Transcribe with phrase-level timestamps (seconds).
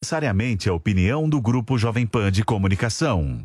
[0.00, 3.44] necessariamente a opinião do Grupo Jovem Pan de Comunicação.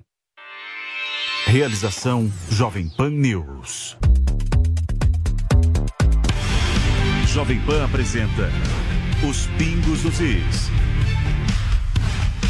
[1.48, 3.98] Realização Jovem Pan News.
[7.28, 8.52] Jovem Pan apresenta
[9.28, 10.70] Os Pingos dos Is.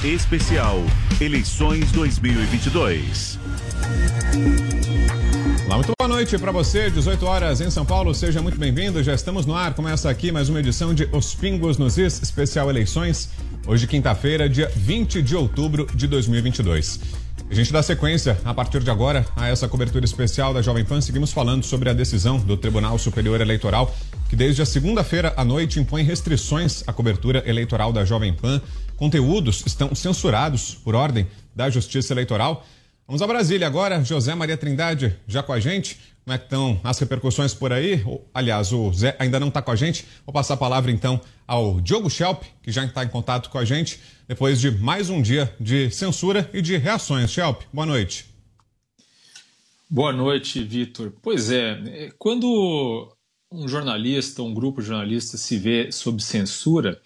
[0.03, 0.79] Especial
[1.21, 3.39] Eleições 2022.
[5.73, 9.01] Olá, muito boa noite para você, 18 horas em São Paulo, seja muito bem-vindo.
[9.01, 12.69] Já estamos no ar, começa aqui mais uma edição de Os Pingos nos Is, especial
[12.69, 13.31] eleições.
[13.65, 16.99] Hoje, quinta-feira, dia 20 de outubro de 2022.
[17.49, 21.01] A gente dá sequência, a partir de agora, a essa cobertura especial da Jovem Pan.
[21.01, 23.91] Seguimos falando sobre a decisão do Tribunal Superior Eleitoral,
[24.29, 28.61] que desde a segunda-feira à noite impõe restrições à cobertura eleitoral da Jovem Pan.
[28.95, 32.63] Conteúdos estão censurados por ordem da Justiça Eleitoral.
[33.05, 34.03] Vamos a Brasília agora.
[34.03, 35.99] José Maria Trindade já com a gente.
[36.23, 38.01] Como é que estão as repercussões por aí?
[38.33, 40.05] Aliás, o Zé ainda não está com a gente.
[40.25, 43.65] Vou passar a palavra então ao Diogo Schelp, que já está em contato com a
[43.65, 47.29] gente, depois de mais um dia de censura e de reações.
[47.29, 48.25] Schelp, boa noite.
[49.89, 51.11] Boa noite, Vitor.
[51.21, 53.13] Pois é, quando
[53.51, 57.01] um jornalista, um grupo de jornalistas se vê sob censura,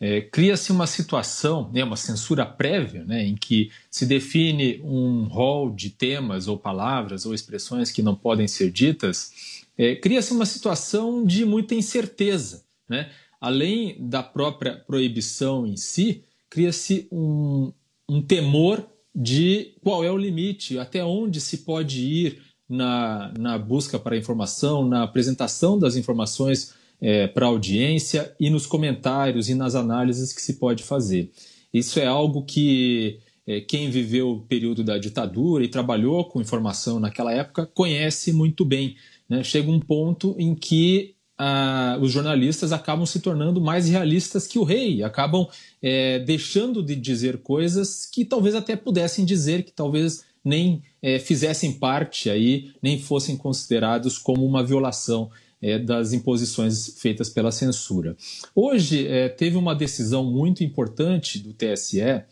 [0.00, 5.70] é, cria-se uma situação, né, uma censura prévia, né, em que se define um rol
[5.70, 11.24] de temas ou palavras ou expressões que não podem ser ditas, é, cria-se uma situação
[11.24, 12.64] de muita incerteza.
[12.88, 13.10] Né?
[13.38, 17.70] Além da própria proibição em si, cria-se um,
[18.08, 23.98] um temor de qual é o limite, até onde se pode ir na, na busca
[23.98, 29.74] para informação, na apresentação das informações é, para a audiência e nos comentários e nas
[29.74, 31.30] análises que se pode fazer.
[31.72, 37.00] Isso é algo que é, quem viveu o período da ditadura e trabalhou com informação
[37.00, 38.96] naquela época conhece muito bem.
[39.28, 39.42] Né?
[39.42, 44.62] Chega um ponto em que ah, os jornalistas acabam se tornando mais realistas que o
[44.62, 45.48] rei, acabam
[45.80, 51.72] é, deixando de dizer coisas que talvez até pudessem dizer, que talvez nem é, fizessem
[51.72, 55.30] parte aí, nem fossem considerados como uma violação
[55.62, 58.16] é, das imposições feitas pela censura.
[58.54, 62.24] Hoje é, teve uma decisão muito importante do TSE, é,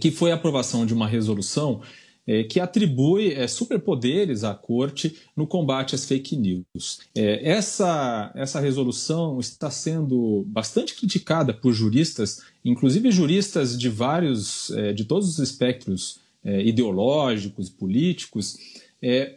[0.00, 1.80] que foi a aprovação de uma resolução
[2.26, 7.00] é, que atribui é, superpoderes à corte no combate às fake news.
[7.14, 15.04] É, essa, essa resolução está sendo bastante criticada por juristas, inclusive juristas de vários, de
[15.04, 18.56] todos os espectros ideológicos, políticos,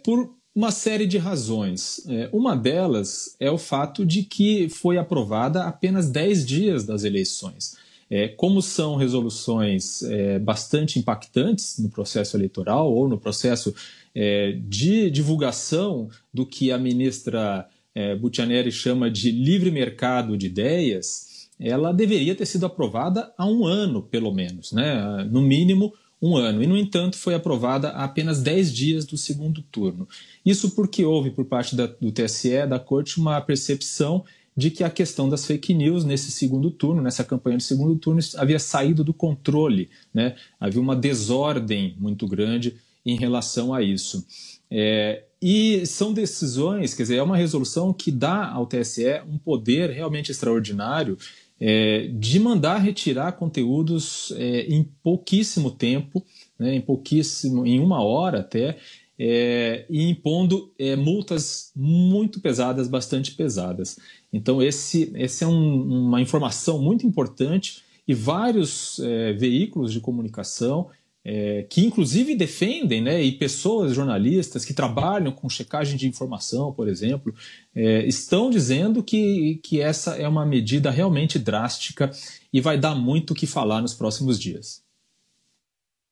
[0.03, 2.01] por uma série de razões.
[2.07, 7.75] É, uma delas é o fato de que foi aprovada apenas 10 dias das eleições.
[8.09, 13.73] É, como são resoluções é, bastante impactantes no processo eleitoral ou no processo
[14.69, 18.17] de divulgação do que a ministra é,
[18.71, 24.33] chama de livre mercado de ideias, ela deveria ter sido aprovada há um ano, pelo
[24.33, 25.27] menos, né?
[25.29, 26.63] no mínimo um ano.
[26.63, 30.07] E, no entanto, foi aprovada há apenas 10 dias do segundo turno.
[30.45, 34.23] Isso porque houve, por parte da, do TSE, da Corte, uma percepção
[34.57, 38.21] de que a questão das fake news nesse segundo turno, nessa campanha de segundo turno,
[38.37, 39.89] havia saído do controle.
[40.13, 40.35] Né?
[40.59, 44.25] Havia uma desordem muito grande em relação a isso.
[44.71, 49.91] É, e são decisões, quer dizer, é uma resolução que dá ao TSE um poder
[49.91, 51.17] realmente extraordinário
[51.59, 56.23] é, de mandar retirar conteúdos é, em pouquíssimo tempo,
[56.59, 58.77] né, em pouquíssimo, em uma hora até,
[59.17, 63.97] é, e impondo é, multas muito pesadas, bastante pesadas.
[64.31, 70.89] Então esse, esse é um, uma informação muito importante e vários é, veículos de comunicação
[71.25, 76.87] é, que inclusive defendem, né, e pessoas, jornalistas que trabalham com checagem de informação, por
[76.87, 77.33] exemplo,
[77.75, 82.11] é, estão dizendo que, que essa é uma medida realmente drástica
[82.53, 84.85] e vai dar muito o que falar nos próximos dias.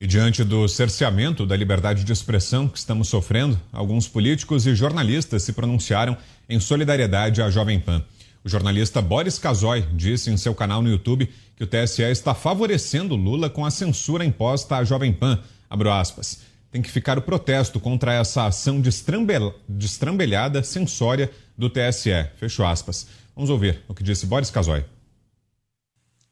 [0.01, 5.43] E diante do cerceamento da liberdade de expressão que estamos sofrendo, alguns políticos e jornalistas
[5.43, 6.17] se pronunciaram
[6.49, 8.03] em solidariedade à Jovem Pan.
[8.43, 13.15] O jornalista Boris Casoy disse em seu canal no YouTube que o TSE está favorecendo
[13.15, 15.39] Lula com a censura imposta à Jovem Pan.
[15.69, 16.41] Abro aspas.
[16.69, 22.29] Tem que ficar o protesto contra essa ação destrambelhada, censória do TSE.
[22.37, 23.07] Fecho aspas.
[23.35, 24.83] Vamos ouvir o que disse Boris Casoy.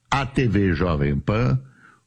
[0.10, 1.60] a TV Jovem Pan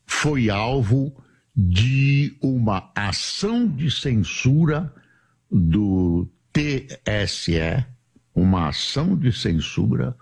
[0.06, 1.16] foi alvo
[1.56, 4.92] de uma ação de censura
[5.50, 7.86] do TSE,
[8.34, 10.16] uma ação de censura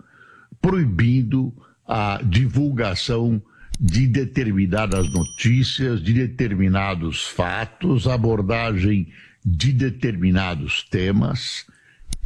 [0.61, 1.53] proibindo
[1.85, 3.41] a divulgação
[3.79, 9.11] de determinadas notícias, de determinados fatos, abordagem
[9.43, 11.65] de determinados temas.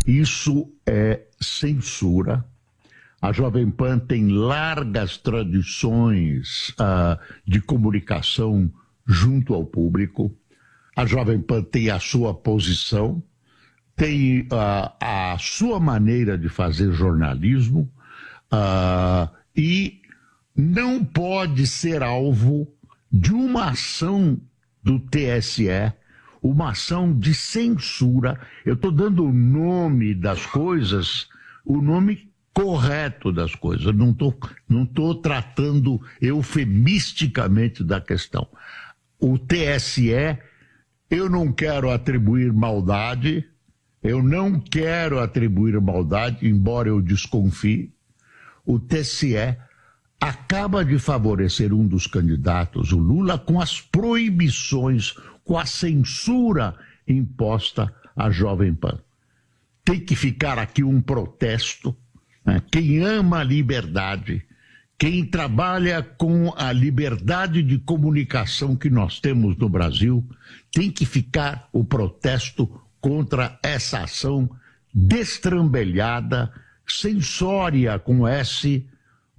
[0.06, 2.46] Isso é censura.
[3.20, 8.72] A Jovem Pan tem largas tradições uh, de comunicação
[9.08, 10.32] junto ao público.
[10.96, 13.24] A Jovem Pan tem a sua posição,
[13.98, 17.92] tem uh, a sua maneira de fazer jornalismo
[18.54, 20.02] uh, e
[20.56, 22.72] não pode ser alvo
[23.12, 24.40] de uma ação
[24.84, 25.92] do TSE,
[26.44, 28.40] uma ação de censura.
[28.64, 31.28] Eu estou dando o nome das coisas,
[31.66, 33.96] o nome correto das coisas.
[33.96, 34.38] Não estou
[34.70, 38.48] não tô tratando eufemisticamente da questão.
[39.20, 40.38] O TSE,
[41.10, 43.44] eu não quero atribuir maldade,
[44.08, 47.94] eu não quero atribuir maldade, embora eu desconfie.
[48.66, 49.36] O TSE
[50.20, 55.14] acaba de favorecer um dos candidatos, o Lula, com as proibições,
[55.44, 56.76] com a censura
[57.08, 59.00] imposta à Jovem Pan.
[59.86, 61.96] Tem que ficar aqui um protesto
[62.48, 62.62] né?
[62.72, 64.42] Quem ama a liberdade,
[64.98, 70.26] quem trabalha com a liberdade de comunicação que nós temos no Brasil,
[70.72, 74.50] tem que ficar o protesto contra essa ação
[74.94, 76.52] destrambelhada,
[76.86, 78.86] sensória com S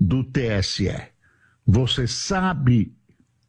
[0.00, 0.90] do TSE.
[1.66, 2.96] Você sabe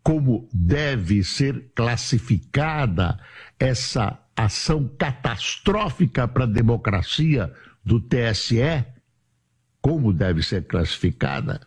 [0.03, 3.17] como deve ser classificada
[3.57, 7.53] essa ação catastrófica para a democracia
[7.85, 8.85] do TSE?
[9.81, 11.61] como deve ser classificada,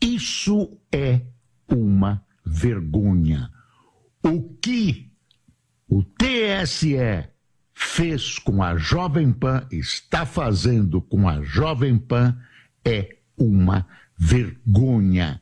[0.00, 1.20] isso é
[1.68, 3.50] uma vergonha.
[4.22, 5.12] O que
[5.86, 7.29] o TSE
[7.82, 12.38] fez com a Jovem Pan, está fazendo com a Jovem Pan,
[12.84, 13.86] é uma
[14.16, 15.40] vergonha.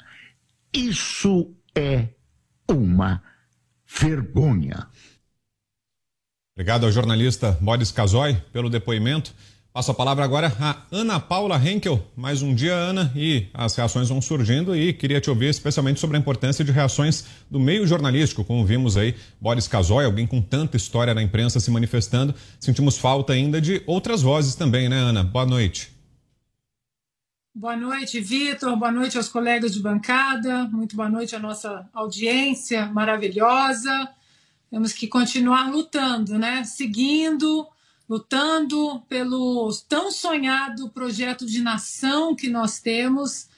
[0.73, 2.09] Isso é
[2.69, 3.21] uma
[4.01, 4.87] vergonha.
[6.55, 9.35] Obrigado ao jornalista Boris Casoy pelo depoimento.
[9.79, 12.05] Passo a palavra agora a Ana Paula Henkel.
[12.17, 16.17] Mais um dia, Ana, e as reações vão surgindo e queria te ouvir especialmente sobre
[16.17, 20.77] a importância de reações do meio jornalístico, como vimos aí, Boris Casoy, alguém com tanta
[20.77, 22.35] história na imprensa se manifestando.
[22.59, 25.23] Sentimos falta ainda de outras vozes também, né, Ana?
[25.23, 25.93] Boa noite.
[27.55, 28.77] Boa noite, Vitor.
[28.77, 30.65] Boa noite aos colegas de bancada.
[30.73, 34.09] Muito boa noite à nossa audiência maravilhosa.
[34.73, 36.65] Temos que continuar lutando, né?
[36.65, 37.65] Seguindo
[38.09, 43.49] lutando pelo tão sonhado projeto de nação que nós temos,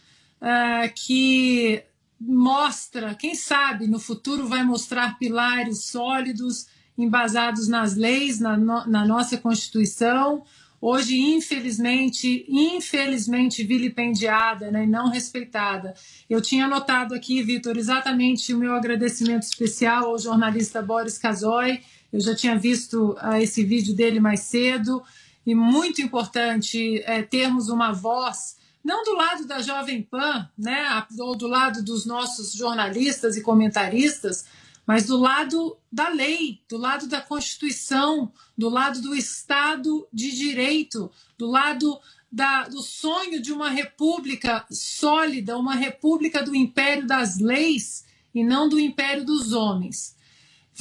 [0.41, 1.85] uh, que
[2.21, 6.67] mostra, quem sabe no futuro vai mostrar pilares sólidos,
[6.99, 10.45] embasados nas leis, na, no, na nossa Constituição,
[10.81, 15.95] hoje infelizmente, infelizmente vilipendiada né, e não respeitada.
[16.29, 21.81] Eu tinha anotado aqui, Vitor, exatamente o meu agradecimento especial ao jornalista Boris Casoy,
[22.13, 25.03] eu já tinha visto uh, esse vídeo dele mais cedo
[25.47, 31.37] e muito importante é, termos uma voz não do lado da Jovem Pan, né, ou
[31.37, 34.47] do lado dos nossos jornalistas e comentaristas,
[34.87, 41.11] mas do lado da lei, do lado da Constituição, do lado do Estado de Direito,
[41.37, 42.01] do lado
[42.33, 48.69] da, do sonho de uma república sólida, uma república do império das leis e não
[48.69, 50.17] do império dos homens.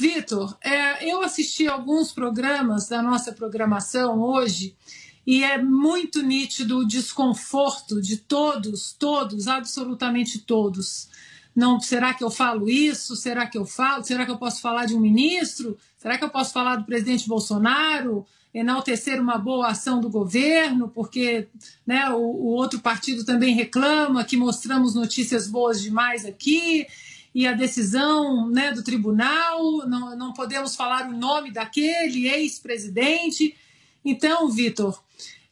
[0.00, 4.74] Vitor, é, eu assisti alguns programas da nossa programação hoje
[5.26, 11.10] e é muito nítido o desconforto de todos, todos, absolutamente todos.
[11.54, 13.14] Não, será que eu falo isso?
[13.14, 14.02] Será que eu falo?
[14.02, 15.76] Será que eu posso falar de um ministro?
[15.98, 18.24] Será que eu posso falar do presidente Bolsonaro?
[18.54, 21.46] Enaltecer uma boa ação do governo, porque
[21.86, 26.86] né, o, o outro partido também reclama que mostramos notícias boas demais aqui
[27.34, 33.56] e a decisão né, do tribunal, não, não podemos falar o nome daquele ex-presidente.
[34.04, 35.00] Então, Vitor,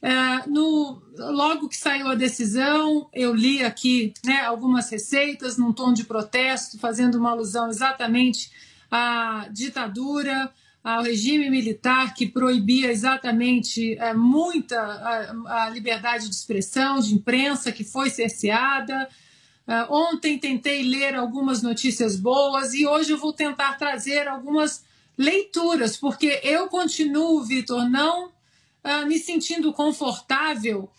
[0.01, 5.93] é, no, logo que saiu a decisão, eu li aqui né, algumas receitas num tom
[5.93, 8.51] de protesto, fazendo uma alusão exatamente
[8.89, 16.99] à ditadura, ao regime militar que proibia exatamente é, muita a, a liberdade de expressão,
[16.99, 19.07] de imprensa, que foi cerceada.
[19.69, 24.83] Uh, ontem tentei ler algumas notícias boas e hoje eu vou tentar trazer algumas
[25.15, 30.89] leituras, porque eu continuo, Vitor, não uh, me sentindo confortável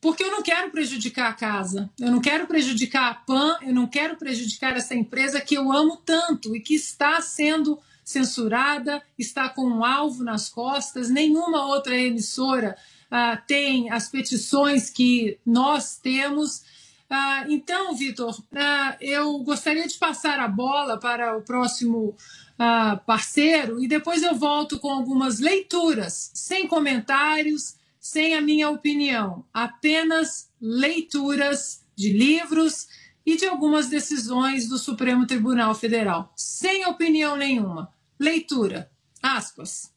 [0.00, 3.86] porque eu não quero prejudicar a casa, eu não quero prejudicar a PAN, eu não
[3.86, 9.66] quero prejudicar essa empresa que eu amo tanto e que está sendo censurada, está com
[9.66, 11.10] um alvo nas costas.
[11.10, 12.74] Nenhuma outra emissora
[13.10, 16.62] ah, tem as petições que nós temos.
[17.10, 22.14] Ah, então, Vitor, ah, eu gostaria de passar a bola para o próximo
[22.58, 29.44] ah, parceiro e depois eu volto com algumas leituras, sem comentários sem a minha opinião,
[29.52, 32.88] apenas leituras de livros
[33.26, 37.92] e de algumas decisões do Supremo Tribunal Federal, sem opinião nenhuma.
[38.18, 38.90] Leitura.
[39.22, 39.92] Aspas.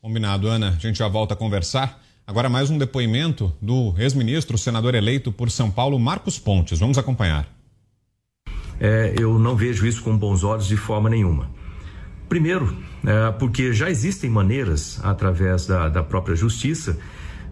[0.00, 0.70] Combinado, Ana.
[0.70, 2.02] A gente já volta a conversar.
[2.26, 6.78] Agora mais um depoimento do ex-ministro, senador eleito por São Paulo, Marcos Pontes.
[6.78, 7.46] Vamos acompanhar.
[8.80, 11.50] É, eu não vejo isso com bons olhos de forma nenhuma.
[12.26, 16.98] Primeiro, é, porque já existem maneiras, através da, da própria justiça,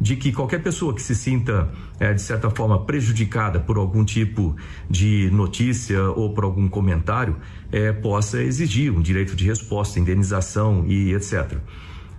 [0.01, 1.69] de que qualquer pessoa que se sinta,
[2.01, 4.57] é, de certa forma, prejudicada por algum tipo
[4.89, 7.37] de notícia ou por algum comentário,
[7.71, 11.59] é, possa exigir um direito de resposta, indenização e etc.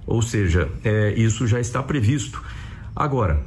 [0.06, 2.42] Ou seja, é, isso já está previsto.
[2.96, 3.44] Agora,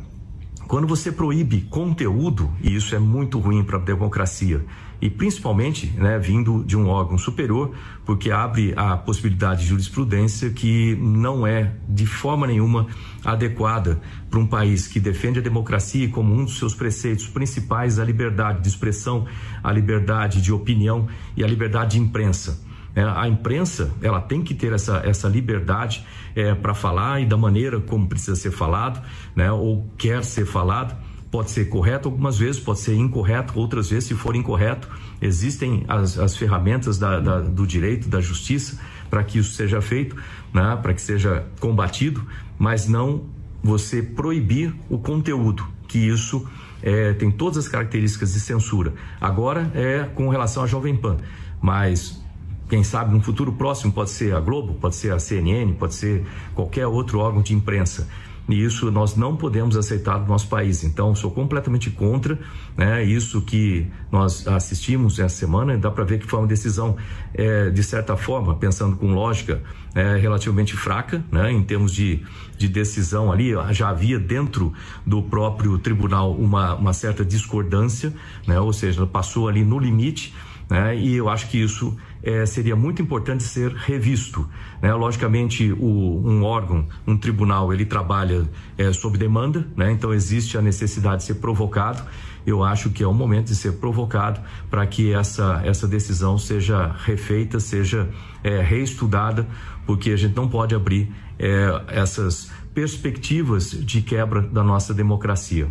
[0.67, 4.65] quando você proíbe conteúdo, e isso é muito ruim para a democracia,
[5.01, 7.73] e principalmente né, vindo de um órgão superior,
[8.05, 12.87] porque abre a possibilidade de jurisprudência que não é de forma nenhuma
[13.25, 18.05] adequada para um país que defende a democracia como um dos seus preceitos principais a
[18.05, 19.27] liberdade de expressão,
[19.63, 22.66] a liberdade de opinião e a liberdade de imprensa.
[22.97, 27.37] É, a imprensa ela tem que ter essa, essa liberdade é, para falar e da
[27.37, 29.01] maneira como precisa ser falado,
[29.37, 30.97] né, ou quer ser falado
[31.31, 34.89] pode ser correto algumas vezes, pode ser incorreto outras vezes, se for incorreto,
[35.21, 40.17] existem as, as ferramentas da, da, do direito, da justiça, para que isso seja feito,
[40.55, 42.27] né, para que seja combatido,
[42.59, 43.25] mas não
[43.63, 46.49] você proibir o conteúdo, que isso
[46.83, 48.95] é, tem todas as características de censura.
[49.21, 51.19] Agora é com relação à Jovem Pan,
[51.61, 52.25] mas
[52.69, 56.27] quem sabe no futuro próximo pode ser a Globo, pode ser a CNN, pode ser
[56.55, 58.07] qualquer outro órgão de imprensa
[58.49, 60.85] e isso nós não podemos aceitar no nosso país.
[60.85, 62.39] Então, sou completamente contra
[62.77, 65.77] né, isso que nós assistimos essa semana.
[65.77, 66.97] Dá para ver que foi uma decisão,
[67.35, 69.63] é, de certa forma, pensando com lógica,
[69.95, 72.23] é, relativamente fraca, né, em termos de,
[72.57, 73.53] de decisão ali.
[73.73, 74.73] Já havia dentro
[75.05, 78.13] do próprio tribunal uma, uma certa discordância,
[78.47, 80.33] né, ou seja, passou ali no limite.
[80.71, 81.97] Né, e eu acho que isso
[82.27, 84.51] é, seria muito importante ser revisto.
[84.83, 84.93] Né?
[84.93, 88.45] Logicamente, o, um órgão, um tribunal, ele trabalha
[88.77, 89.93] é, sob demanda, né?
[89.93, 92.03] então existe a necessidade de ser provocado.
[92.45, 96.97] Eu acho que é o momento de ser provocado para que essa, essa decisão seja
[97.05, 98.09] refeita, seja
[98.43, 99.47] é, reestudada,
[99.87, 105.69] porque a gente não pode abrir é, essas perspectivas de quebra da nossa democracia.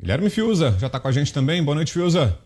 [0.00, 1.62] Guilherme Fiuza já está com a gente também.
[1.62, 2.38] Boa noite, Fiuza.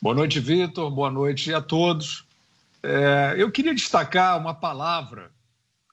[0.00, 0.88] Boa noite, Vitor.
[0.92, 2.24] Boa noite a todos.
[2.80, 5.32] É, eu queria destacar uma palavra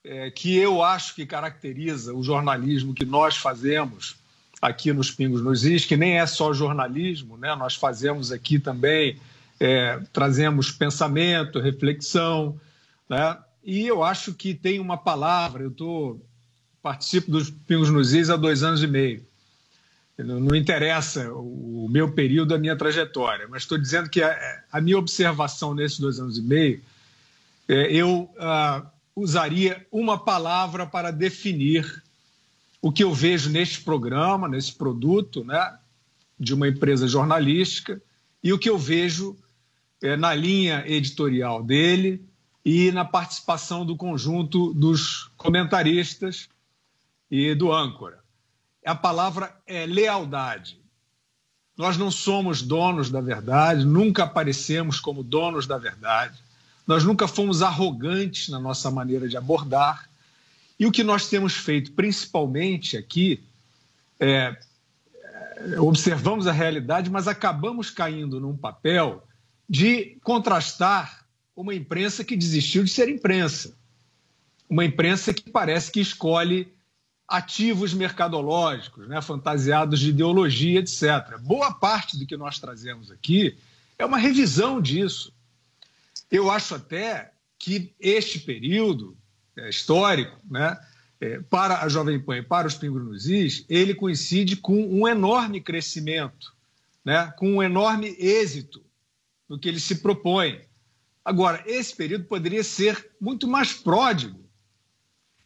[0.03, 4.15] é, que eu acho que caracteriza o jornalismo que nós fazemos
[4.61, 7.55] aqui nos Pingos nos Is, que nem é só jornalismo, né?
[7.55, 9.19] nós fazemos aqui também,
[9.59, 12.59] é, trazemos pensamento, reflexão,
[13.09, 13.35] né?
[13.63, 16.19] e eu acho que tem uma palavra, eu tô,
[16.79, 19.25] participo dos Pingos nos Is há dois anos e meio,
[20.17, 24.97] não interessa o meu período, a minha trajetória, mas estou dizendo que a, a, minha
[24.97, 26.81] observação nesses dois anos e meio,
[27.67, 32.03] é, eu uh, usaria uma palavra para definir
[32.81, 35.77] o que eu vejo neste programa, nesse produto, né,
[36.39, 38.01] de uma empresa jornalística,
[38.43, 39.35] e o que eu vejo
[40.01, 42.23] é, na linha editorial dele
[42.63, 46.47] e na participação do conjunto dos comentaristas
[47.31, 48.25] e do âncora
[48.85, 50.79] a palavra é lealdade.
[51.77, 56.37] Nós não somos donos da verdade, nunca aparecemos como donos da verdade,
[56.87, 60.07] nós nunca fomos arrogantes na nossa maneira de abordar.
[60.79, 63.43] E o que nós temos feito, principalmente aqui,
[64.19, 64.55] é,
[65.73, 69.25] é observamos a realidade, mas acabamos caindo num papel
[69.67, 73.73] de contrastar uma imprensa que desistiu de ser imprensa.
[74.69, 76.67] Uma imprensa que parece que escolhe
[77.27, 81.37] ativos mercadológicos, né, fantasiados de ideologia, etc.
[81.41, 83.57] Boa parte do que nós trazemos aqui
[83.97, 85.33] é uma revisão disso.
[86.29, 89.17] Eu acho até que este período
[89.57, 90.79] é, histórico, né,
[91.19, 93.27] é, para a Jovem Pan e para os Pingos
[93.69, 96.53] ele coincide com um enorme crescimento,
[97.03, 98.83] né, com um enorme êxito
[99.49, 100.61] no que ele se propõe.
[101.23, 104.44] Agora, esse período poderia ser muito mais pródigo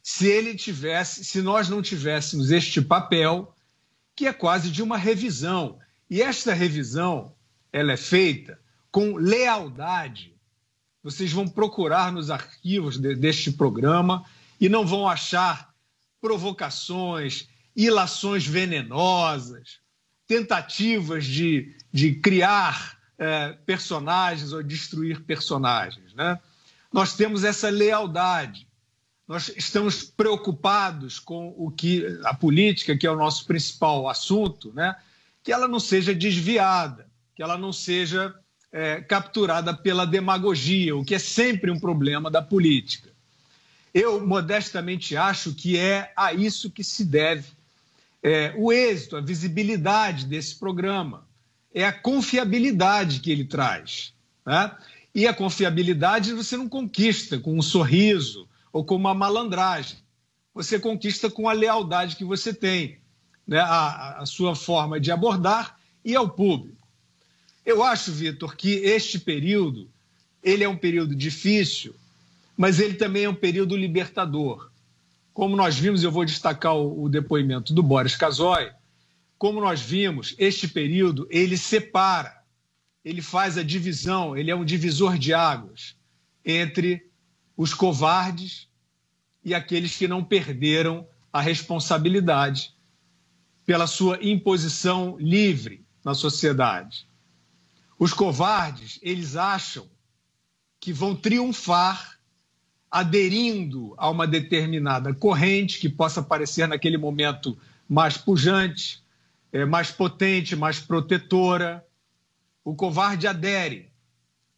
[0.02, 3.54] se ele tivesse, se nós não tivéssemos este papel,
[4.16, 5.80] que é quase de uma revisão.
[6.10, 7.34] E esta revisão,
[7.72, 8.60] ela é feita
[8.92, 10.36] com lealdade.
[11.04, 14.26] Vocês vão procurar nos arquivos de, deste programa
[14.60, 15.74] e não vão achar
[16.20, 19.80] provocações, ilações venenosas,
[20.28, 26.14] tentativas de, de criar é, personagens ou destruir personagens.
[26.14, 26.40] Né?
[26.92, 28.68] Nós temos essa lealdade.
[29.30, 34.96] Nós estamos preocupados com o que a política, que é o nosso principal assunto, né?
[35.44, 38.34] que ela não seja desviada, que ela não seja
[38.72, 43.12] é, capturada pela demagogia, o que é sempre um problema da política.
[43.94, 47.50] Eu, modestamente, acho que é a isso que se deve
[48.24, 51.24] é, o êxito, a visibilidade desse programa.
[51.72, 54.12] É a confiabilidade que ele traz.
[54.44, 54.76] Né?
[55.14, 59.98] E a confiabilidade você não conquista com um sorriso ou com uma malandragem.
[60.54, 63.00] Você conquista com a lealdade que você tem,
[63.48, 63.60] né?
[63.60, 66.78] a, a sua forma de abordar e ao público.
[67.66, 69.90] Eu acho, Vitor, que este período
[70.44, 71.96] ele é um período difícil,
[72.58, 74.70] mas ele também é um período libertador.
[75.34, 78.72] Como nós vimos, eu vou destacar o, o depoimento do Boris Casoy,
[79.38, 82.44] como nós vimos, este período ele separa,
[83.06, 85.96] ele faz a divisão, ele é um divisor de águas
[86.44, 87.09] entre
[87.60, 88.70] os covardes
[89.44, 92.74] e aqueles que não perderam a responsabilidade
[93.66, 97.06] pela sua imposição livre na sociedade.
[98.00, 99.90] Os covardes, eles acham
[100.80, 102.18] que vão triunfar
[102.90, 107.58] aderindo a uma determinada corrente que possa parecer naquele momento
[107.90, 109.04] mais pujante,
[109.52, 111.86] é, mais potente, mais protetora.
[112.64, 113.92] O covarde adere.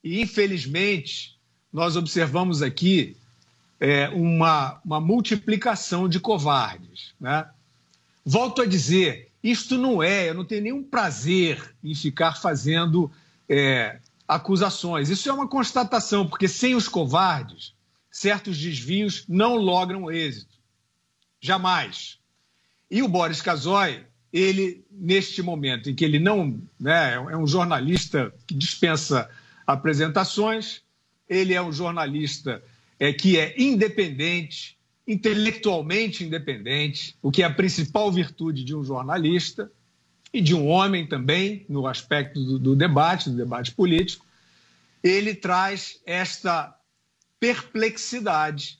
[0.03, 1.40] E, infelizmente,
[1.71, 3.15] nós observamos aqui
[3.79, 7.13] é, uma, uma multiplicação de covardes.
[7.19, 7.47] Né?
[8.25, 13.11] Volto a dizer, isto não é, eu não tenho nenhum prazer em ficar fazendo
[13.49, 15.09] é, acusações.
[15.09, 17.73] Isso é uma constatação, porque sem os covardes,
[18.11, 20.55] certos desvios não logram êxito.
[21.39, 22.19] Jamais.
[22.89, 28.33] E o Boris Casoy, ele, neste momento em que ele não né, é um jornalista
[28.45, 29.29] que dispensa
[29.65, 30.81] apresentações,
[31.31, 32.61] ele é um jornalista
[32.99, 39.71] é, que é independente, intelectualmente independente, o que é a principal virtude de um jornalista
[40.33, 44.25] e de um homem também, no aspecto do, do debate, do debate político,
[45.01, 46.75] ele traz esta
[47.39, 48.77] perplexidade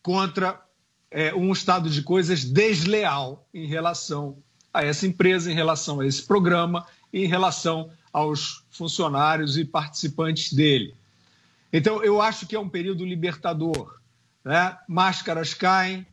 [0.00, 0.62] contra
[1.10, 4.38] é, um estado de coisas desleal em relação
[4.72, 10.94] a essa empresa, em relação a esse programa, em relação aos funcionários e participantes dele.
[11.72, 13.98] Então, eu acho que é um período libertador.
[14.44, 14.76] Né?
[14.88, 16.06] Máscaras caem,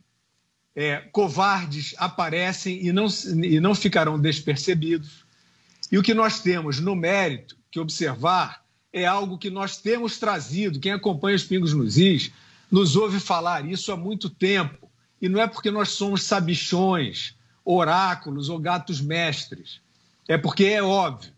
[0.74, 3.06] é, covardes aparecem e não,
[3.42, 5.24] e não ficarão despercebidos.
[5.90, 10.80] E o que nós temos no mérito que observar é algo que nós temos trazido.
[10.80, 12.30] Quem acompanha os Pingos nos Is
[12.70, 14.90] nos ouve falar isso há muito tempo.
[15.20, 19.80] E não é porque nós somos sabichões, oráculos ou gatos mestres.
[20.28, 21.32] É porque é óbvio.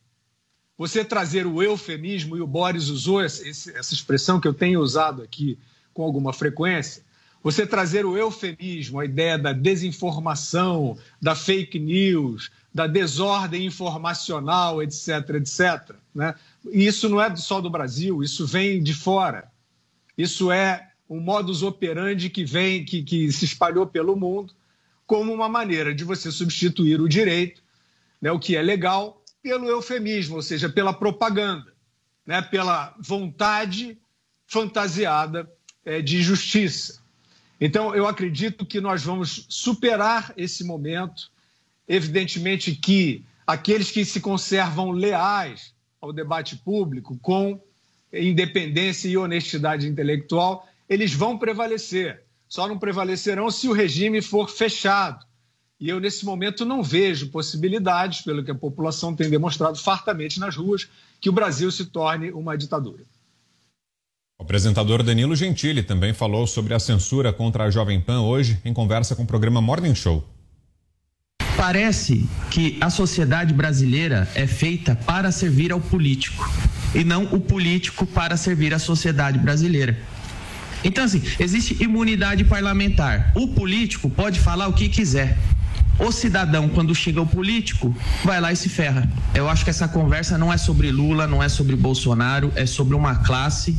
[0.78, 3.44] Você trazer o eufemismo, e o Boris usou essa
[3.92, 5.58] expressão que eu tenho usado aqui
[5.92, 7.02] com alguma frequência,
[7.42, 15.30] você trazer o eufemismo, a ideia da desinformação, da fake news, da desordem informacional, etc.,
[15.34, 15.96] etc.
[16.14, 16.34] Né?
[16.70, 19.50] Isso não é só do Brasil, isso vem de fora.
[20.16, 24.52] Isso é um modus operandi que vem, que, que se espalhou pelo mundo,
[25.06, 27.62] como uma maneira de você substituir o direito,
[28.20, 29.17] né, o que é legal,
[29.48, 31.72] pelo eufemismo, ou seja, pela propaganda,
[32.26, 33.96] né, pela vontade
[34.46, 35.50] fantasiada
[35.87, 37.00] é, de justiça.
[37.58, 41.30] Então, eu acredito que nós vamos superar esse momento.
[41.88, 47.58] Evidentemente que aqueles que se conservam leais ao debate público, com
[48.12, 52.22] independência e honestidade intelectual, eles vão prevalecer.
[52.46, 55.24] Só não prevalecerão se o regime for fechado.
[55.80, 60.56] E eu, nesse momento, não vejo possibilidades, pelo que a população tem demonstrado fartamente nas
[60.56, 60.88] ruas,
[61.20, 63.04] que o Brasil se torne uma ditadura.
[64.40, 68.72] O apresentador Danilo Gentili também falou sobre a censura contra a Jovem Pan hoje em
[68.72, 70.24] conversa com o programa Morning Show.
[71.56, 76.48] Parece que a sociedade brasileira é feita para servir ao político
[76.94, 79.98] e não o político para servir à sociedade brasileira.
[80.84, 83.32] Então, assim, existe imunidade parlamentar.
[83.34, 85.36] O político pode falar o que quiser.
[85.98, 89.11] O cidadão, quando chega o político, vai lá e se ferra.
[89.34, 92.94] Eu acho que essa conversa não é sobre Lula, não é sobre Bolsonaro, é sobre
[92.94, 93.76] uma classe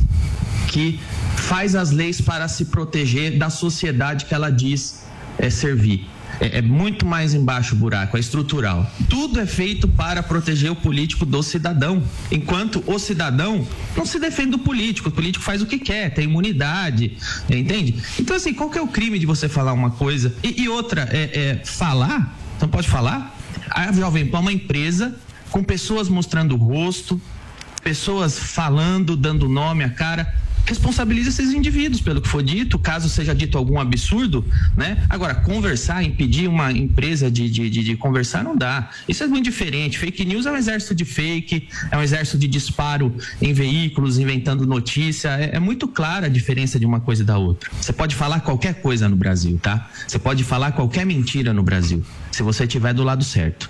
[0.68, 1.00] que
[1.36, 5.04] faz as leis para se proteger da sociedade que ela diz
[5.38, 6.06] é, servir.
[6.40, 8.90] É, é, muito mais embaixo o buraco, é estrutural.
[9.08, 14.52] Tudo é feito para proteger o político do cidadão, enquanto o cidadão não se defende
[14.52, 18.02] do político, o político faz o que quer, tem imunidade, entende?
[18.18, 20.34] Então, assim, qual que é o crime de você falar uma coisa?
[20.42, 23.36] E, e outra, é, é falar, então pode falar?
[23.70, 25.14] A Jovem Pan é uma empresa
[25.50, 27.20] com pessoas mostrando o rosto,
[27.82, 30.32] pessoas falando, dando nome à cara
[30.70, 34.44] responsabiliza esses indivíduos pelo que for dito, caso seja dito algum absurdo,
[34.76, 35.04] né?
[35.08, 38.88] Agora, conversar, impedir uma empresa de, de, de, de, conversar não dá.
[39.08, 39.98] Isso é muito diferente.
[39.98, 44.64] Fake news é um exército de fake, é um exército de disparo em veículos, inventando
[44.64, 45.30] notícia.
[45.30, 47.68] É, é muito clara a diferença de uma coisa e da outra.
[47.80, 49.90] Você pode falar qualquer coisa no Brasil, tá?
[50.06, 53.68] Você pode falar qualquer mentira no Brasil, se você estiver do lado certo.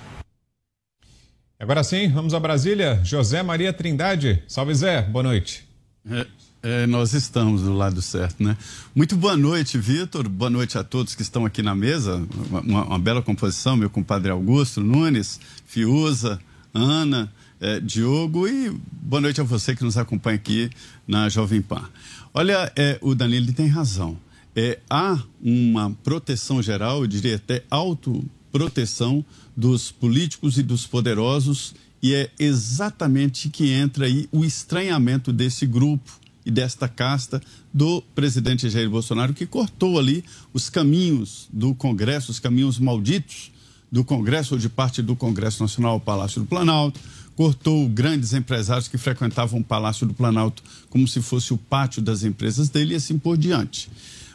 [1.59, 3.01] Agora sim, vamos a Brasília.
[3.03, 4.43] José Maria Trindade.
[4.47, 5.67] Salve Zé, boa noite.
[6.11, 6.27] É.
[6.63, 8.55] É, nós estamos do lado certo, né?
[8.95, 10.29] Muito boa noite, Vitor.
[10.29, 12.23] Boa noite a todos que estão aqui na mesa.
[12.63, 16.39] Uma, uma bela composição, meu compadre Augusto Nunes, Fiuza,
[16.75, 20.69] Ana, é, Diogo e boa noite a você que nos acompanha aqui
[21.09, 21.89] na Jovem Pan.
[22.35, 24.19] Olha, é, o Danilo tem razão.
[24.55, 29.25] É, há uma proteção geral, eu diria até autoproteção
[29.57, 36.20] dos políticos e dos poderosos e é exatamente que entra aí o estranhamento desse grupo
[36.51, 37.41] e desta casta
[37.73, 43.53] do presidente Jair Bolsonaro, que cortou ali os caminhos do Congresso, os caminhos malditos
[43.91, 47.01] do Congresso ou de parte do Congresso Nacional ao Palácio do Planalto,
[47.37, 52.25] cortou grandes empresários que frequentavam o Palácio do Planalto como se fosse o pátio das
[52.25, 53.89] empresas dele e assim por diante.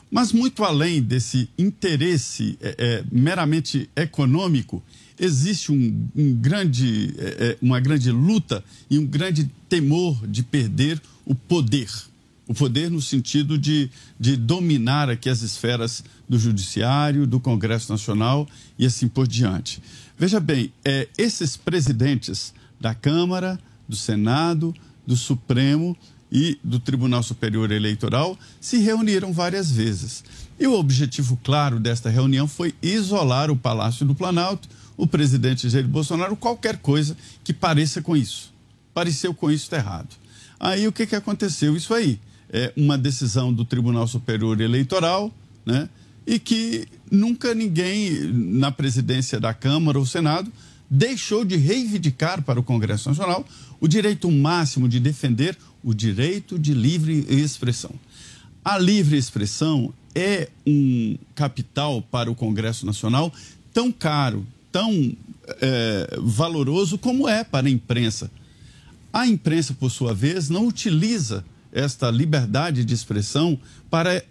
[0.09, 4.81] Mas muito além desse interesse é, é, meramente econômico,
[5.19, 11.01] existe um, um grande, é, é uma grande luta e um grande temor de perder
[11.25, 11.89] o poder.
[12.47, 18.47] O poder no sentido de, de dominar aqui as esferas do Judiciário, do Congresso Nacional
[18.77, 19.81] e assim por diante.
[20.17, 24.73] Veja bem, é, esses presidentes da Câmara, do Senado,
[25.05, 25.97] do Supremo
[26.31, 30.23] e do Tribunal Superior Eleitoral se reuniram várias vezes.
[30.59, 35.87] E o objetivo claro desta reunião foi isolar o Palácio do Planalto, o presidente Jair
[35.87, 38.53] Bolsonaro, qualquer coisa que pareça com isso.
[38.93, 40.09] Pareceu com isso errado.
[40.65, 41.77] Aí o que, que aconteceu?
[41.77, 45.31] Isso aí é uma decisão do Tribunal Superior Eleitoral,
[45.63, 45.87] né?
[46.25, 50.51] E que nunca ninguém na presidência da Câmara ou Senado
[50.89, 53.45] deixou de reivindicar para o Congresso Nacional
[53.79, 57.91] o direito máximo de defender o direito de livre expressão.
[58.63, 63.31] A livre expressão é um capital para o Congresso Nacional
[63.71, 65.15] tão caro, tão
[65.61, 68.31] é, valoroso como é para a imprensa.
[69.15, 73.57] A imprensa, por sua vez, não utiliza esta liberdade de expressão
[73.89, 74.21] para,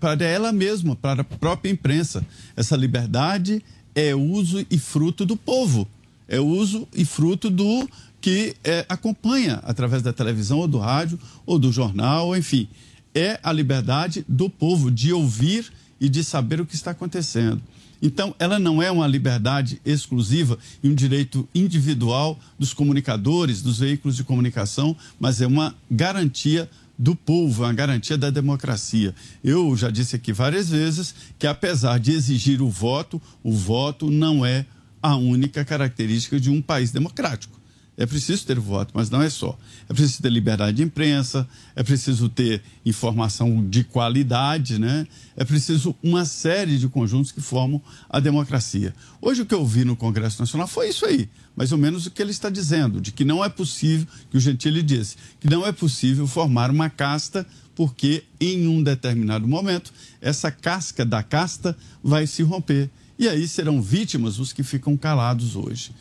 [0.00, 2.26] para ela mesma, para a própria imprensa.
[2.56, 3.62] Essa liberdade
[3.94, 5.86] é uso e fruto do povo,
[6.26, 7.88] é uso e fruto do
[8.20, 12.68] que é, acompanha através da televisão ou do rádio ou do jornal, enfim.
[13.14, 17.62] É a liberdade do povo de ouvir e de saber o que está acontecendo.
[18.02, 24.16] Então, ela não é uma liberdade exclusiva e um direito individual dos comunicadores, dos veículos
[24.16, 29.14] de comunicação, mas é uma garantia do povo, uma garantia da democracia.
[29.42, 34.44] Eu já disse aqui várias vezes que, apesar de exigir o voto, o voto não
[34.44, 34.66] é
[35.00, 37.61] a única característica de um país democrático.
[37.96, 39.58] É preciso ter voto, mas não é só.
[39.86, 45.06] É preciso ter liberdade de imprensa, é preciso ter informação de qualidade, né?
[45.36, 48.94] É preciso uma série de conjuntos que formam a democracia.
[49.20, 52.10] Hoje o que eu vi no Congresso Nacional foi isso aí, mais ou menos o
[52.10, 55.66] que ele está dizendo, de que não é possível, que o Gentili disse, que não
[55.66, 62.26] é possível formar uma casta porque em um determinado momento essa casca da casta vai
[62.26, 62.90] se romper.
[63.18, 65.92] E aí serão vítimas os que ficam calados hoje.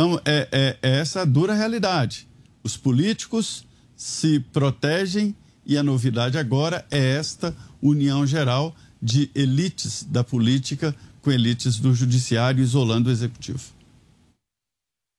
[0.00, 2.26] Então, é, é, é essa dura realidade.
[2.64, 5.36] Os políticos se protegem
[5.66, 11.94] e a novidade agora é esta união geral de elites da política com elites do
[11.94, 13.60] judiciário isolando o executivo.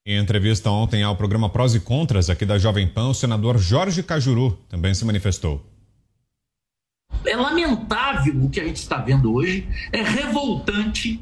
[0.03, 4.01] Em entrevista ontem ao programa Prós e Contras aqui da Jovem Pan, o senador Jorge
[4.01, 5.63] Cajuru também se manifestou.
[7.23, 11.21] É lamentável o que a gente está vendo hoje, é revoltante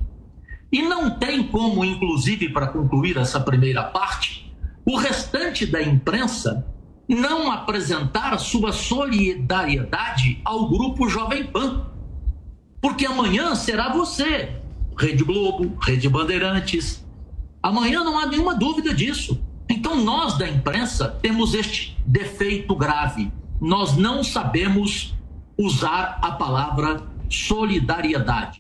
[0.72, 4.54] e não tem como, inclusive, para concluir essa primeira parte,
[4.86, 6.66] o restante da imprensa
[7.08, 11.88] não apresentar sua solidariedade ao grupo Jovem Pan.
[12.80, 14.62] Porque amanhã será você,
[14.98, 17.04] Rede Globo, Rede Bandeirantes.
[17.64, 19.44] Amanhã não há nenhuma dúvida disso.
[19.68, 23.32] Então, nós da imprensa temos este defeito grave.
[23.60, 25.16] Nós não sabemos
[25.58, 28.60] usar a palavra solidariedade.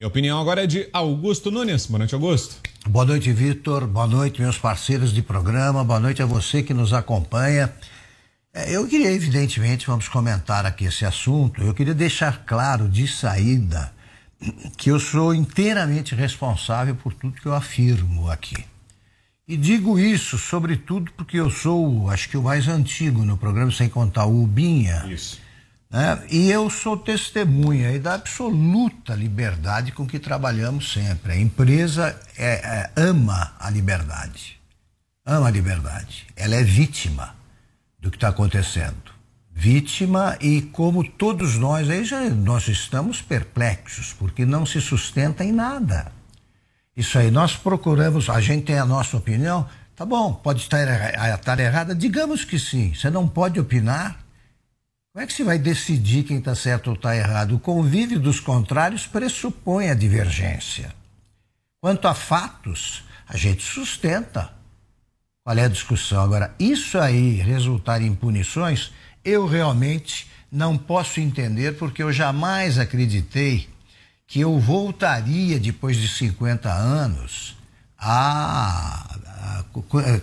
[0.00, 1.86] A opinião agora é de Augusto Nunes.
[1.86, 2.54] Boa noite, Augusto.
[2.88, 3.84] Boa noite, Vitor.
[3.84, 5.82] Boa noite, meus parceiros de programa.
[5.82, 7.72] Boa noite a você que nos acompanha.
[8.54, 11.60] É, eu queria, evidentemente, vamos comentar aqui esse assunto.
[11.64, 13.92] Eu queria deixar claro de saída
[14.76, 18.64] que eu sou inteiramente responsável por tudo que eu afirmo aqui.
[19.48, 23.88] E digo isso, sobretudo, porque eu sou, acho que o mais antigo no programa, sem
[23.88, 25.04] contar o Ubinha.
[25.08, 25.40] Isso.
[25.90, 26.26] Né?
[26.30, 31.32] E eu sou testemunha e da absoluta liberdade com que trabalhamos sempre.
[31.32, 34.60] A empresa é, é, ama a liberdade.
[35.24, 36.26] Ama a liberdade.
[36.36, 37.34] Ela é vítima
[37.98, 39.18] do que está acontecendo.
[39.50, 45.50] Vítima e como todos nós, aí já nós estamos perplexos, porque não se sustenta em
[45.50, 46.12] nada.
[46.96, 50.86] Isso aí, nós procuramos, a gente tem a nossa opinião, tá bom, pode estar,
[51.34, 52.94] estar errada, digamos que sim.
[52.94, 54.27] Você não pode opinar.
[55.18, 57.56] Como é que se vai decidir quem está certo ou está errado?
[57.56, 60.94] O convívio dos contrários pressupõe a divergência.
[61.80, 64.52] Quanto a fatos, a gente sustenta.
[65.42, 66.22] Qual é a discussão?
[66.22, 68.92] Agora, isso aí resultar em punições,
[69.24, 73.68] eu realmente não posso entender, porque eu jamais acreditei
[74.24, 77.56] que eu voltaria, depois de 50 anos,
[77.98, 79.64] a,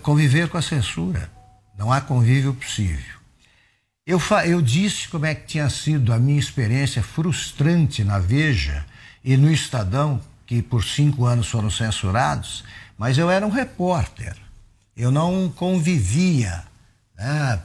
[0.01, 1.29] conviver com a censura.
[1.77, 3.24] Não há convívio possível.
[4.05, 8.85] Eu, eu disse como é que tinha sido a minha experiência frustrante na Veja
[9.23, 12.63] e no Estadão, que por cinco anos foram censurados,
[12.97, 14.35] mas eu era um repórter
[14.95, 16.63] eu não convivia
[17.17, 17.59] né,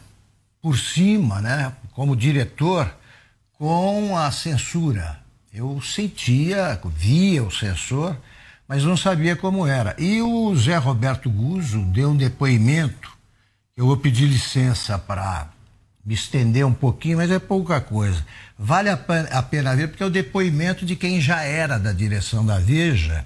[0.61, 2.93] por cima, né, como diretor,
[3.53, 5.21] com a censura.
[5.53, 8.17] Eu sentia, via o censor,
[8.67, 9.95] mas não sabia como era.
[9.99, 13.11] E o Zé Roberto Guzzo deu um depoimento,
[13.77, 15.49] eu vou pedir licença para
[16.11, 18.27] me estender um pouquinho, mas é pouca coisa.
[18.59, 22.59] Vale a pena ver, porque é o depoimento de quem já era da direção da
[22.59, 23.25] Veja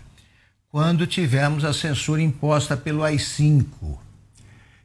[0.70, 3.64] quando tivemos a censura imposta pelo AI-5.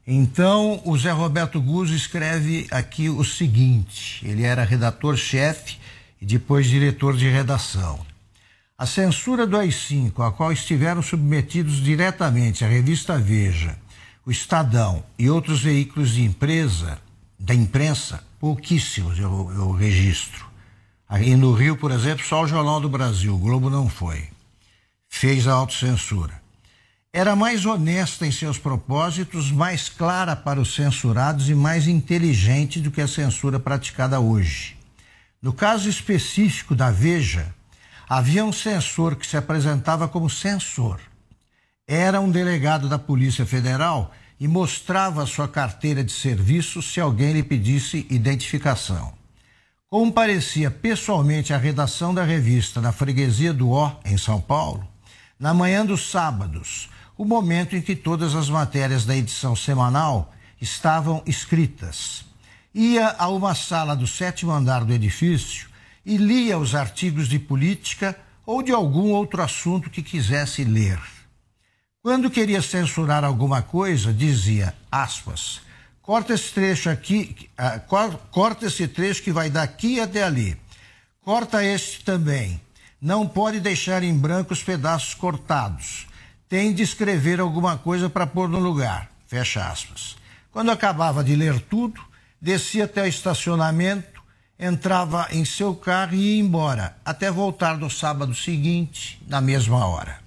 [0.08, 5.78] Então, o Zé Roberto Guzzo escreve aqui o seguinte: ele era redator-chefe
[6.22, 8.00] e depois diretor de redação.
[8.78, 13.78] A censura do AI-5, a qual estiveram submetidos diretamente a revista Veja,
[14.26, 16.98] o Estadão e outros veículos de empresa,
[17.40, 20.48] da imprensa, pouquíssimos eu, eu registro.
[21.08, 24.30] Aí no Rio, por exemplo, só o Jornal do Brasil, o Globo não foi
[25.10, 26.40] fez a autocensura.
[27.12, 32.92] Era mais honesta em seus propósitos, mais clara para os censurados e mais inteligente do
[32.92, 34.78] que a censura praticada hoje.
[35.42, 37.54] No caso específico da Veja,
[38.08, 41.00] havia um censor que se apresentava como censor.
[41.88, 47.44] Era um delegado da Polícia Federal e mostrava sua carteira de serviço se alguém lhe
[47.44, 49.14] pedisse identificação.
[49.90, 54.88] Comparecia pessoalmente à redação da revista na freguesia do Ó, em São Paulo,
[55.40, 61.22] na manhã dos sábados, o momento em que todas as matérias da edição semanal estavam
[61.26, 62.24] escritas.
[62.74, 65.68] Ia a uma sala do sétimo andar do edifício
[66.06, 71.00] e lia os artigos de política ou de algum outro assunto que quisesse ler.
[72.10, 75.62] Quando queria censurar alguma coisa, dizia, aspas,
[76.02, 80.58] corta esse trecho aqui, uh, corta esse trecho que vai daqui até ali.
[81.22, 82.60] Corta este também.
[83.00, 86.08] Não pode deixar em branco os pedaços cortados.
[86.50, 89.12] Tem de escrever alguma coisa para pôr no lugar.
[89.28, 90.18] Fecha aspas.
[90.52, 92.02] Quando acabava de ler tudo,
[92.42, 94.20] descia até o estacionamento,
[94.58, 100.19] entrava em seu carro e ia embora, até voltar no sábado seguinte, na mesma hora.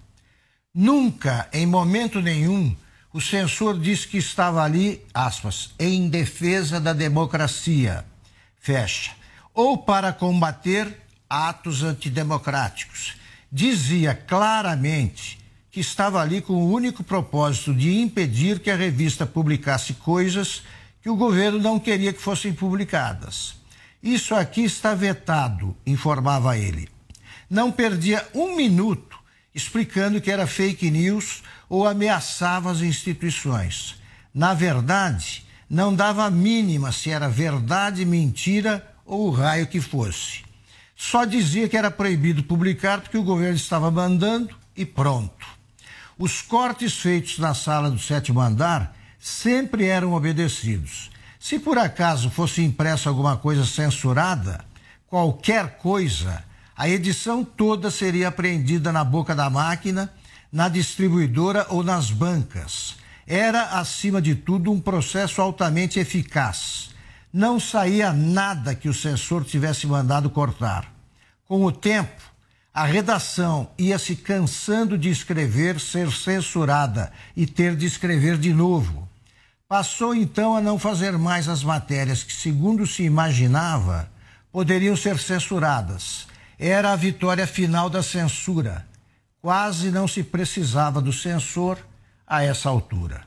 [0.75, 2.75] Nunca, em momento nenhum,
[3.13, 8.07] o censor disse que estava ali, aspas, em defesa da democracia,
[8.59, 9.13] fecha,
[9.53, 13.17] ou para combater atos antidemocráticos.
[13.51, 15.39] Dizia claramente
[15.71, 20.63] que estava ali com o único propósito de impedir que a revista publicasse coisas
[21.03, 23.57] que o governo não queria que fossem publicadas.
[24.03, 26.89] Isso aqui está vetado, informava ele.
[27.51, 29.12] Não perdia um minuto
[29.55, 33.97] explicando que era fake news ou ameaçava as instituições.
[34.35, 40.43] Na verdade, não dava a mínima se era verdade, mentira ou o raio que fosse.
[40.97, 45.47] Só dizia que era proibido publicar porque o governo estava mandando e pronto.
[46.19, 51.11] Os cortes feitos na sala do sétimo andar sempre eram obedecidos.
[51.41, 54.65] Se por acaso fosse impressa alguma coisa censurada,
[55.09, 56.45] qualquer coisa,
[56.77, 60.13] a edição toda seria apreendida na boca da máquina,
[60.51, 62.97] na distribuidora ou nas bancas.
[63.27, 66.91] era, acima de tudo, um processo altamente eficaz.
[67.33, 70.93] Não saía nada que o censor tivesse mandado cortar.
[71.47, 72.21] Com o tempo,
[72.75, 79.09] a redação ia se cansando de escrever, ser censurada e ter de escrever de novo.
[79.69, 84.11] Passou então a não fazer mais as matérias que, segundo se imaginava,
[84.51, 86.27] poderiam ser censuradas.
[86.65, 88.87] Era a vitória final da censura.
[89.41, 91.77] Quase não se precisava do censor
[92.25, 93.25] a essa altura.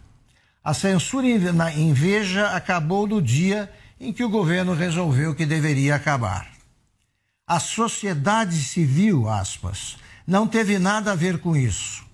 [0.63, 3.69] A censura em Veja acabou no dia
[3.99, 6.47] em que o governo resolveu que deveria acabar.
[7.45, 12.05] A sociedade civil, aspas, não teve nada a ver com isso.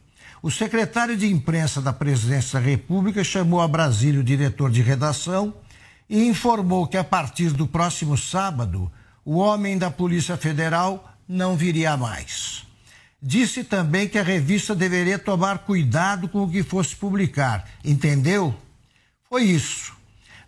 [0.41, 5.53] O secretário de imprensa da Presidência da República chamou a Brasília o diretor de redação
[6.09, 8.91] e informou que a partir do próximo sábado
[9.23, 12.63] o homem da Polícia Federal não viria mais.
[13.23, 17.69] Disse também que a revista deveria tomar cuidado com o que fosse publicar.
[17.85, 18.53] Entendeu?
[19.29, 19.93] Foi isso.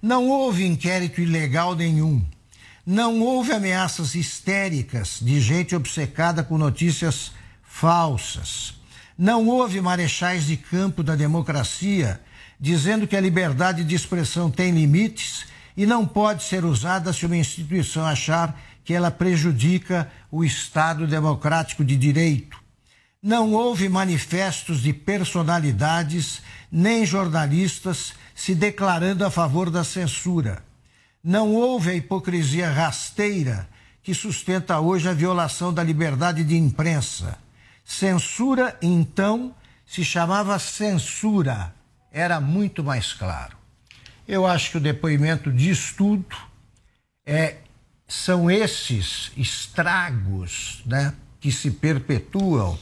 [0.01, 2.21] Não houve inquérito ilegal nenhum.
[2.85, 7.31] Não houve ameaças histéricas de gente obcecada com notícias
[7.63, 8.73] falsas.
[9.17, 12.19] Não houve marechais de campo da democracia
[12.59, 15.45] dizendo que a liberdade de expressão tem limites
[15.77, 21.83] e não pode ser usada se uma instituição achar que ela prejudica o Estado democrático
[21.83, 22.61] de direito.
[23.21, 26.41] Não houve manifestos de personalidades
[26.71, 30.63] nem jornalistas se declarando a favor da censura.
[31.23, 33.69] Não houve a hipocrisia rasteira
[34.01, 37.37] que sustenta hoje a violação da liberdade de imprensa.
[37.85, 41.73] Censura, então, se chamava censura,
[42.11, 43.55] era muito mais claro.
[44.27, 46.35] Eu acho que o depoimento diz tudo.
[47.25, 47.57] É,
[48.13, 52.77] são esses estragos né, que se perpetuam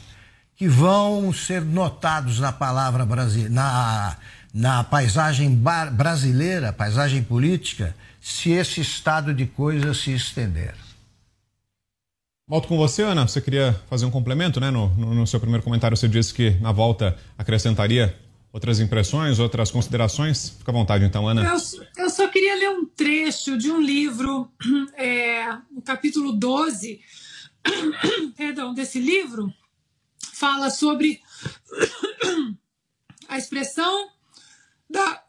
[0.54, 3.06] que vão ser notados na palavra
[3.48, 4.16] na,
[4.52, 5.58] na paisagem
[5.92, 10.74] brasileira, paisagem política, se esse estado de coisas se estender.
[12.46, 13.26] Volto com você, Ana.
[13.26, 14.70] Você queria fazer um complemento, né?
[14.70, 18.14] No, no, no seu primeiro comentário, você disse que na volta acrescentaria
[18.52, 20.50] outras impressões, outras considerações.
[20.50, 21.42] Fica à vontade, então, Ana.
[21.42, 21.56] Eu,
[22.04, 24.52] eu só queria ler um trecho de um livro,
[24.94, 27.00] é, no capítulo 12,
[28.36, 29.52] perdão, desse livro,
[30.34, 31.20] fala sobre
[33.28, 34.10] a expressão
[34.88, 35.22] da.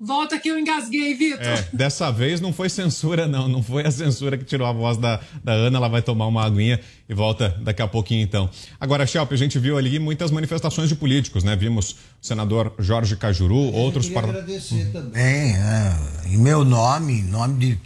[0.00, 1.44] Volta que eu engasguei, Vitor.
[1.44, 3.48] É, dessa vez não foi censura, não.
[3.48, 5.78] Não foi a censura que tirou a voz da, da Ana.
[5.78, 8.48] Ela vai tomar uma aguinha e volta daqui a pouquinho, então.
[8.78, 11.56] Agora, Shelp, a gente viu ali muitas manifestações de políticos, né?
[11.56, 14.06] Vimos o senador Jorge Cajuru, outros...
[14.06, 14.92] Eu queria agradecer uhum.
[14.92, 17.78] também, é, em meu nome, em nome de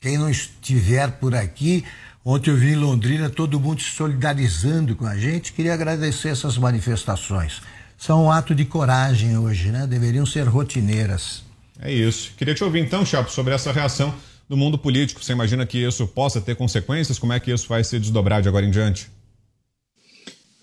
[0.00, 1.84] quem não estiver por aqui,
[2.24, 5.50] Ontem eu vi em Londrina todo mundo se solidarizando com a gente.
[5.50, 7.62] Queria agradecer essas manifestações.
[7.96, 9.86] São um ato de coragem hoje, né?
[9.86, 11.47] Deveriam ser rotineiras.
[11.80, 12.32] É isso.
[12.36, 14.14] Queria te ouvir então, Chapo, sobre essa reação
[14.48, 15.22] do mundo político.
[15.22, 17.18] Você imagina que isso possa ter consequências?
[17.18, 19.08] Como é que isso vai se desdobrar de agora em diante?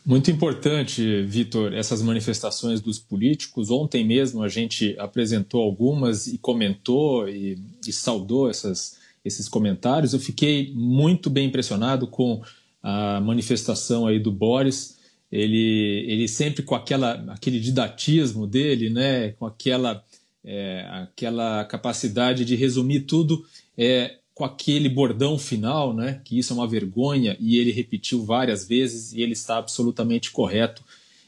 [0.05, 3.71] Muito importante, Vitor, essas manifestações dos políticos.
[3.71, 10.13] Ontem mesmo a gente apresentou algumas e comentou e, e saudou essas esses comentários.
[10.13, 12.43] Eu fiquei muito bem impressionado com
[12.83, 14.99] a manifestação aí do Boris.
[15.31, 20.03] Ele, ele sempre com aquela, aquele didatismo dele, né, com aquela,
[20.45, 23.45] é, aquela capacidade de resumir tudo
[23.77, 28.67] é, com aquele bordão final, né, que isso é uma vergonha, e ele repetiu várias
[28.67, 30.83] vezes e ele está absolutamente correto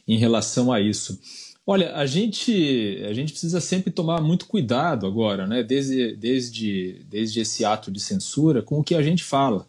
[0.07, 1.19] em relação a isso.
[1.65, 7.39] Olha, a gente, a gente precisa sempre tomar muito cuidado agora, né, desde, desde, desde
[7.39, 9.67] esse ato de censura, com o que a gente fala.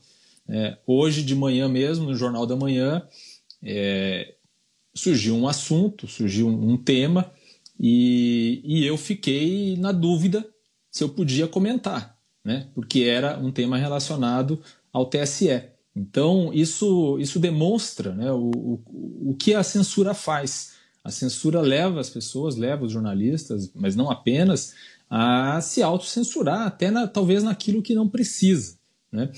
[0.49, 3.03] É, hoje de manhã mesmo, no Jornal da Manhã,
[3.63, 4.35] é,
[4.95, 7.31] surgiu um assunto, surgiu um, um tema,
[7.79, 10.47] e, e eu fiquei na dúvida
[10.91, 14.61] se eu podia comentar, né, porque era um tema relacionado
[14.93, 15.63] ao TSE.
[15.95, 22.01] Então, isso, isso demonstra né, o, o, o que a censura faz a censura leva
[22.01, 24.75] as pessoas, leva os jornalistas, mas não apenas,
[25.09, 28.77] a se autocensurar, até na, talvez naquilo que não precisa.
[29.11, 29.31] Né?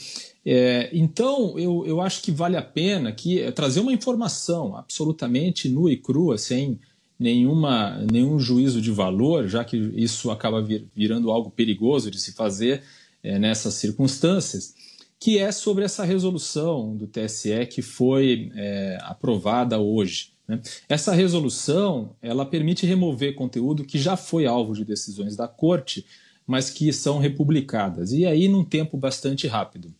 [0.44, 5.68] É, então, eu, eu acho que vale a pena que, é, trazer uma informação absolutamente
[5.68, 6.80] nua e crua, sem
[7.20, 12.32] nenhuma, nenhum juízo de valor, já que isso acaba vir, virando algo perigoso de se
[12.32, 12.82] fazer
[13.22, 14.74] é, nessas circunstâncias,
[15.18, 20.32] que é sobre essa resolução do TSE que foi é, aprovada hoje.
[20.48, 20.62] Né?
[20.88, 26.06] Essa resolução ela permite remover conteúdo que já foi alvo de decisões da Corte,
[26.46, 29.94] mas que são republicadas, e aí num tempo bastante rápido.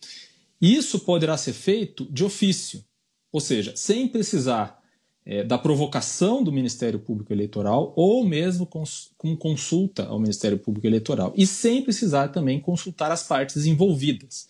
[0.59, 2.83] Isso poderá ser feito de ofício,
[3.31, 4.80] ou seja, sem precisar
[5.25, 8.83] é, da provocação do Ministério Público Eleitoral ou mesmo com,
[9.17, 14.49] com, consulta ao Ministério Público Eleitoral e sem precisar também consultar as partes envolvidas.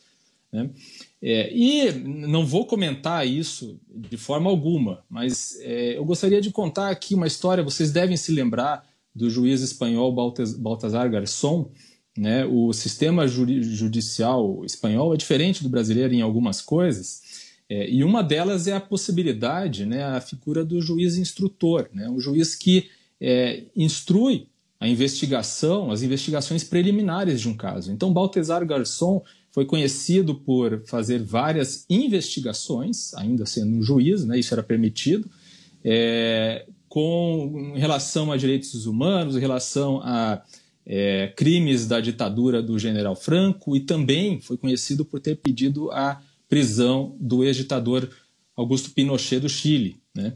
[0.51, 0.69] Né?
[1.21, 6.89] É, e não vou comentar isso de forma alguma, mas é, eu gostaria de contar
[6.89, 7.63] aqui uma história.
[7.63, 10.13] Vocês devem se lembrar do juiz espanhol
[10.57, 11.69] Baltasar Garçon.
[12.17, 12.45] Né?
[12.45, 17.21] O sistema judicial espanhol é diferente do brasileiro em algumas coisas.
[17.71, 22.19] É, e uma delas é a possibilidade, né, a figura do juiz instrutor, né, um
[22.19, 27.89] juiz que é, instrui a investigação, as investigações preliminares de um caso.
[27.89, 34.53] Então, Baltesar Garçon foi conhecido por fazer várias investigações, ainda sendo um juiz, né, isso
[34.53, 35.31] era permitido,
[35.81, 40.41] é, com em relação a direitos humanos, em relação a
[40.85, 46.21] é, crimes da ditadura do general Franco, e também foi conhecido por ter pedido a
[46.51, 48.09] prisão do ex-ditador
[48.57, 50.01] Augusto Pinochet do Chile.
[50.13, 50.33] Né?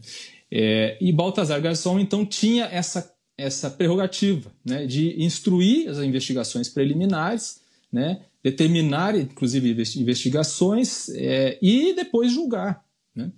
[0.49, 7.59] É, e Baltazar Garçon, então, tinha essa, essa prerrogativa né, de instruir as investigações preliminares,
[7.91, 12.81] né, determinar, inclusive, investigações é, e depois julgar.
[13.13, 13.29] Né?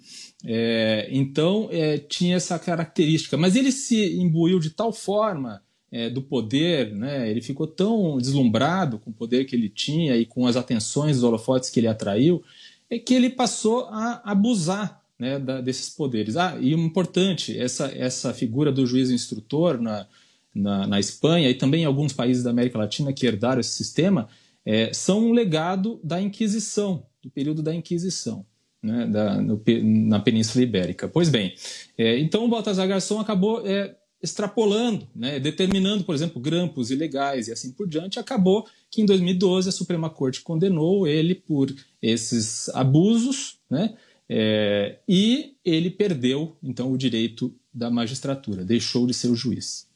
[0.45, 3.35] É, então, é, tinha essa característica.
[3.37, 7.29] Mas ele se imbuiu de tal forma é, do poder, né?
[7.29, 11.23] ele ficou tão deslumbrado com o poder que ele tinha e com as atenções dos
[11.23, 12.43] holofotes que ele atraiu,
[12.89, 16.37] é que ele passou a abusar né, da, desses poderes.
[16.37, 20.07] Ah, e importante, essa, essa figura do juiz instrutor na,
[20.53, 24.27] na, na, Espanha e também em alguns países da América Latina que herdaram esse sistema,
[24.65, 28.45] é, são um legado da Inquisição, do período da Inquisição.
[28.79, 31.07] Né, da, no, na Península Ibérica.
[31.07, 31.55] Pois bem,
[31.97, 37.51] é, então o Baltasar Garçom acabou é, extrapolando, né, determinando, por exemplo, grampos ilegais e
[37.51, 43.59] assim por diante, acabou que em 2012 a Suprema Corte condenou ele por esses abusos,
[43.69, 43.95] né,
[44.29, 49.87] é, e ele perdeu então o direito da magistratura, deixou de ser o juiz.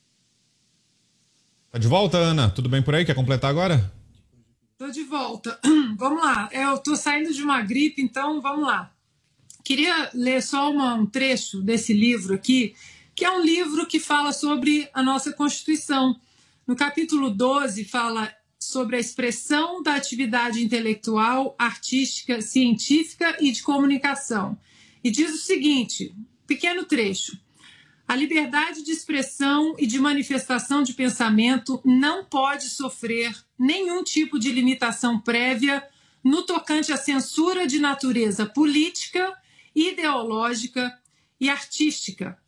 [1.72, 2.50] Tá de volta, Ana?
[2.50, 3.06] Tudo bem por aí?
[3.06, 3.92] Quer completar agora?
[4.78, 5.58] Tô de volta.
[5.98, 6.50] Vamos lá.
[6.52, 8.92] Eu tô saindo de uma gripe, então vamos lá.
[9.64, 12.74] Queria ler só uma, um trecho desse livro aqui
[13.22, 16.20] que é um livro que fala sobre a nossa Constituição.
[16.66, 24.58] No capítulo 12, fala sobre a expressão da atividade intelectual, artística, científica e de comunicação.
[25.04, 26.16] E diz o seguinte:
[26.48, 27.40] pequeno trecho.
[28.08, 34.52] A liberdade de expressão e de manifestação de pensamento não pode sofrer nenhum tipo de
[34.52, 35.88] limitação prévia
[36.24, 39.32] no tocante à censura de natureza política,
[39.76, 40.92] ideológica
[41.40, 42.41] e artística,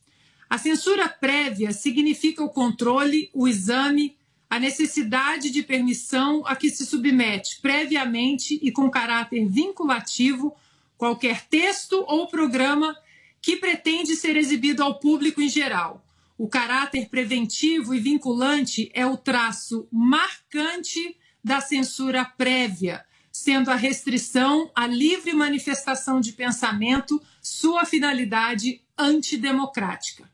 [0.50, 4.16] a censura prévia significa o controle, o exame,
[4.50, 10.56] a necessidade de permissão a que se submete previamente e com caráter vinculativo
[10.98, 12.96] qualquer texto ou programa
[13.42, 16.06] que pretende ser exibido ao público em geral.
[16.38, 24.72] O caráter preventivo e vinculante é o traço marcante da censura prévia, sendo a restrição
[24.76, 30.33] à livre manifestação de pensamento sua finalidade antidemocrática.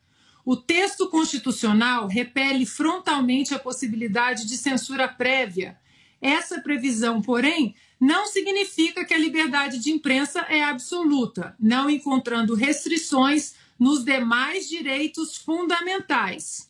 [0.50, 5.80] O texto constitucional repele frontalmente a possibilidade de censura prévia.
[6.20, 13.54] Essa previsão, porém, não significa que a liberdade de imprensa é absoluta, não encontrando restrições
[13.78, 16.68] nos demais direitos fundamentais.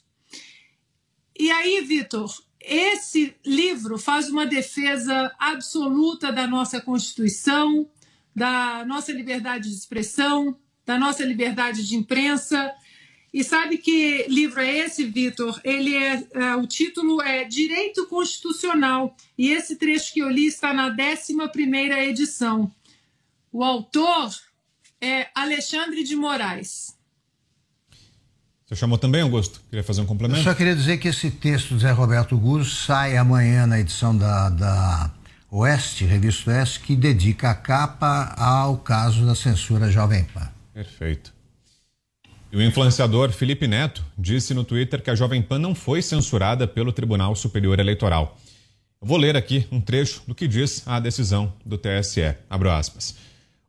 [1.39, 7.89] E aí, Vitor, esse livro faz uma defesa absoluta da nossa Constituição,
[8.35, 12.75] da nossa liberdade de expressão, da nossa liberdade de imprensa
[13.33, 15.59] e sabe que livro é esse, Vitor?
[15.63, 20.73] Ele é, é, o título é Direito Constitucional e esse trecho que eu li está
[20.73, 22.71] na 11 primeira edição.
[23.51, 24.33] O autor
[25.01, 26.97] é Alexandre de Moraes.
[28.65, 29.61] Você chamou também, Augusto?
[29.69, 30.41] Queria fazer um complemento?
[30.41, 34.15] Eu só queria dizer que esse texto do Zé Roberto Guro sai amanhã na edição
[34.15, 35.11] da, da
[35.49, 40.47] Oeste, Revista Oeste, que dedica a capa ao caso da censura Jovem Pan.
[40.71, 41.38] Perfeito.
[42.51, 46.67] E o influenciador Felipe Neto disse no Twitter que a Jovem Pan não foi censurada
[46.67, 48.35] pelo Tribunal Superior Eleitoral.
[48.99, 52.35] Eu vou ler aqui um trecho do que diz a decisão do TSE.
[52.49, 53.15] Abro aspas.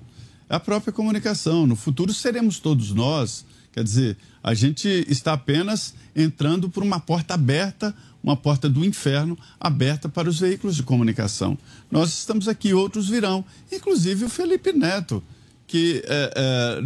[0.49, 1.67] A própria comunicação.
[1.67, 3.45] No futuro seremos todos nós
[3.79, 9.39] Quer dizer, a gente está apenas entrando por uma porta aberta, uma porta do inferno
[9.61, 11.57] aberta para os veículos de comunicação.
[11.89, 15.23] Nós estamos aqui, outros virão, inclusive o Felipe Neto,
[15.65, 16.83] que, é, é,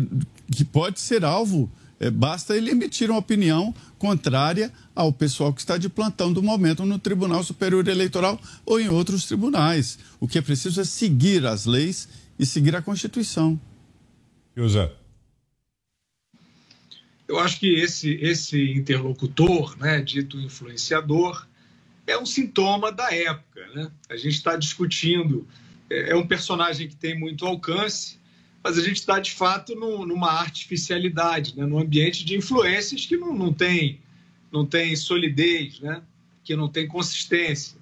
[0.54, 5.78] que pode ser alvo, é, basta ele emitir uma opinião contrária ao pessoal que está
[5.78, 9.96] de plantão do momento no Tribunal Superior Eleitoral ou em outros tribunais.
[10.18, 13.60] O que é preciso é seguir as leis e seguir a Constituição.
[14.56, 14.92] José.
[17.28, 21.46] Eu acho que esse, esse interlocutor, né, dito influenciador,
[22.04, 23.64] é um sintoma da época.
[23.72, 23.88] Né?
[24.10, 25.46] A gente está discutindo,
[25.88, 28.18] é, é um personagem que tem muito alcance,
[28.62, 31.66] mas a gente está, de fato, numa artificialidade, né?
[31.66, 34.00] num ambiente de influências que não, não, tem,
[34.52, 36.02] não tem solidez, né?
[36.44, 37.76] que não tem consistência.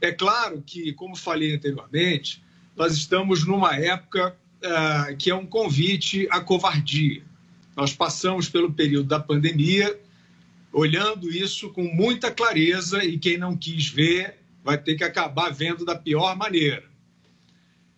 [0.00, 2.42] É claro que, como falei anteriormente,
[2.76, 7.22] nós estamos numa época uh, que é um convite à covardia.
[7.76, 9.98] Nós passamos pelo período da pandemia
[10.72, 15.84] olhando isso com muita clareza e quem não quis ver vai ter que acabar vendo
[15.84, 16.87] da pior maneira.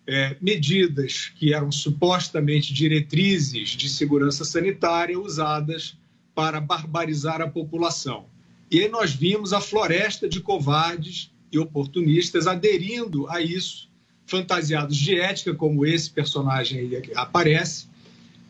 [0.07, 5.95] É, medidas que eram supostamente diretrizes de segurança sanitária usadas
[6.33, 8.25] para barbarizar a população.
[8.69, 13.89] E aí nós vimos a floresta de covardes e oportunistas aderindo a isso,
[14.25, 17.87] fantasiados de ética, como esse personagem aí aparece,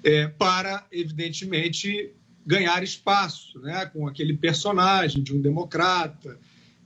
[0.04, 2.12] é, para, evidentemente,
[2.46, 6.38] ganhar espaço né, com aquele personagem de um democrata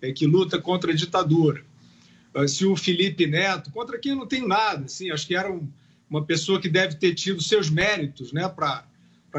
[0.01, 1.64] é, que luta contra a ditadura.
[2.35, 5.49] Ah, se o Felipe Neto, contra quem eu não tenho nada, assim, acho que era
[5.49, 5.65] um,
[6.09, 8.83] uma pessoa que deve ter tido seus méritos né, para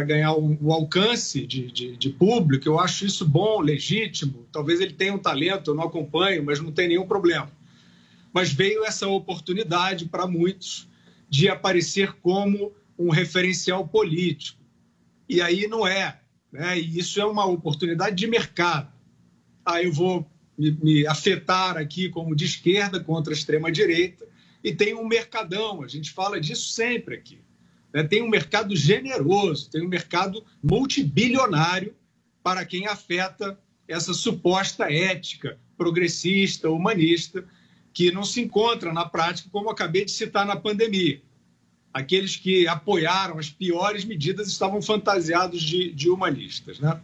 [0.03, 4.47] ganhar o um alcance de, de, de, público, eu acho isso bom, legítimo.
[4.51, 7.51] Talvez ele tenha um talento, eu não acompanho, mas não tem nenhum problema.
[8.33, 10.89] Mas veio essa oportunidade para muitos
[11.29, 14.59] de aparecer como um referencial político.
[15.29, 16.19] E aí não é.
[16.51, 16.79] Né?
[16.79, 18.91] E isso é uma oportunidade de mercado.
[19.67, 20.27] Aí eu vou
[20.59, 24.27] me, me afetar aqui como de esquerda contra a extrema-direita,
[24.63, 27.41] e tem um mercadão, a gente fala disso sempre aqui.
[27.93, 28.03] Né?
[28.03, 31.95] Tem um mercado generoso, tem um mercado multibilionário
[32.43, 37.45] para quem afeta essa suposta ética progressista, humanista,
[37.93, 41.21] que não se encontra na prática, como acabei de citar na pandemia
[41.97, 46.79] aqueles que apoiaram as piores medidas estavam fantasiados de, de humanistas.
[46.79, 47.01] Né?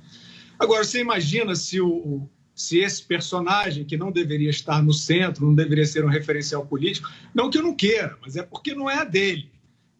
[0.58, 2.28] Agora, você imagina se, o,
[2.62, 7.10] se esse personagem, que não deveria estar no centro, não deveria ser um referencial político,
[7.34, 9.50] não que eu não queira, mas é porque não é a dele.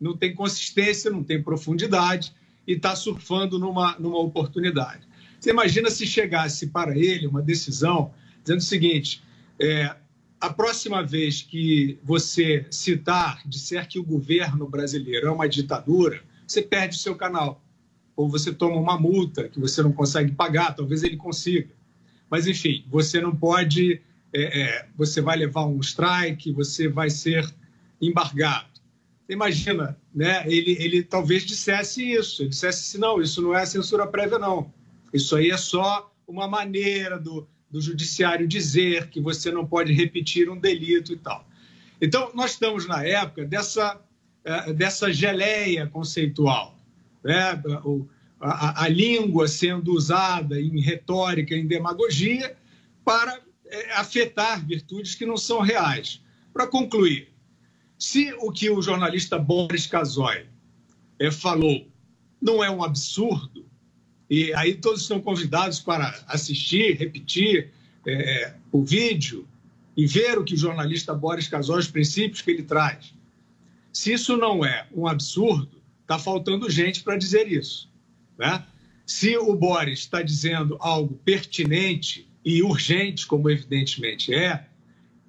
[0.01, 2.33] Não tem consistência, não tem profundidade
[2.67, 5.03] e está surfando numa, numa oportunidade.
[5.41, 9.23] Você imagina se chegasse para ele uma decisão dizendo o seguinte:
[9.59, 9.97] é,
[10.41, 16.63] a próxima vez que você citar, disser que o governo brasileiro é uma ditadura, você
[16.63, 17.61] perde o seu canal.
[18.15, 21.82] Ou você toma uma multa que você não consegue pagar, talvez ele consiga.
[22.33, 24.01] Mas, enfim, você não pode.
[24.33, 27.47] É, é, você vai levar um strike, você vai ser
[28.01, 28.69] embargado.
[29.29, 30.43] Imagina, né?
[30.47, 32.41] Ele, ele talvez dissesse isso.
[32.41, 34.73] Ele dissesse assim: não, isso não é censura prévia, não.
[35.13, 40.49] Isso aí é só uma maneira do, do judiciário dizer que você não pode repetir
[40.49, 41.47] um delito e tal.
[42.01, 44.01] Então, nós estamos na época dessa,
[44.43, 46.79] eh, dessa geleia conceitual,
[47.23, 47.63] né?
[48.43, 52.57] A, a, língua sendo usada em retórica, em demagogia,
[53.05, 56.21] para eh, afetar virtudes que não são reais.
[56.53, 57.29] Para concluir,
[57.97, 60.47] se o que o jornalista Boris Casoy
[61.19, 61.87] eh, falou
[62.41, 63.65] não é um absurdo,
[64.29, 67.71] e aí todos estão convidados para assistir, repetir
[68.07, 69.47] é, o vídeo
[69.97, 73.15] e ver o que o jornalista Boris Casol, os princípios que ele traz.
[73.93, 77.92] Se isso não é um absurdo, está faltando gente para dizer isso.
[78.39, 78.65] Né?
[79.07, 84.67] Se o Boris está dizendo algo pertinente e urgente, como evidentemente é,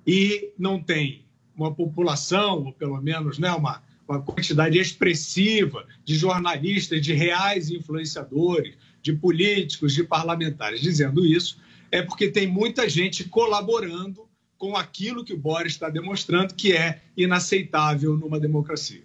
[0.06, 1.24] e não tem
[1.56, 8.76] uma população, ou pelo menos né, uma, uma quantidade expressiva de jornalistas, de reais influenciadores,
[9.02, 11.60] de políticos, de parlamentares dizendo isso,
[11.92, 14.28] é porque tem muita gente colaborando
[14.58, 19.04] com aquilo que o Boris está demonstrando que é inaceitável numa democracia.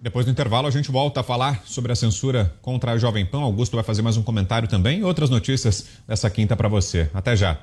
[0.00, 3.40] Depois do intervalo, a gente volta a falar sobre a censura contra a Jovem Pan.
[3.40, 7.10] Augusto vai fazer mais um comentário também e outras notícias dessa quinta para você.
[7.12, 7.58] Até já.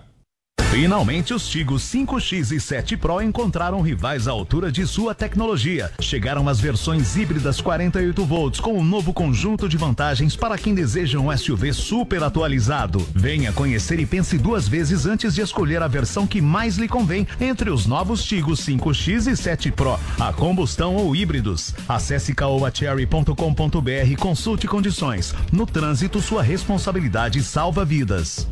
[0.72, 5.92] Finalmente, os Tigos 5X e 7 Pro encontraram rivais à altura de sua tecnologia.
[6.02, 11.18] Chegaram as versões híbridas 48 volts com um novo conjunto de vantagens para quem deseja
[11.18, 13.08] um SUV super atualizado.
[13.16, 17.26] Venha conhecer e pense duas vezes antes de escolher a versão que mais lhe convém
[17.40, 21.74] entre os novos Tigos 5X e 7 Pro, a combustão ou híbridos.
[21.88, 25.34] Acesse caoacherry.com.br e consulte condições.
[25.54, 28.46] No trânsito, sua responsabilidade salva vidas.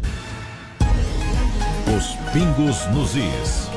[2.04, 3.70] Os pingos nos is.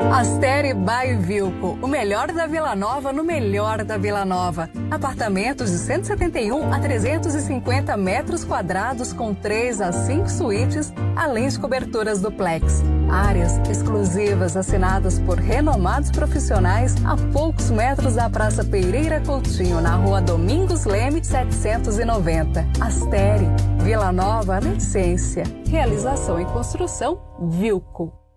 [0.00, 4.70] Astere by Vilco, o melhor da Vila Nova no melhor da Vila Nova.
[4.90, 12.20] Apartamentos de 171 a 350 metros quadrados com 3 a 5 suítes, além de coberturas
[12.20, 12.82] duplex.
[13.10, 20.20] Áreas exclusivas assinadas por renomados profissionais a poucos metros da Praça Pereira Coutinho, na rua
[20.20, 22.66] Domingos Leme 790.
[22.80, 23.46] Astere,
[23.82, 25.42] Vila Nova na essência.
[25.66, 28.27] Realização e construção Vilco.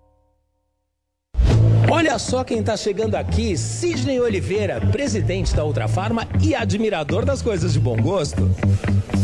[1.92, 7.74] Olha só quem está chegando aqui, Sidney Oliveira, presidente da Ultrafarma e admirador das coisas
[7.74, 8.50] de bom gosto.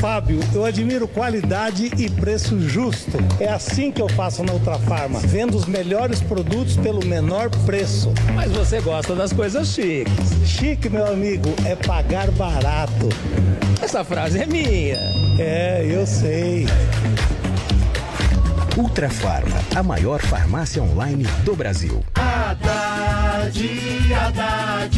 [0.01, 3.17] Fábio, eu admiro qualidade e preço justo.
[3.39, 8.11] É assim que eu faço na Ultrafarma, vendo os melhores produtos pelo menor preço.
[8.35, 10.13] Mas você gosta das coisas chiques.
[10.45, 13.07] Chique, meu amigo, é pagar barato.
[13.81, 14.99] Essa frase é minha.
[15.39, 16.65] É, eu sei.
[18.77, 22.05] Ultra Farma, a maior farmácia online do Brasil.
[22.13, 23.59] Haddad,
[24.13, 24.97] Haddad,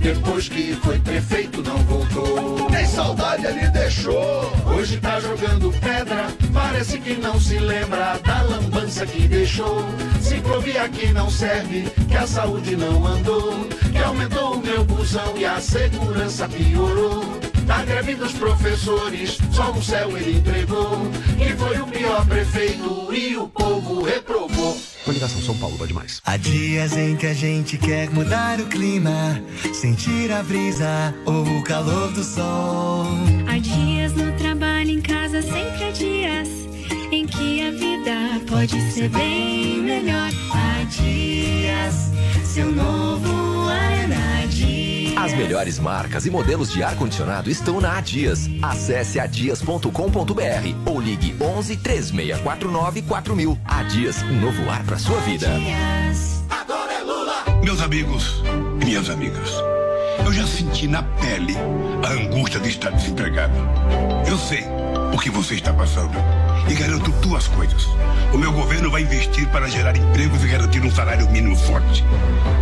[0.00, 2.68] depois que foi prefeito não voltou.
[2.70, 4.52] Nem saudade ele deixou.
[4.66, 9.84] Hoje tá jogando pedra, parece que não se lembra da lambança que deixou.
[10.20, 15.44] Ciclovia que não serve, que a saúde não andou, que aumentou o meu busão e
[15.44, 17.51] a segurança piorou.
[17.66, 21.10] Da greve dos professores, só o céu ele entregou.
[21.38, 24.76] Que foi o pior prefeito e o povo reprovou.
[25.04, 26.20] Coligação São Paulo vai demais.
[26.24, 29.40] Há dias em que a gente quer mudar o clima,
[29.74, 33.06] sentir a brisa ou o calor do sol.
[33.48, 36.48] Há dias no trabalho, em casa, sempre há dias
[37.12, 40.30] em que a vida pode ser bem melhor.
[40.50, 42.10] Há dias,
[42.44, 44.41] seu novo ar é na Dias.
[45.16, 48.48] As melhores marcas e modelos de ar-condicionado estão na Adias.
[48.62, 53.58] Acesse adias.com.br ou ligue 11 3649 4000.
[53.64, 55.48] Adias, um novo ar para sua vida.
[56.50, 57.44] Agora é Lula!
[57.62, 58.42] Meus amigos
[58.80, 59.50] e minhas amigas,
[60.24, 61.54] eu já senti na pele
[62.04, 63.54] a angústia de estar desempregado.
[64.26, 64.64] Eu sei
[65.12, 66.16] o que você está passando
[66.68, 67.86] e garanto duas coisas.
[68.32, 72.02] O meu governo vai investir para gerar empregos e garantir um salário mínimo forte.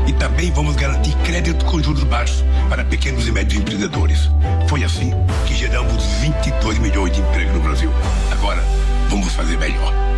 [0.07, 4.31] E também vamos garantir crédito com juros baixos para pequenos e médios empreendedores.
[4.69, 5.13] Foi assim
[5.47, 7.91] que geramos 22 milhões de empregos no Brasil.
[8.33, 8.63] Agora,
[9.09, 10.10] vamos fazer melhor.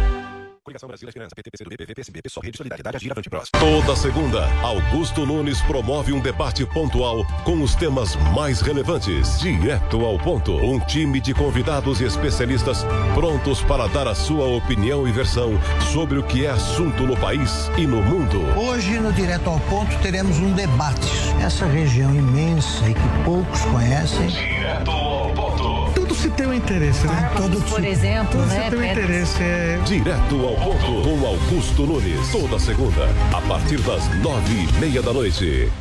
[0.72, 3.52] Coligação Brasil, Esperança, PT, PCdoB, PV, PSB, PSOL, Rede Solidariedade, Agir, Avante Próximo.
[3.58, 10.18] Toda segunda, Augusto Nunes promove um debate pontual com os temas mais relevantes, direto ao
[10.18, 10.56] ponto.
[10.56, 15.52] Um time de convidados e especialistas prontos para dar a sua opinião e versão
[15.92, 18.40] sobre o que é assunto no país e no mundo.
[18.58, 21.08] Hoje, no Direto ao Ponto, teremos um debate.
[21.44, 24.28] Essa região imensa e que poucos conhecem.
[24.28, 25.71] Direto ao ponto.
[26.12, 27.30] Tudo se tem um interesse, né?
[27.34, 28.64] Todo Por exemplo, Tudo né?
[28.64, 29.42] se tem um interesse.
[29.42, 29.80] É...
[29.82, 32.30] Direto ao ponto com Augusto Nunes.
[32.30, 35.72] Toda segunda, a partir das nove e meia da noite.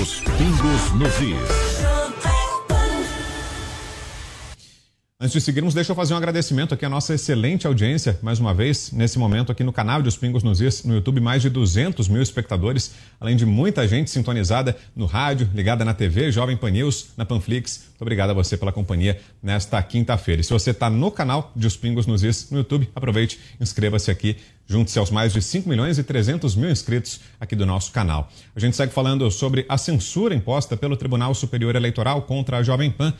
[0.00, 1.87] Os pingos nos is.
[5.20, 8.54] Antes de seguirmos, deixa eu fazer um agradecimento aqui à nossa excelente audiência, mais uma
[8.54, 11.50] vez, nesse momento aqui no canal de Os Pingos nos Is, no YouTube, mais de
[11.50, 16.70] 200 mil espectadores, além de muita gente sintonizada no rádio, ligada na TV, Jovem Pan
[16.70, 17.88] News, na Panflix.
[17.88, 20.40] Muito obrigado a você pela companhia nesta quinta-feira.
[20.40, 24.12] E se você está no canal de Os Pingos nos Is no YouTube, aproveite, inscreva-se
[24.12, 24.36] aqui,
[24.68, 28.30] junte-se aos mais de 5 milhões e 300 mil inscritos aqui do nosso canal.
[28.54, 32.88] A gente segue falando sobre a censura imposta pelo Tribunal Superior Eleitoral contra a Jovem
[32.88, 33.12] Pan.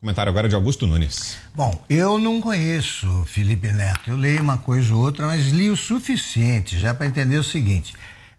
[0.00, 1.38] Comentário agora de Augusto Nunes.
[1.54, 4.10] Bom, eu não conheço Felipe Neto.
[4.10, 7.94] Eu leio uma coisa ou outra, mas li o suficiente já para entender o seguinte: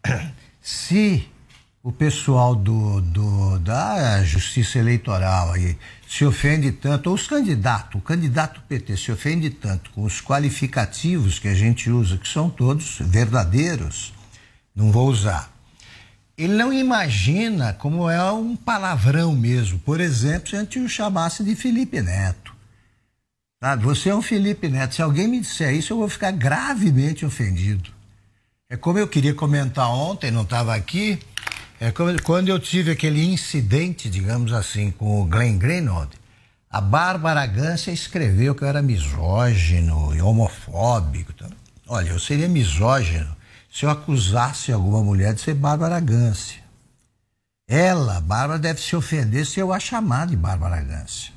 [0.62, 1.28] se
[1.82, 5.78] o pessoal do, do, da Justiça Eleitoral aí
[6.08, 11.39] se ofende tanto, ou os candidatos, o candidato PT se ofende tanto com os qualificativos
[11.39, 14.14] que a gente usa, que são todos verdadeiros,
[14.76, 15.57] não vou usar.
[16.38, 19.79] Ele não imagina como é um palavrão mesmo.
[19.79, 22.55] Por exemplo, se a gente o chamasse de Felipe Neto.
[23.59, 23.83] Sabe?
[23.83, 24.93] Você é um Felipe Neto.
[24.93, 27.89] Se alguém me disser isso, eu vou ficar gravemente ofendido.
[28.69, 31.17] É como eu queria comentar ontem, não estava aqui,
[31.79, 36.11] é como, quando eu tive aquele incidente, digamos assim, com o Glenn Greenwald,
[36.69, 41.31] a Bárbara Gância escreveu que eu era misógino e homofóbico.
[41.33, 41.49] Então,
[41.88, 43.36] olha, eu seria misógino
[43.78, 46.63] se eu acusasse alguma mulher de ser Bárbara Gância.
[47.67, 51.32] Ela, Bárbara, deve se ofender se eu a chamar de Bárbara Gância.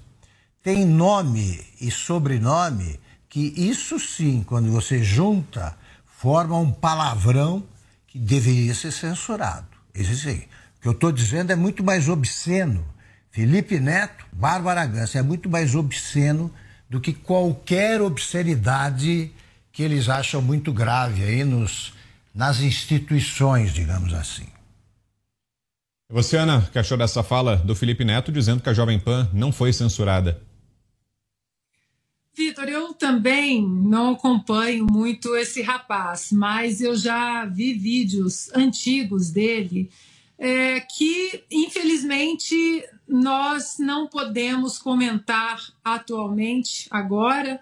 [0.63, 5.77] Tem nome e sobrenome que isso sim, quando você junta,
[6.07, 7.63] forma um palavrão
[8.07, 9.69] que deveria ser censurado.
[9.95, 10.39] Isso sim.
[10.79, 12.83] O que eu estou dizendo é muito mais obsceno.
[13.31, 16.51] Felipe Neto, Bárbara Gância, é muito mais obsceno
[16.89, 19.31] do que qualquer obscenidade
[19.71, 21.93] que eles acham muito grave aí nos,
[22.35, 24.47] nas instituições, digamos assim.
[26.09, 29.53] Você, Ana, que achou dessa fala do Felipe Neto dizendo que a Jovem Pan não
[29.53, 30.43] foi censurada?
[32.35, 39.91] Vitor, eu também não acompanho muito esse rapaz, mas eu já vi vídeos antigos dele
[40.39, 47.61] é, que, infelizmente, nós não podemos comentar atualmente, agora,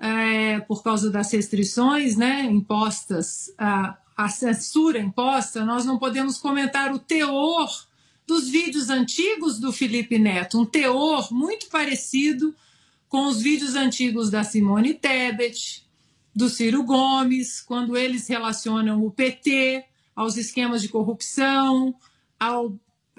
[0.00, 6.92] é, por causa das restrições né, impostas, a, a censura imposta, nós não podemos comentar
[6.92, 7.68] o teor
[8.26, 12.54] dos vídeos antigos do Felipe Neto, um teor muito parecido
[13.08, 15.84] com os vídeos antigos da Simone Tebet,
[16.34, 19.84] do Ciro Gomes, quando eles relacionam o PT
[20.14, 21.94] aos esquemas de corrupção,
[22.38, 22.72] ao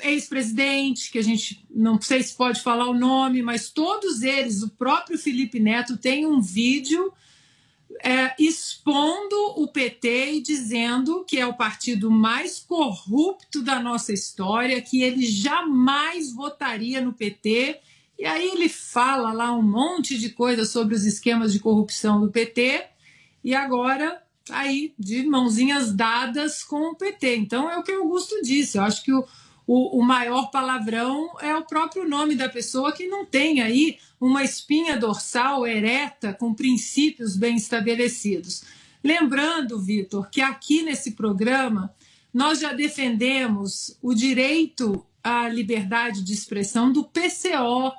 [0.03, 4.69] ex-presidente, que a gente não sei se pode falar o nome, mas todos eles, o
[4.69, 7.13] próprio Felipe Neto tem um vídeo
[8.03, 14.81] é, expondo o PT e dizendo que é o partido mais corrupto da nossa história,
[14.81, 17.79] que ele jamais votaria no PT.
[18.17, 22.31] E aí ele fala lá um monte de coisas sobre os esquemas de corrupção do
[22.31, 22.85] PT
[23.43, 27.35] e agora aí de mãozinhas dadas com o PT.
[27.37, 28.77] Então é o que o Augusto disse.
[28.77, 29.25] Eu acho que o,
[29.73, 34.43] o, o maior palavrão é o próprio nome da pessoa que não tem aí uma
[34.43, 38.65] espinha dorsal ereta com princípios bem estabelecidos.
[39.01, 41.95] Lembrando, Vitor, que aqui nesse programa
[42.33, 47.93] nós já defendemos o direito à liberdade de expressão do PCO.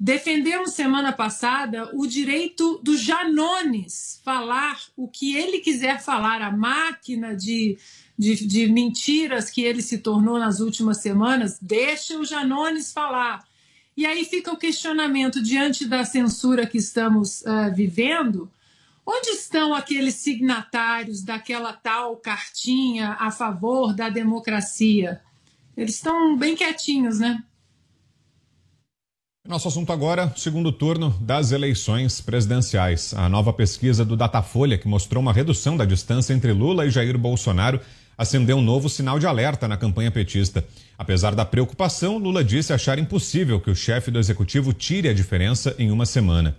[0.00, 7.36] Defendemos semana passada o direito do Janones falar o que ele quiser falar, a máquina
[7.36, 7.76] de
[8.18, 13.44] de, de mentiras que ele se tornou nas últimas semanas, deixa o Janones falar.
[13.96, 18.50] E aí fica o questionamento diante da censura que estamos uh, vivendo.
[19.06, 25.20] Onde estão aqueles signatários daquela tal cartinha a favor da democracia?
[25.76, 27.42] Eles estão bem quietinhos, né?
[29.46, 33.14] Nosso assunto agora, segundo turno das eleições presidenciais.
[33.14, 37.16] A nova pesquisa do Datafolha, que mostrou uma redução da distância entre Lula e Jair
[37.16, 37.80] Bolsonaro,
[38.16, 40.64] acendeu um novo sinal de alerta na campanha petista.
[40.98, 45.74] Apesar da preocupação, Lula disse achar impossível que o chefe do executivo tire a diferença
[45.78, 46.56] em uma semana.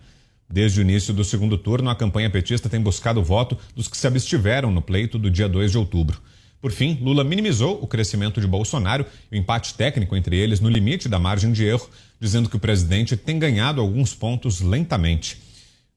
[0.49, 3.97] Desde o início do segundo turno, a campanha petista tem buscado o voto dos que
[3.97, 6.21] se abstiveram no pleito do dia 2 de outubro.
[6.61, 10.69] Por fim, Lula minimizou o crescimento de Bolsonaro e o empate técnico entre eles no
[10.69, 11.87] limite da margem de erro,
[12.19, 15.37] dizendo que o presidente tem ganhado alguns pontos lentamente.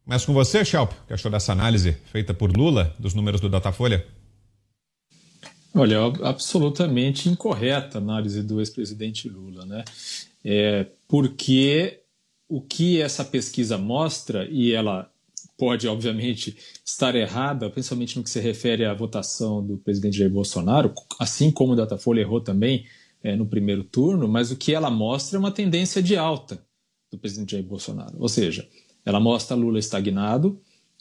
[0.05, 4.05] Mas com você, Schelp, que achou dessa análise feita por Lula dos números do Datafolha?
[5.75, 9.85] Olha, absolutamente incorreta a análise do ex-presidente Lula, né?
[10.45, 12.01] É, porque
[12.49, 15.09] o que essa pesquisa mostra, e ela
[15.57, 20.93] pode, obviamente, estar errada, principalmente no que se refere à votação do presidente Jair Bolsonaro,
[21.19, 22.87] assim como o Datafolha errou também
[23.23, 26.65] é, no primeiro turno, mas o que ela mostra é uma tendência de alta
[27.13, 28.17] do presidente Jair Bolsonaro.
[28.19, 28.67] Ou seja,
[29.05, 30.61] ela mostra Lula estagnado,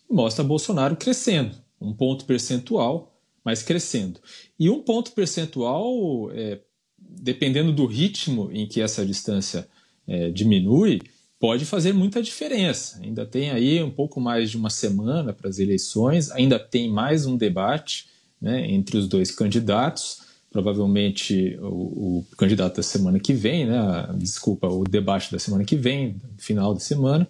[0.09, 3.18] mostra Bolsonaro crescendo, um ponto percentual
[3.49, 4.19] mas crescendo.
[4.59, 6.59] E um ponto percentual, é,
[6.99, 9.67] dependendo do ritmo em que essa distância
[10.07, 11.01] é, diminui,
[11.39, 12.99] pode fazer muita diferença.
[13.01, 17.25] Ainda tem aí um pouco mais de uma semana para as eleições, ainda tem mais
[17.25, 18.05] um debate
[18.39, 20.21] né, entre os dois candidatos.
[20.51, 24.09] provavelmente o, o, candidato da semana que vem, né?
[24.15, 27.27] Desculpa, o debate da semana que vem, final de semana,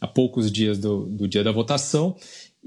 [0.00, 2.16] a poucos dias do, do dia da votação.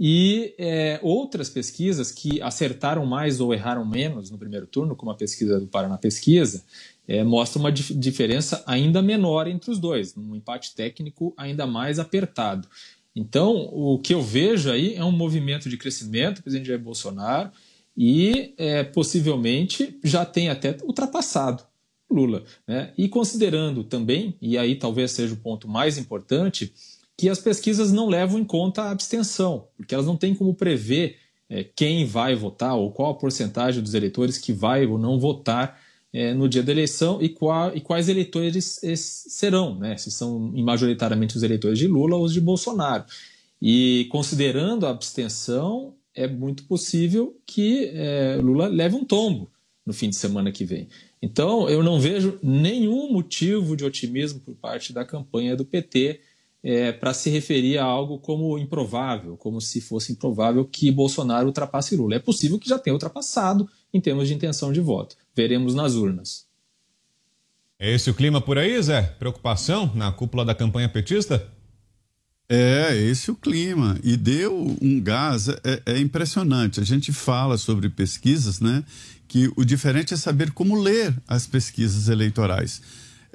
[0.03, 5.15] E é, outras pesquisas que acertaram mais ou erraram menos no primeiro turno, como a
[5.15, 6.63] pesquisa do Paraná Pesquisa,
[7.07, 11.99] é, mostram uma dif diferença ainda menor entre os dois, um empate técnico ainda mais
[11.99, 12.67] apertado.
[13.15, 17.51] Então, o que eu vejo aí é um movimento de crescimento do presidente Jair Bolsonaro
[17.95, 21.63] e é, possivelmente já tem até ultrapassado
[22.09, 22.43] Lula.
[22.67, 22.91] Né?
[22.97, 26.73] E considerando também, e aí talvez seja o ponto mais importante,
[27.21, 31.17] que as pesquisas não levam em conta a abstenção, porque elas não têm como prever
[31.47, 35.79] é, quem vai votar ou qual a porcentagem dos eleitores que vai ou não votar
[36.11, 39.95] é, no dia da eleição e, qual, e quais eleitores serão, né?
[39.97, 43.05] se são majoritariamente os eleitores de Lula ou os de Bolsonaro.
[43.61, 49.47] E considerando a abstenção, é muito possível que é, Lula leve um tombo
[49.85, 50.87] no fim de semana que vem.
[51.21, 56.19] Então, eu não vejo nenhum motivo de otimismo por parte da campanha do PT
[56.63, 61.95] é, para se referir a algo como improvável, como se fosse improvável que Bolsonaro ultrapasse
[61.95, 62.15] Lula.
[62.15, 65.15] É possível que já tenha ultrapassado em termos de intenção de voto.
[65.35, 66.45] Veremos nas urnas.
[67.79, 69.01] É esse o clima por aí, Zé?
[69.01, 71.51] Preocupação na cúpula da campanha petista?
[72.47, 73.97] É, esse o clima.
[74.03, 76.79] E deu um gás, é, é, impressionante.
[76.79, 78.83] A gente fala sobre pesquisas, né?
[79.27, 82.81] Que o diferente é saber como ler as pesquisas eleitorais.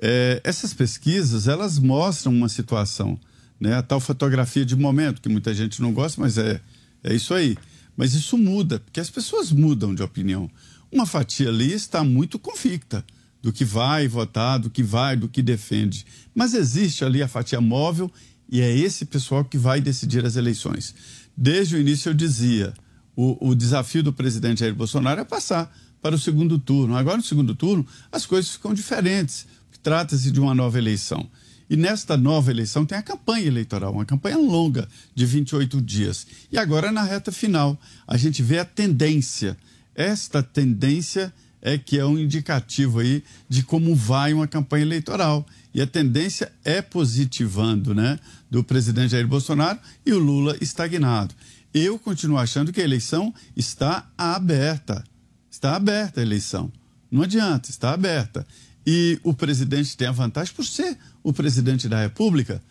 [0.01, 3.18] É, essas pesquisas, elas mostram uma situação,
[3.59, 3.74] né?
[3.74, 6.61] A tal fotografia de momento, que muita gente não gosta, mas é,
[7.03, 7.57] é isso aí.
[7.97, 10.51] Mas isso muda, porque as pessoas mudam de opinião.
[10.92, 13.05] Uma fatia ali está muito convicta
[13.42, 16.05] do que vai votar, do que vai, do que defende.
[16.34, 18.11] Mas existe ali a fatia móvel
[18.51, 20.94] e é esse pessoal que vai decidir as eleições.
[21.36, 22.74] Desde o início eu dizia,
[23.14, 26.97] o, o desafio do presidente Jair Bolsonaro é passar para o segundo turno.
[26.97, 29.47] Agora, no segundo turno, as coisas ficam diferentes
[29.87, 31.30] Trata-se de uma nova eleição.
[31.70, 36.26] E nesta nova eleição tem a campanha eleitoral, uma campanha longa de 28 dias.
[36.51, 39.57] E agora, na reta final, a gente vê a tendência.
[39.95, 41.32] Esta tendência
[41.62, 45.47] é que é um indicativo aí de como vai uma campanha eleitoral.
[45.72, 48.18] E a tendência é positivando, né?
[48.51, 51.32] Do presidente Jair Bolsonaro e o Lula estagnado.
[51.72, 55.05] Eu continuo achando que a eleição está aberta.
[55.49, 56.72] Está aberta a eleição.
[57.09, 58.45] Não adianta, está aberta.
[58.87, 62.62] E o presidente tem a vantagem por ser o presidente da República.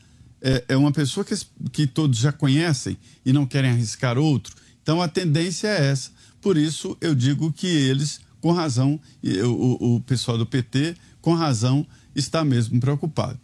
[0.41, 1.35] É, é uma pessoa que,
[1.71, 4.55] que todos já conhecem e não querem arriscar outro.
[4.81, 6.11] Então a tendência é essa.
[6.39, 8.99] Por isso eu digo que eles, com razão,
[9.43, 11.85] o, o pessoal do PT, com razão,
[12.15, 13.39] está mesmo preocupado.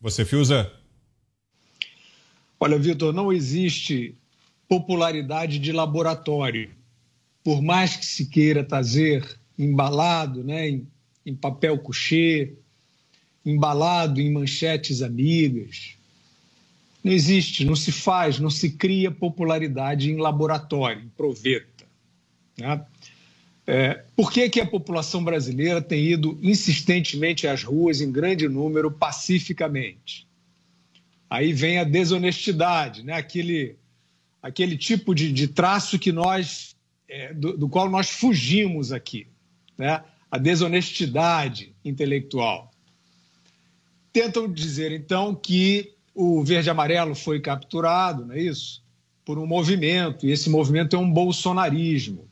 [0.00, 0.72] Você, Fiuza?
[2.58, 4.16] Olha, Vitor, não existe
[4.68, 6.70] popularidade de laboratório.
[7.44, 10.86] Por mais que se queira trazer embalado né, em
[11.26, 12.52] em papel couché,
[13.44, 15.96] embalado em manchetes amigas.
[17.02, 21.84] Não existe, não se faz, não se cria popularidade em laboratório, em proveta.
[22.56, 22.84] Né?
[23.66, 28.90] É, por que, que a população brasileira tem ido insistentemente às ruas em grande número
[28.90, 30.26] pacificamente?
[31.28, 33.14] Aí vem a desonestidade, né?
[33.14, 33.76] aquele,
[34.40, 36.76] aquele tipo de, de traço que nós,
[37.08, 39.26] é, do, do, qual nós fugimos aqui.
[39.76, 40.02] Né?
[40.30, 42.70] A desonestidade intelectual.
[44.12, 48.82] Tentam dizer, então, que o verde-amarelo foi capturado, não é isso?
[49.24, 52.26] Por um movimento, e esse movimento é um bolsonarismo,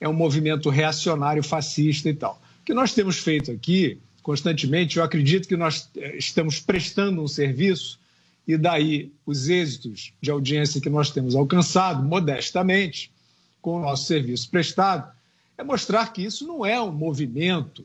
[0.00, 2.40] é um movimento reacionário, fascista e tal.
[2.62, 7.28] O que nós temos feito aqui, constantemente, eu acredito que nós eh, estamos prestando um
[7.28, 7.98] serviço,
[8.46, 13.12] e daí os êxitos de audiência que nós temos alcançado, modestamente,
[13.60, 15.12] com o nosso serviço prestado,
[15.58, 17.84] é mostrar que isso não é um movimento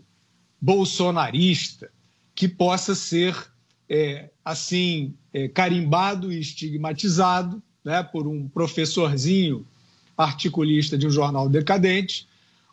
[0.61, 1.91] bolsonarista
[2.35, 3.51] que possa ser
[3.89, 9.67] é, assim é, carimbado e estigmatizado né, por um professorzinho
[10.15, 12.27] articulista de um jornal decadente,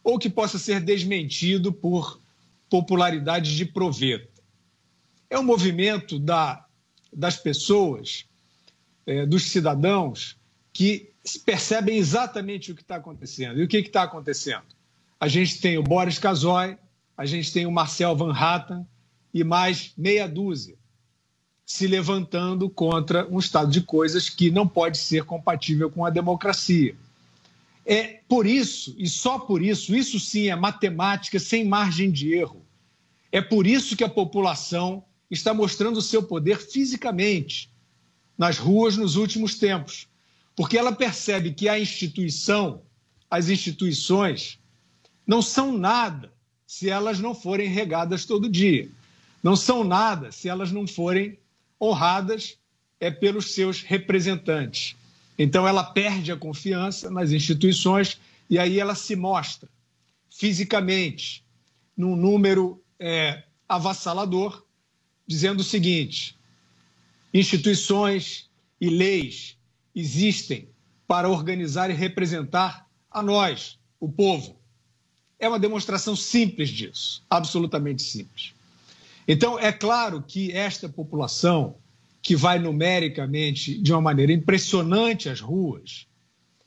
[0.05, 2.21] ou que possa ser desmentido por
[2.69, 4.29] popularidade de proveta.
[5.31, 6.65] É um movimento da,
[7.13, 8.27] das pessoas,
[9.07, 10.37] é, dos cidadãos,
[10.73, 11.11] que
[11.45, 13.61] percebem exatamente o que está acontecendo.
[13.61, 14.80] E o que está acontecendo?
[15.21, 16.79] A gente tem o Boris Casoy,
[17.15, 18.87] a gente tem o Marcel Van Hatten
[19.35, 20.81] e mais meia dúzia
[21.67, 26.97] se levantando contra um estado de coisas que não pode ser compatível com a democracia.
[27.87, 32.65] É por isso, e só por isso, isso sim é matemática sem margem de erro.
[33.31, 37.71] É por isso que a população está mostrando o seu poder fisicamente
[38.37, 40.09] nas ruas nos últimos tempos,
[40.57, 42.83] porque ela percebe que a instituição,
[43.31, 44.60] as instituições,
[45.27, 46.33] não são nada
[46.67, 48.89] se elas não forem regadas todo dia.
[49.43, 51.39] Não são nada se elas não forem
[51.81, 52.59] honradas
[53.01, 54.95] é, pelos seus representantes.
[55.39, 59.69] Então ela perde a confiança nas instituições e aí ela se mostra
[60.29, 61.45] fisicamente
[61.97, 64.65] num número é, avassalador,
[65.27, 66.39] dizendo o seguinte:
[67.33, 68.51] instituições
[68.81, 69.57] e leis
[69.95, 70.69] existem
[71.07, 74.60] para organizar e representar a nós, o povo.
[75.41, 78.53] É uma demonstração simples disso, absolutamente simples.
[79.27, 81.77] Então, é claro que esta população,
[82.21, 86.07] que vai numericamente de uma maneira impressionante às ruas,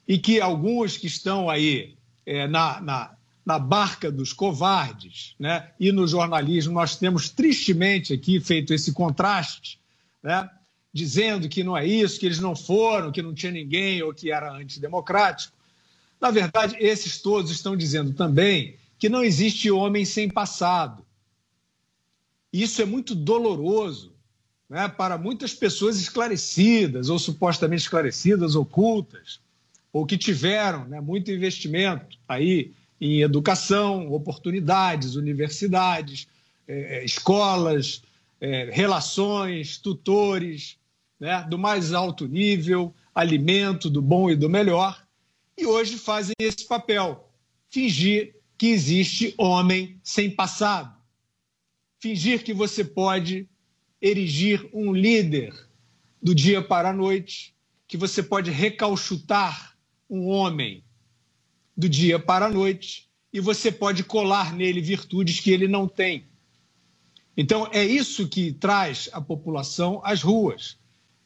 [0.07, 1.95] e que alguns que estão aí
[2.26, 3.15] é, na, na,
[3.45, 5.69] na barca dos covardes, né?
[5.80, 9.80] e no jornalismo nós temos tristemente aqui feito esse contraste,
[10.21, 10.49] né?
[10.91, 14.32] dizendo que não é isso, que eles não foram, que não tinha ninguém ou que
[14.32, 15.55] era antidemocrático.
[16.24, 21.03] Na verdade, esses todos estão dizendo também que não existe homem sem passado.
[22.53, 24.13] Isso é muito doloroso
[24.69, 29.41] né, para muitas pessoas esclarecidas, ou supostamente esclarecidas, ocultas,
[29.91, 32.71] ou que tiveram né, muito investimento aí
[33.01, 36.26] em educação, oportunidades, universidades,
[36.65, 38.01] eh, escolas,
[38.39, 40.78] eh, relações, tutores,
[41.19, 45.03] né, do mais alto nível, alimento do bom e do melhor,
[45.58, 47.32] e hoje fazem esse papel,
[47.70, 50.95] fingir que existe homem sem passado,
[51.99, 53.47] fingir que você pode
[54.01, 55.54] erigir um líder
[56.22, 57.56] do dia para a noite,
[57.88, 59.78] que você pode recalchutar
[60.10, 60.84] um homem
[61.76, 66.28] do dia para a noite e você pode colar nele virtudes que ele não tem.
[67.36, 70.78] Então, é isso que traz a população às ruas.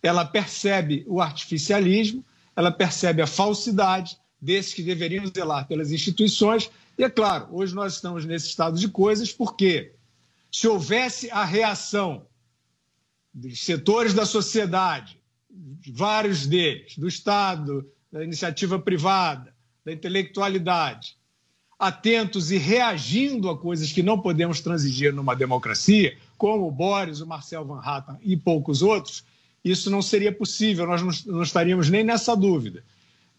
[0.01, 2.23] Ela percebe o artificialismo,
[2.58, 6.72] ela percebe a falsidade desses que deveriam zelar pelas instituições.
[6.97, 9.93] E é claro, hoje nós estamos nesse estado de coisas porque
[10.51, 12.26] se houvesse a reação
[13.32, 15.22] dos setores da sociedade,
[15.93, 19.53] vários deles, do Estado, da iniciativa privada,
[19.86, 21.16] da intelectualidade,
[21.78, 27.28] atentos e reagindo a coisas que não podemos transigir numa democracia, como o Boris, o
[27.28, 29.24] Marcel Van Hatten e poucos outros,
[29.64, 32.84] isso não seria possível, nós não estaríamos nem nessa dúvida,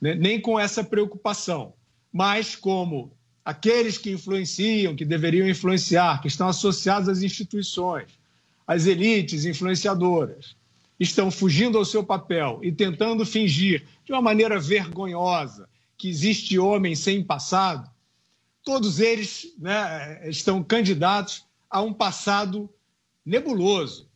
[0.01, 1.73] né, nem com essa preocupação.
[2.13, 3.13] Mas como
[3.45, 8.19] aqueles que influenciam, que deveriam influenciar, que estão associados às instituições,
[8.67, 10.57] às elites influenciadoras,
[11.01, 16.95] estão fugindo ao seu papel e tentando fingir de uma maneira vergonhosa que existe homem
[16.95, 17.91] sem passado,
[18.63, 22.69] todos eles né, estão candidatos a um passado
[23.25, 24.09] nebuloso.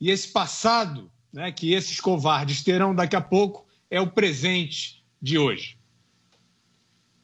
[0.00, 5.38] E esse passado né, que esses covardes terão daqui a pouco é o presente de
[5.38, 5.76] hoje.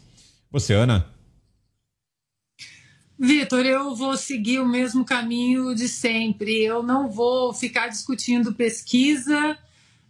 [0.50, 1.06] Você, Ana?
[3.18, 6.64] Vitor, eu vou seguir o mesmo caminho de sempre.
[6.64, 9.58] Eu não vou ficar discutindo pesquisa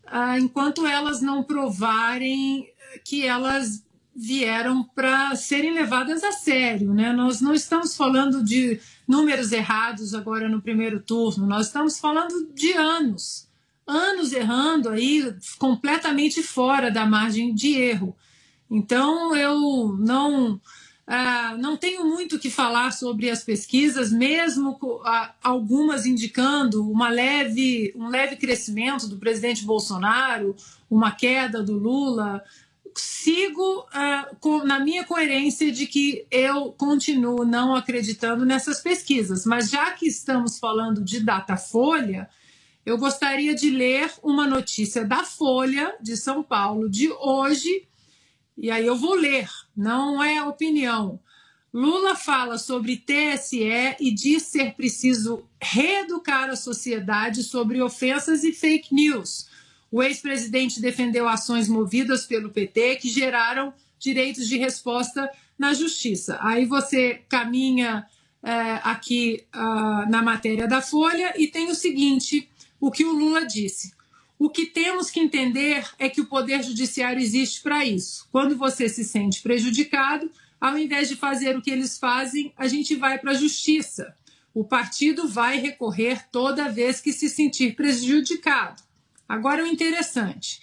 [0.07, 2.69] ah, enquanto elas não provarem
[3.05, 3.83] que elas
[4.15, 6.95] vieram para serem levadas a sério.
[6.95, 7.13] Né?
[7.13, 12.73] Nós não estamos falando de números errados agora no primeiro turno, nós estamos falando de
[12.75, 13.50] anos.
[13.91, 18.17] Anos errando aí, completamente fora da margem de erro.
[18.71, 20.61] Então, eu não.
[21.09, 24.79] Uh, não tenho muito o que falar sobre as pesquisas, mesmo
[25.43, 30.55] algumas indicando uma leve, um leve crescimento do presidente Bolsonaro,
[30.89, 32.45] uma queda do Lula
[32.95, 39.45] sigo uh, com, na minha coerência de que eu continuo não acreditando nessas pesquisas.
[39.47, 42.29] Mas já que estamos falando de Datafolha,
[42.91, 47.87] eu gostaria de ler uma notícia da Folha de São Paulo de hoje,
[48.59, 51.21] e aí eu vou ler, não é opinião.
[51.73, 58.93] Lula fala sobre TSE e diz ser preciso reeducar a sociedade sobre ofensas e fake
[58.93, 59.49] news.
[59.89, 66.39] O ex-presidente defendeu ações movidas pelo PT que geraram direitos de resposta na justiça.
[66.41, 68.05] Aí você caminha
[68.43, 72.50] é, aqui uh, na matéria da Folha e tem o seguinte:
[72.81, 73.93] o que o Lula disse.
[74.39, 78.27] O que temos que entender é que o Poder Judiciário existe para isso.
[78.33, 82.97] Quando você se sente prejudicado, ao invés de fazer o que eles fazem, a gente
[82.97, 84.17] vai para a justiça.
[84.55, 88.83] O partido vai recorrer toda vez que se sentir prejudicado.
[89.29, 90.59] Agora, o interessante: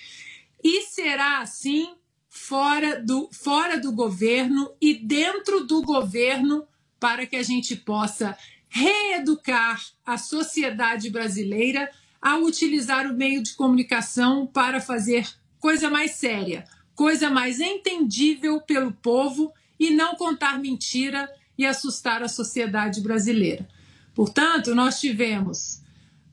[0.64, 1.94] e será assim
[2.28, 6.68] fora do, fora do governo e dentro do governo
[7.00, 8.38] para que a gente possa
[8.68, 11.90] reeducar a sociedade brasileira
[12.28, 15.26] a utilizar o meio de comunicação para fazer
[15.58, 22.28] coisa mais séria, coisa mais entendível pelo povo e não contar mentira e assustar a
[22.28, 23.66] sociedade brasileira.
[24.14, 25.82] Portanto, nós tivemos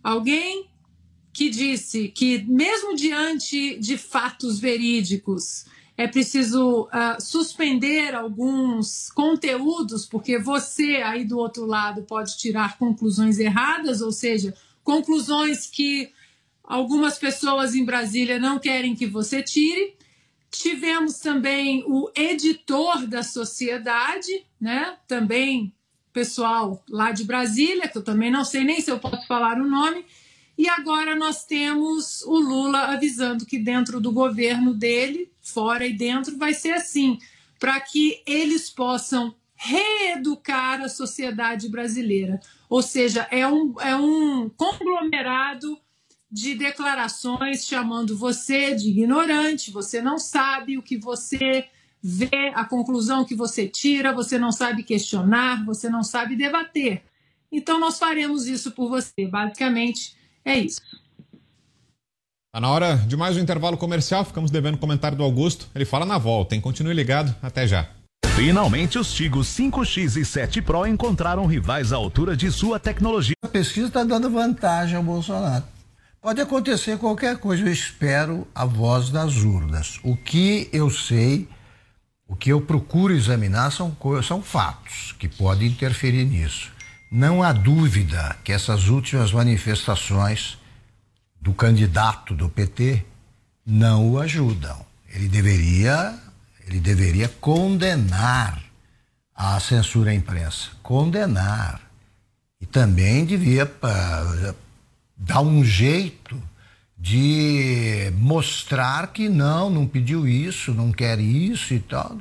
[0.03, 0.69] alguém
[1.33, 5.65] que disse que, mesmo diante de fatos verídicos,
[5.97, 13.39] é preciso uh, suspender alguns conteúdos, porque você aí do outro lado pode tirar conclusões
[13.39, 14.53] erradas, ou seja,
[14.85, 16.13] conclusões que
[16.63, 19.97] algumas pessoas em Brasília não querem que você tire.
[20.51, 24.97] Tivemos também o editor da sociedade, né?
[25.09, 25.75] Também
[26.13, 29.69] pessoal lá de Brasília, que eu também não sei nem se eu posso falar o
[29.69, 30.05] nome.
[30.57, 36.39] E agora nós temos o Lula avisando que dentro do governo dele, fora e dentro,
[36.39, 37.19] vai ser assim,
[37.59, 42.39] para que eles possam reeducar a sociedade brasileira.
[42.75, 45.79] Ou seja, é um, é um conglomerado
[46.29, 51.69] de declarações chamando você de ignorante, você não sabe o que você
[52.03, 57.05] vê, a conclusão que você tira, você não sabe questionar, você não sabe debater.
[57.53, 59.29] Então, nós faremos isso por você.
[59.29, 60.81] Basicamente, é isso.
[62.49, 64.25] Está na hora de mais um intervalo comercial.
[64.25, 65.71] Ficamos devendo o comentário do Augusto.
[65.77, 66.61] Ele fala na volta, hein?
[66.61, 67.33] Continue ligado.
[67.41, 67.89] Até já.
[68.37, 73.37] Finalmente, os Tigos 5X e 7 Pro encontraram rivais à altura de sua tecnologia.
[73.41, 75.63] A pesquisa está dando vantagem ao Bolsonaro.
[76.21, 80.01] Pode acontecer qualquer coisa, eu espero a voz das urnas.
[80.03, 81.49] O que eu sei,
[82.27, 86.73] o que eu procuro examinar são, são fatos que podem interferir nisso.
[87.13, 90.59] Não há dúvida que essas últimas manifestações
[91.41, 93.05] do candidato do PT
[93.65, 94.85] não o ajudam.
[95.09, 96.19] Ele deveria,
[96.67, 98.63] ele deveria condenar
[99.35, 101.81] a censura à imprensa, condenar.
[102.61, 103.71] E também devia
[105.17, 106.41] dar um jeito
[106.97, 112.17] de mostrar que não, não pediu isso, não quer isso e tal.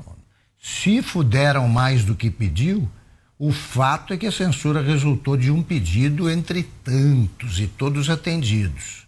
[0.62, 2.90] Se fuderam mais do que pediu,
[3.38, 9.06] o fato é que a censura resultou de um pedido entre tantos e todos atendidos.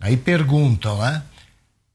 [0.00, 1.22] Aí perguntam, né?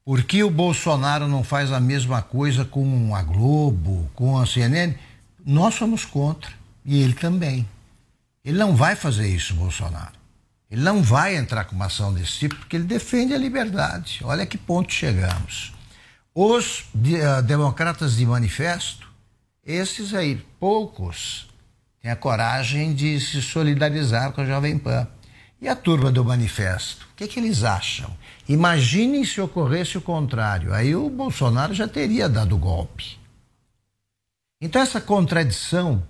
[0.05, 4.93] Por que o Bolsonaro não faz a mesma coisa com a Globo, com a CNN?
[5.45, 6.51] Nós somos contra.
[6.85, 7.67] E ele também.
[8.43, 10.11] Ele não vai fazer isso, Bolsonaro.
[10.69, 14.19] Ele não vai entrar com uma ação desse tipo porque ele defende a liberdade.
[14.23, 15.71] Olha que ponto chegamos.
[16.35, 19.07] Os uh, democratas de manifesto,
[19.65, 21.47] esses aí, poucos,
[22.01, 25.07] têm a coragem de se solidarizar com a Jovem Pan.
[25.61, 27.05] E a turma do manifesto?
[27.13, 28.11] O que, é que eles acham?
[28.47, 30.73] Imaginem se ocorresse o contrário.
[30.73, 33.17] Aí o Bolsonaro já teria dado golpe.
[34.59, 36.03] Então, essa contradição,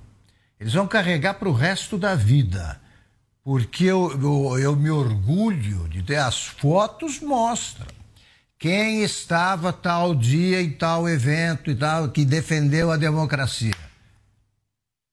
[0.60, 2.82] eles vão carregar para o resto da vida
[3.44, 7.88] porque eu, eu, eu me orgulho de ter as fotos mostram
[8.58, 13.76] quem estava tal dia em tal evento e tal que defendeu a democracia.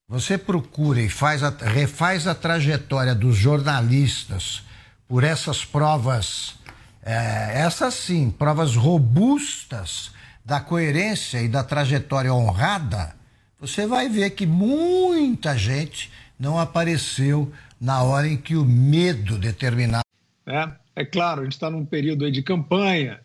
[0.09, 4.63] Você procura e faz a, refaz a trajetória dos jornalistas
[5.09, 6.55] por essas provas,
[7.03, 10.13] é, essas sim, provas robustas
[10.45, 13.15] da coerência e da trajetória honrada,
[13.59, 20.03] você vai ver que muita gente não apareceu na hora em que o medo determinar.
[20.47, 23.21] É, é claro, a gente está num período aí de campanha,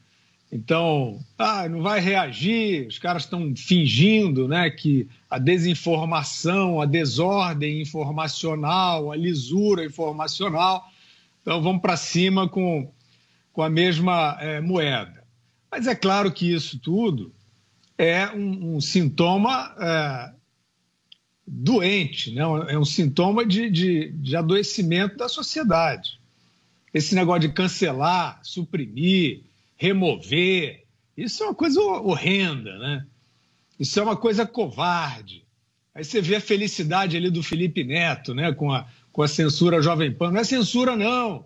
[0.51, 7.81] então, ah, não vai reagir, os caras estão fingindo né, que a desinformação, a desordem
[7.81, 10.89] informacional, a lisura informacional,
[11.41, 12.89] então vamos para cima com,
[13.55, 15.23] com a mesma é, moeda.
[15.71, 17.33] Mas é claro que isso tudo
[17.97, 20.33] é um, um sintoma é,
[21.47, 22.41] doente, né?
[22.67, 26.19] é um sintoma de, de, de adoecimento da sociedade.
[26.93, 29.43] Esse negócio de cancelar, suprimir,
[29.77, 30.83] remover,
[31.15, 33.05] isso é uma coisa horrenda, né?
[33.79, 35.45] Isso é uma coisa covarde.
[35.93, 39.81] Aí você vê a felicidade ali do Felipe Neto, né, com a, com a censura
[39.81, 40.31] Jovem Pan.
[40.31, 41.45] Não é censura, não.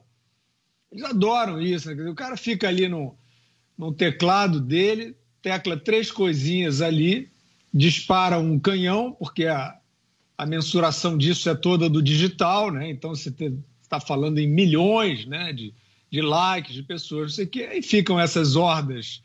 [0.91, 1.94] Eles adoram isso.
[1.94, 2.10] Né?
[2.10, 3.16] O cara fica ali no,
[3.78, 7.30] no teclado dele, tecla três coisinhas ali,
[7.74, 9.78] dispara um canhão, porque a,
[10.38, 12.90] a mensuração disso é toda do digital, né?
[12.90, 13.34] Então você
[13.82, 15.74] está falando em milhões né, de,
[16.10, 19.22] de likes, de pessoas, não sei o quê, e ficam essas hordas,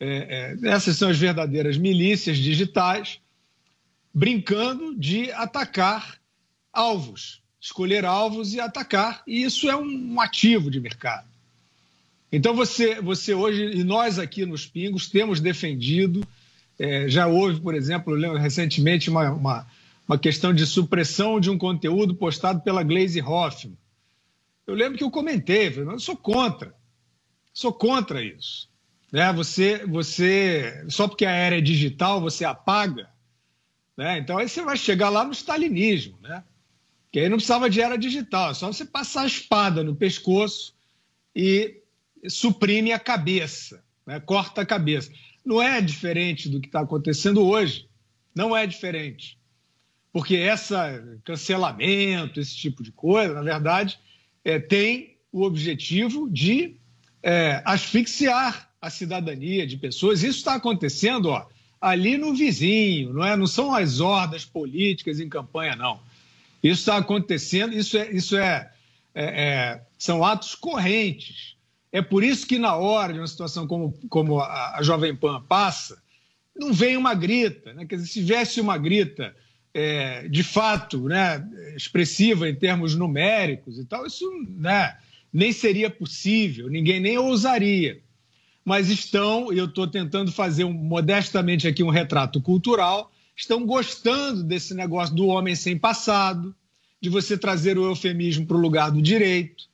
[0.00, 3.20] é, é, essas são as verdadeiras milícias digitais,
[4.14, 6.18] brincando de atacar
[6.72, 11.28] alvos, escolher alvos e atacar, e isso é um, ativo de mercado.
[12.32, 16.26] Então você, você hoje, e nós aqui nos Pingos, temos defendido,
[16.78, 19.66] é, já houve, por exemplo, recentemente uma, uma,
[20.06, 23.76] uma, questão de supressão de um conteúdo postado pela Glaze Hoffman.
[24.66, 26.74] Eu lembro que eu comentei, falei, eu sou contra,
[27.52, 28.68] sou contra isso.
[29.12, 29.30] Né?
[29.34, 33.08] Você, você, só porque a era é digital, você apaga.
[33.96, 34.18] Né?
[34.18, 36.42] Então aí você vai chegar lá no stalinismo, né?
[37.18, 40.72] Que aí não precisava de era digital, é só você passar a espada no pescoço
[41.34, 41.82] e
[42.28, 44.20] suprime a cabeça, né?
[44.20, 45.10] corta a cabeça.
[45.44, 47.88] Não é diferente do que está acontecendo hoje.
[48.32, 49.36] Não é diferente.
[50.12, 50.74] Porque esse
[51.24, 53.98] cancelamento, esse tipo de coisa, na verdade,
[54.44, 56.76] é, tem o objetivo de
[57.20, 60.22] é, asfixiar a cidadania de pessoas.
[60.22, 61.46] Isso está acontecendo ó,
[61.80, 63.36] ali no vizinho, não, é?
[63.36, 66.00] não são as hordas políticas em campanha, não.
[66.62, 68.70] Isso está acontecendo, isso, é, isso é,
[69.14, 71.58] é, é são atos correntes
[71.90, 75.42] é por isso que, na hora de uma situação como, como a, a Jovem Pan
[75.42, 76.00] passa,
[76.54, 77.72] não vem uma grita.
[77.72, 77.86] Né?
[77.86, 79.34] Quer dizer, se tivesse uma grita
[79.72, 84.98] é, de fato né, expressiva em termos numéricos e tal, isso né,
[85.32, 88.00] nem seria possível, ninguém nem ousaria.
[88.64, 94.42] Mas estão, e eu estou tentando fazer um, modestamente aqui um retrato cultural, estão gostando
[94.42, 96.54] desse negócio do homem sem passado,
[97.00, 99.68] de você trazer o eufemismo para o lugar do direito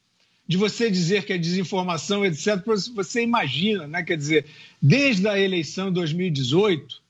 [0.47, 2.62] de você dizer que é desinformação, etc.
[2.95, 4.03] Você imagina, né?
[4.03, 4.47] quer dizer,
[4.81, 7.03] desde a eleição de 2018,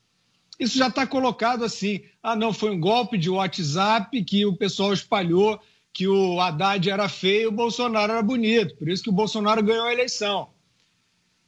[0.58, 2.02] isso já está colocado assim.
[2.22, 5.60] Ah, não, foi um golpe de WhatsApp que o pessoal espalhou
[5.92, 8.76] que o Haddad era feio e o Bolsonaro era bonito.
[8.76, 10.48] Por isso que o Bolsonaro ganhou a eleição.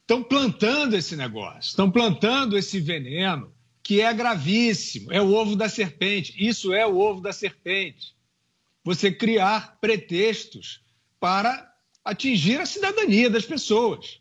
[0.01, 3.53] Estão plantando esse negócio, estão plantando esse veneno
[3.87, 5.13] que é gravíssimo.
[5.13, 6.35] É o ovo da serpente.
[6.37, 8.17] Isso é o ovo da serpente.
[8.83, 10.81] Você criar pretextos
[11.21, 11.73] para
[12.05, 14.21] atingir a cidadania das pessoas.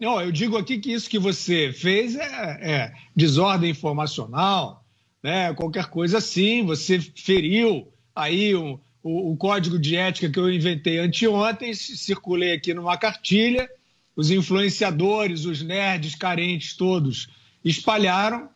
[0.00, 4.84] Não, eu digo aqui que isso que você fez é, é desordem informacional,
[5.22, 5.54] né?
[5.54, 10.98] qualquer coisa assim, você feriu aí o, o, o, código de ética que eu inventei
[10.98, 13.68] anteontem, circulei aqui numa cartilha,
[14.16, 17.28] os influenciadores, os nerds carentes todos
[17.64, 18.48] espalharam,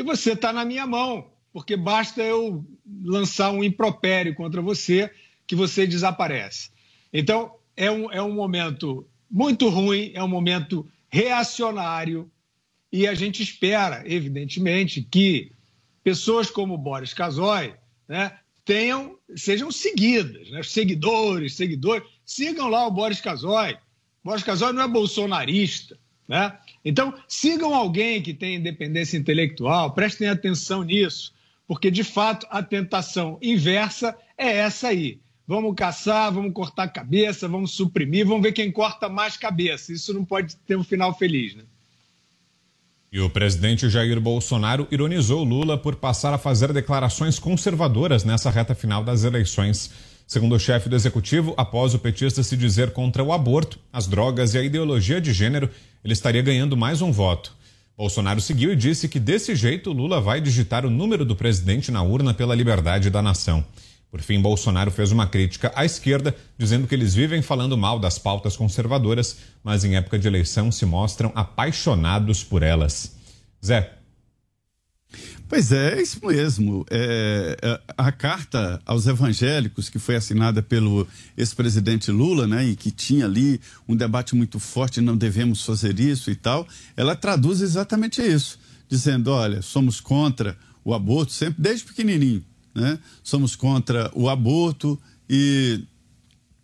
[0.00, 2.64] e você está na minha mão, porque basta eu
[3.04, 5.10] lançar um impropério contra você
[5.46, 6.70] que você desaparece.
[7.12, 12.30] Então, é um, é um momento muito ruim, é um momento reacionário,
[12.90, 15.52] e a gente espera, evidentemente, que
[16.02, 17.74] pessoas como Boris Casoy
[18.08, 20.62] né, tenham, sejam seguidas, né?
[20.62, 23.76] seguidores, seguidores, sigam lá o Boris Casoy.
[24.24, 25.98] Boris Casoy não é bolsonarista.
[26.26, 26.58] Né?
[26.84, 31.32] Então, sigam alguém que tem independência intelectual, prestem atenção nisso,
[31.66, 35.20] porque, de fato, a tentação inversa é essa aí
[35.50, 39.92] vamos caçar, vamos cortar cabeça, vamos suprimir, vamos ver quem corta mais cabeça.
[39.92, 41.64] Isso não pode ter um final feliz, né?
[43.12, 48.76] E o presidente Jair Bolsonaro ironizou Lula por passar a fazer declarações conservadoras nessa reta
[48.76, 49.90] final das eleições.
[50.24, 54.54] Segundo o chefe do executivo, após o petista se dizer contra o aborto, as drogas
[54.54, 55.68] e a ideologia de gênero,
[56.02, 57.56] ele estaria ganhando mais um voto.
[57.96, 62.02] Bolsonaro seguiu e disse que desse jeito Lula vai digitar o número do presidente na
[62.02, 63.64] urna pela liberdade da nação.
[64.10, 68.18] Por fim, Bolsonaro fez uma crítica à esquerda, dizendo que eles vivem falando mal das
[68.18, 73.16] pautas conservadoras, mas em época de eleição se mostram apaixonados por elas.
[73.64, 73.99] Zé.
[75.50, 76.86] Pois é, é isso mesmo.
[76.88, 81.06] É, é a carta aos evangélicos, que foi assinada pelo
[81.36, 86.30] ex-presidente Lula, né, e que tinha ali um debate muito forte, não devemos fazer isso
[86.30, 86.66] e tal,
[86.96, 88.58] ela traduz exatamente isso,
[88.88, 92.44] dizendo: olha, somos contra o aborto, sempre desde pequenininho
[92.74, 92.98] né?
[93.22, 95.84] somos contra o aborto e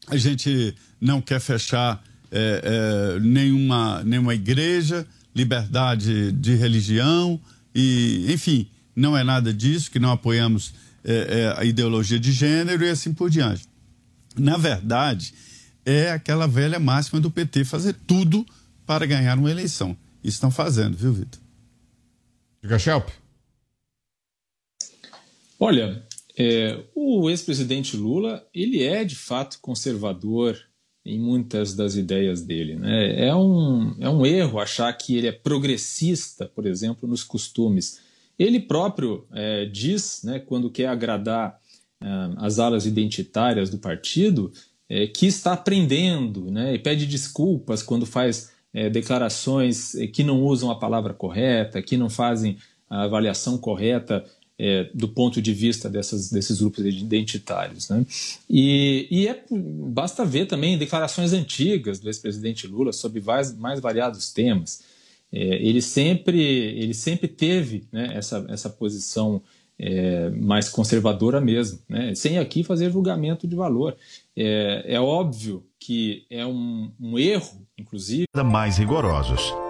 [0.08, 7.40] a gente não quer fechar é, é, nenhuma, nenhuma igreja, liberdade de religião
[7.74, 10.72] e, enfim, não é nada disso, que não apoiamos
[11.04, 13.68] é, é a ideologia de gênero e assim por diante.
[14.36, 15.34] Na verdade,
[15.84, 18.44] é aquela velha máxima do PT fazer tudo
[18.84, 19.96] para ganhar uma eleição.
[20.24, 21.40] Estão fazendo, viu, Vitor?
[22.62, 23.08] Diga, Shelp.
[25.58, 26.04] Olha,
[26.36, 30.58] é, o ex-presidente Lula ele é de fato conservador
[31.04, 32.74] em muitas das ideias dele.
[32.74, 33.28] Né?
[33.28, 38.00] É, um, é um erro achar que ele é progressista, por exemplo, nos costumes.
[38.38, 41.58] Ele próprio é, diz, né, quando quer agradar
[42.00, 42.06] é,
[42.36, 44.52] as alas identitárias do partido,
[44.88, 50.42] é, que está aprendendo né, e pede desculpas quando faz é, declarações é, que não
[50.42, 52.58] usam a palavra correta, que não fazem
[52.88, 54.24] a avaliação correta
[54.58, 57.88] é, do ponto de vista dessas, desses grupos identitários.
[57.88, 58.06] Né?
[58.48, 64.32] E, e é, basta ver também declarações antigas do ex-presidente Lula sobre mais, mais variados
[64.32, 64.82] temas.
[65.32, 69.42] É, ele, sempre, ele sempre teve né, essa, essa posição
[69.78, 72.14] é, mais conservadora mesmo, né?
[72.14, 73.96] sem aqui fazer julgamento de valor.
[74.36, 78.26] É, é óbvio que é um, um erro, inclusive.
[78.44, 79.52] Mais rigorosos.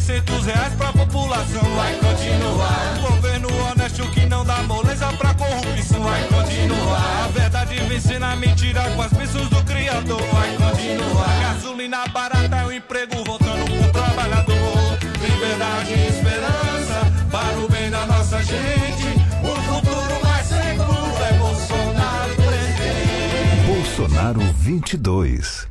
[0.00, 1.62] 600 reais pra população.
[1.76, 6.02] Vai continuar governo honesto que não dá moleza pra corrupção.
[6.02, 10.22] Vai continuar a verdade vencendo a mentira com as bênçãos do Criador.
[10.32, 14.98] Vai continuar gasolina barata é o emprego voltando pro trabalhador.
[15.20, 19.06] Liberdade e esperança para o bem da nossa gente.
[19.42, 23.66] O futuro mais seguro é Bolsonaro presidente.
[23.66, 25.68] Bolsonaro 22.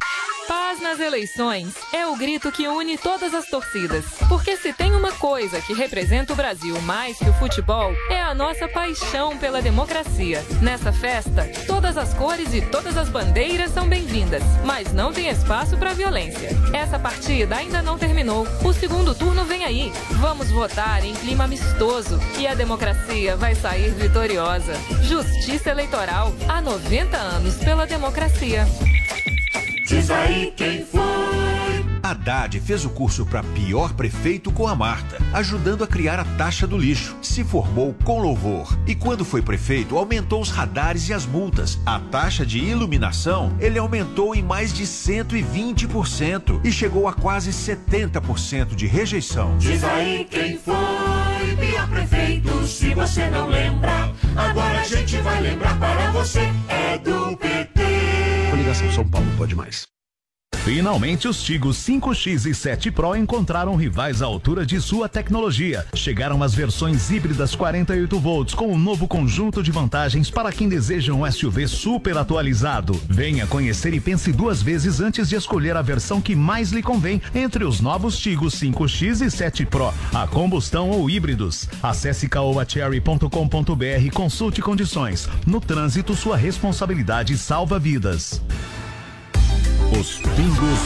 [0.50, 4.04] Paz nas eleições é o grito que une todas as torcidas.
[4.28, 8.34] Porque se tem uma coisa que representa o Brasil mais que o futebol, é a
[8.34, 10.44] nossa paixão pela democracia.
[10.60, 15.78] Nessa festa, todas as cores e todas as bandeiras são bem-vindas, mas não tem espaço
[15.78, 16.50] para violência.
[16.74, 18.48] Essa partida ainda não terminou.
[18.66, 19.94] O segundo turno vem aí.
[20.20, 24.74] Vamos votar em clima amistoso e a democracia vai sair vitoriosa.
[25.04, 28.66] Justiça Eleitoral há 90 anos pela democracia.
[29.90, 31.02] Diz aí quem foi.
[32.04, 36.68] Haddad fez o curso para pior prefeito com a Marta, ajudando a criar a taxa
[36.68, 37.18] do lixo.
[37.24, 38.78] Se formou com louvor.
[38.86, 41.80] E quando foi prefeito, aumentou os radares e as multas.
[41.88, 48.76] A taxa de iluminação ele aumentou em mais de 120% e chegou a quase 70%
[48.76, 49.58] de rejeição.
[49.58, 50.76] Diz aí quem foi.
[51.60, 54.14] Pior prefeito, se você não lembra.
[54.36, 56.48] Agora a gente vai lembrar para você.
[56.68, 57.69] É do PT.
[58.70, 59.99] Coligação São Paulo pode mais.
[60.70, 65.84] Finalmente, os Tigos 5X e 7 Pro encontraram rivais à altura de sua tecnologia.
[65.96, 71.12] Chegaram as versões híbridas 48 volts com um novo conjunto de vantagens para quem deseja
[71.12, 73.02] um SUV super atualizado.
[73.10, 77.20] Venha conhecer e pense duas vezes antes de escolher a versão que mais lhe convém
[77.34, 81.68] entre os novos Tigos 5X e 7 Pro, a combustão ou híbridos.
[81.82, 85.28] Acesse caoacherry.com.br e consulte condições.
[85.48, 88.40] No trânsito, sua responsabilidade salva vidas.
[90.00, 90.80] Os pingos.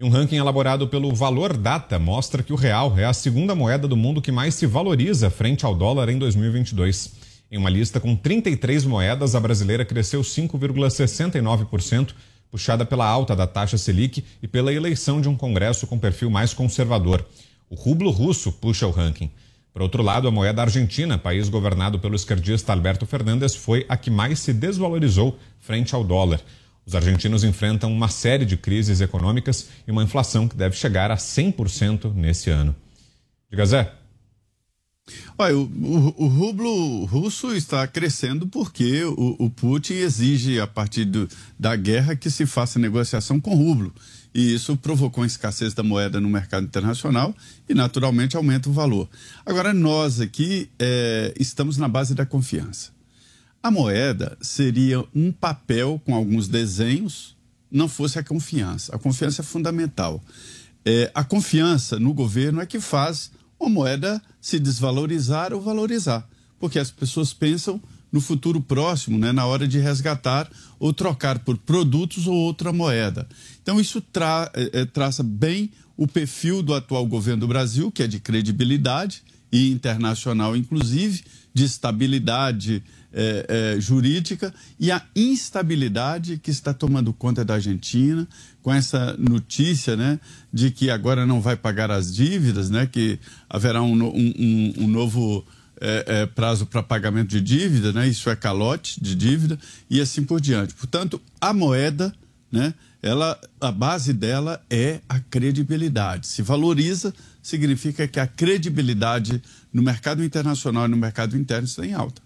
[0.00, 3.98] Um ranking elaborado pelo Valor Data mostra que o real é a segunda moeda do
[3.98, 7.12] mundo que mais se valoriza frente ao dólar em 2022.
[7.50, 12.14] Em uma lista com 33 moedas, a brasileira cresceu 5,69%,
[12.50, 16.54] puxada pela alta da taxa Selic e pela eleição de um Congresso com perfil mais
[16.54, 17.26] conservador.
[17.68, 19.30] O rublo russo puxa o ranking.
[19.74, 24.08] Por outro lado, a moeda argentina, país governado pelo esquerdista Alberto Fernandes, foi a que
[24.08, 26.40] mais se desvalorizou frente ao dólar.
[26.86, 31.16] Os argentinos enfrentam uma série de crises econômicas e uma inflação que deve chegar a
[31.16, 32.72] 100% nesse ano.
[33.50, 33.92] Diga, Zé.
[35.36, 41.04] Olha, o, o, o rublo russo está crescendo porque o, o Putin exige, a partir
[41.04, 41.28] do,
[41.58, 43.92] da guerra, que se faça negociação com rublo.
[44.34, 47.34] E isso provocou a escassez da moeda no mercado internacional
[47.68, 49.08] e, naturalmente, aumenta o valor.
[49.46, 52.90] Agora, nós aqui é, estamos na base da confiança.
[53.62, 57.36] A moeda seria um papel com alguns desenhos,
[57.70, 58.94] não fosse a confiança.
[58.94, 60.22] A confiança é fundamental.
[60.84, 66.28] É, a confiança no governo é que faz uma moeda se desvalorizar ou valorizar,
[66.58, 67.80] porque as pessoas pensam
[68.14, 73.26] no futuro próximo, né, na hora de resgatar ou trocar por produtos ou outra moeda.
[73.60, 78.06] Então, isso tra é, traça bem o perfil do atual governo do Brasil, que é
[78.06, 86.72] de credibilidade e internacional, inclusive, de estabilidade é, é, jurídica e a instabilidade que está
[86.72, 88.28] tomando conta da Argentina,
[88.62, 90.20] com essa notícia, né,
[90.52, 93.18] de que agora não vai pagar as dívidas, né, que
[93.50, 95.44] haverá um, um, um novo
[95.80, 100.24] é, é, prazo para pagamento de dívida, né, isso é calote de dívida e assim
[100.24, 100.74] por diante.
[100.74, 102.14] Portanto, a moeda,
[102.50, 106.26] né, ela, a base dela é a credibilidade.
[106.26, 109.42] Se valoriza, significa que a credibilidade
[109.72, 112.22] no mercado internacional e no mercado interno está em alta.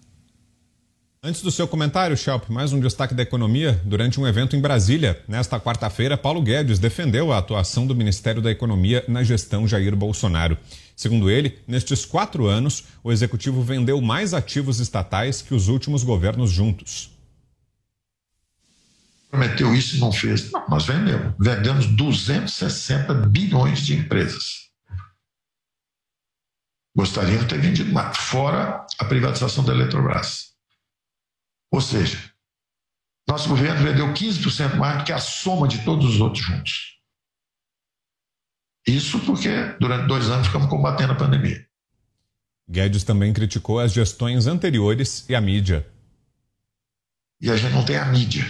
[1.21, 3.81] Antes do seu comentário, Schelp, mais um destaque da economia.
[3.83, 8.49] Durante um evento em Brasília, nesta quarta-feira, Paulo Guedes defendeu a atuação do Ministério da
[8.49, 10.57] Economia na gestão Jair Bolsonaro.
[10.95, 16.51] Segundo ele, nestes quatro anos, o executivo vendeu mais ativos estatais que os últimos governos
[16.51, 17.11] juntos.
[19.29, 20.49] Prometeu isso e não fez.
[20.51, 21.33] Não, nós vendemos.
[21.37, 24.69] Vendemos 260 bilhões de empresas.
[26.95, 30.48] Gostariam de ter vendido mais, fora a privatização da Eletrobras.
[31.71, 32.17] Ou seja,
[33.27, 36.99] nosso governo vendeu 15% mais do que a soma de todos os outros juntos.
[38.87, 41.63] Isso porque durante dois anos ficamos combatendo a pandemia.
[42.67, 45.87] Guedes também criticou as gestões anteriores e a mídia.
[47.41, 48.43] E a gente não tem a mídia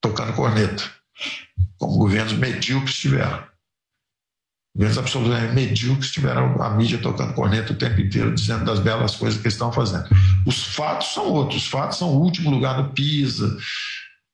[0.00, 0.84] tocando corneta,
[1.78, 3.53] como governos medíocres tiveram.
[4.74, 9.40] Governos absolutamente medíocres tiveram a mídia tocando corneta o tempo inteiro, dizendo das belas coisas
[9.40, 10.08] que eles estão fazendo.
[10.44, 11.62] Os fatos são outros.
[11.62, 13.56] Os fatos são o último lugar no PISA,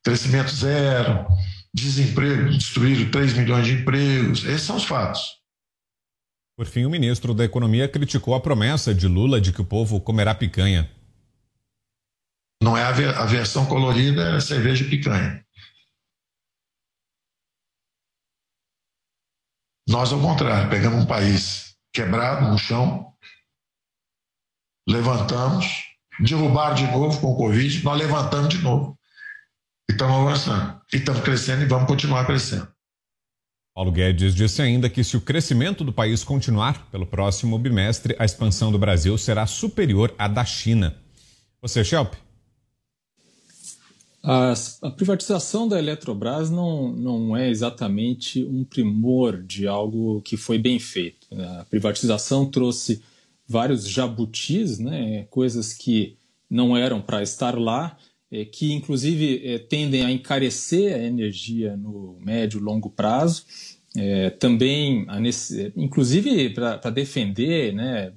[0.02, 1.26] crescimento zero,
[1.74, 4.44] desemprego, destruíram 3 milhões de empregos.
[4.44, 5.20] Esses são os fatos.
[6.56, 10.00] Por fim, o ministro da Economia criticou a promessa de Lula de que o povo
[10.00, 10.90] comerá picanha.
[12.62, 12.92] Não é a,
[13.24, 15.42] versão colorida, é cerveja picanha.
[19.90, 23.12] Nós, ao contrário, pegamos um país quebrado no chão,
[24.88, 25.66] levantamos,
[26.20, 28.96] derrubaram de novo com o Covid, nós levantamos de novo.
[29.90, 30.80] E estamos avançando.
[30.92, 32.68] E estamos crescendo e vamos continuar crescendo.
[33.74, 38.24] Paulo Guedes disse ainda que se o crescimento do país continuar pelo próximo bimestre, a
[38.24, 40.96] expansão do Brasil será superior à da China.
[41.60, 42.14] Você, Shelp?
[44.22, 44.52] A,
[44.82, 50.78] a, privatização da Eletrobras não, não é exatamente um primor de algo que foi bem
[50.78, 51.26] feito.
[51.34, 51.44] Né?
[51.60, 53.02] A privatização trouxe
[53.48, 55.26] vários jabutis, né?
[55.30, 56.16] coisas que
[56.50, 57.96] não eram para estar lá,
[58.30, 63.44] é, que inclusive é, tendem a encarecer a energia no médio e longo prazo.
[63.96, 68.12] É, também, nesse, inclusive para defender né,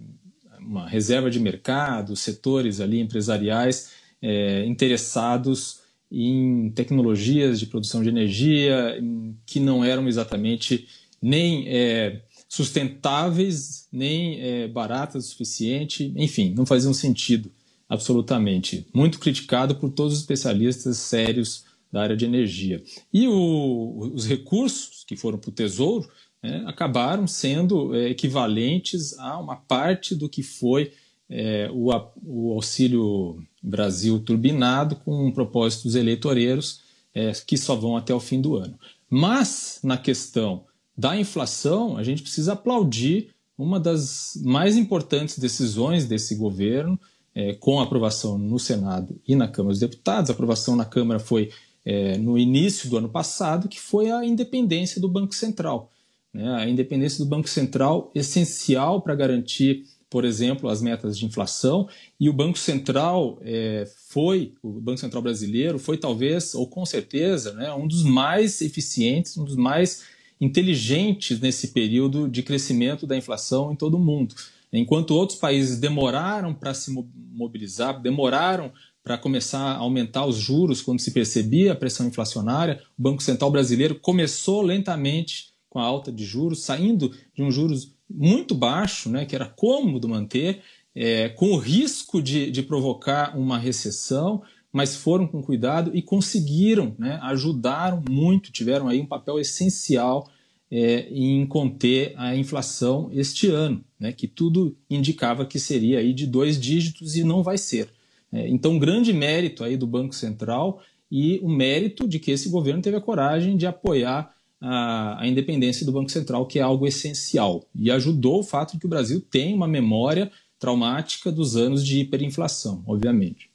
[0.60, 5.83] uma reserva de mercado, setores ali empresariais é, interessados
[6.14, 9.02] em tecnologias de produção de energia
[9.48, 10.88] que não eram exatamente
[11.20, 17.52] nem é, sustentáveis, nem é, baratas o suficiente, enfim, não faziam sentido
[17.90, 18.86] absolutamente.
[18.94, 22.84] Muito criticado por todos os especialistas sérios da área de energia.
[23.12, 26.08] E o, os recursos que foram para o Tesouro
[26.44, 30.92] né, acabaram sendo é, equivalentes a uma parte do que foi
[31.30, 31.90] é, o,
[32.26, 36.82] o auxílio Brasil turbinado com propósitos eleitoreiros
[37.14, 38.78] é, que só vão até o fim do ano.
[39.10, 40.66] Mas, na questão
[40.98, 47.00] da inflação, a gente precisa aplaudir uma das mais importantes decisões desse governo,
[47.36, 50.30] é, com aprovação no Senado e na Câmara dos Deputados.
[50.30, 51.50] A aprovação na Câmara foi
[51.86, 55.92] é, no início do ano passado, que foi a independência do Banco Central.
[56.34, 56.48] Né?
[56.56, 62.30] A independência do Banco Central essencial para garantir por exemplo, as metas de inflação, e
[62.30, 67.74] o Banco Central é, foi, o Banco Central brasileiro foi talvez, ou com certeza, né,
[67.74, 70.04] um dos mais eficientes, um dos mais
[70.40, 74.36] inteligentes nesse período de crescimento da inflação em todo o mundo.
[74.72, 76.94] Enquanto outros países demoraram para se
[77.34, 78.72] mobilizar, demoraram
[79.04, 83.50] para começar a aumentar os juros quando se percebia a pressão inflacionária, o Banco Central
[83.50, 89.26] brasileiro começou lentamente com a alta de juros, saindo de um juros muito baixo, né,
[89.26, 90.62] que era cômodo manter,
[90.96, 96.96] é, com o risco de, de provocar uma recessão, mas foram com cuidado e conseguiram,
[96.98, 100.30] né, ajudaram muito, tiveram aí um papel essencial
[100.72, 106.26] é, em conter a inflação este ano, né, que tudo indicava que seria aí de
[106.26, 107.90] dois dígitos e não vai ser.
[108.32, 110.82] É, então, grande mérito aí do Banco Central
[111.12, 114.34] e o mérito de que esse governo teve a coragem de apoiar
[114.66, 117.66] a, a, independência do Banco Central, que é algo essencial.
[117.76, 122.00] E ajudou o fato de que o Brasil tem uma memória traumática dos anos de
[122.00, 123.50] hiperinflação, obviamente.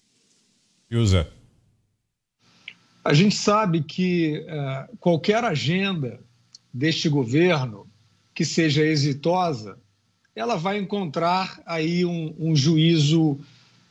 [0.93, 1.27] Usa.
[3.03, 6.21] A gente sabe que uh, qualquer agenda
[6.73, 7.87] deste governo
[8.35, 9.79] que seja exitosa,
[10.37, 13.41] ela vai encontrar aí um, um juízo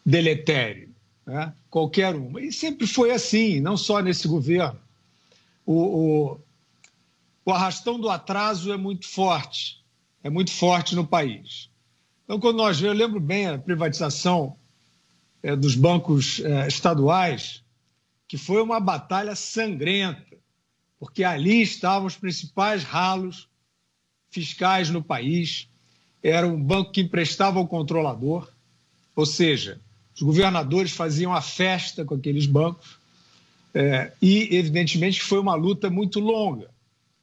[0.06, 0.90] deletério.
[1.26, 1.52] Né?
[1.68, 2.40] Qualquer uma.
[2.42, 4.80] E sempre foi assim, não só nesse governo.
[5.66, 6.40] O, o,
[7.48, 9.82] o arrastão do atraso é muito forte,
[10.22, 11.70] é muito forte no país.
[12.26, 14.58] Então, quando nós vemos, eu lembro bem a privatização
[15.42, 17.64] é, dos bancos é, estaduais,
[18.28, 20.36] que foi uma batalha sangrenta,
[21.00, 23.48] porque ali estavam os principais ralos
[24.30, 25.70] fiscais no país.
[26.22, 28.52] Era um banco que emprestava ao controlador,
[29.16, 29.80] ou seja,
[30.14, 32.98] os governadores faziam a festa com aqueles bancos.
[33.74, 36.76] É, e, evidentemente, foi uma luta muito longa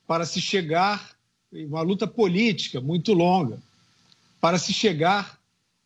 [0.06, 1.10] para se chegar,
[1.52, 3.58] uma luta política muito longa,
[4.40, 5.38] para se chegar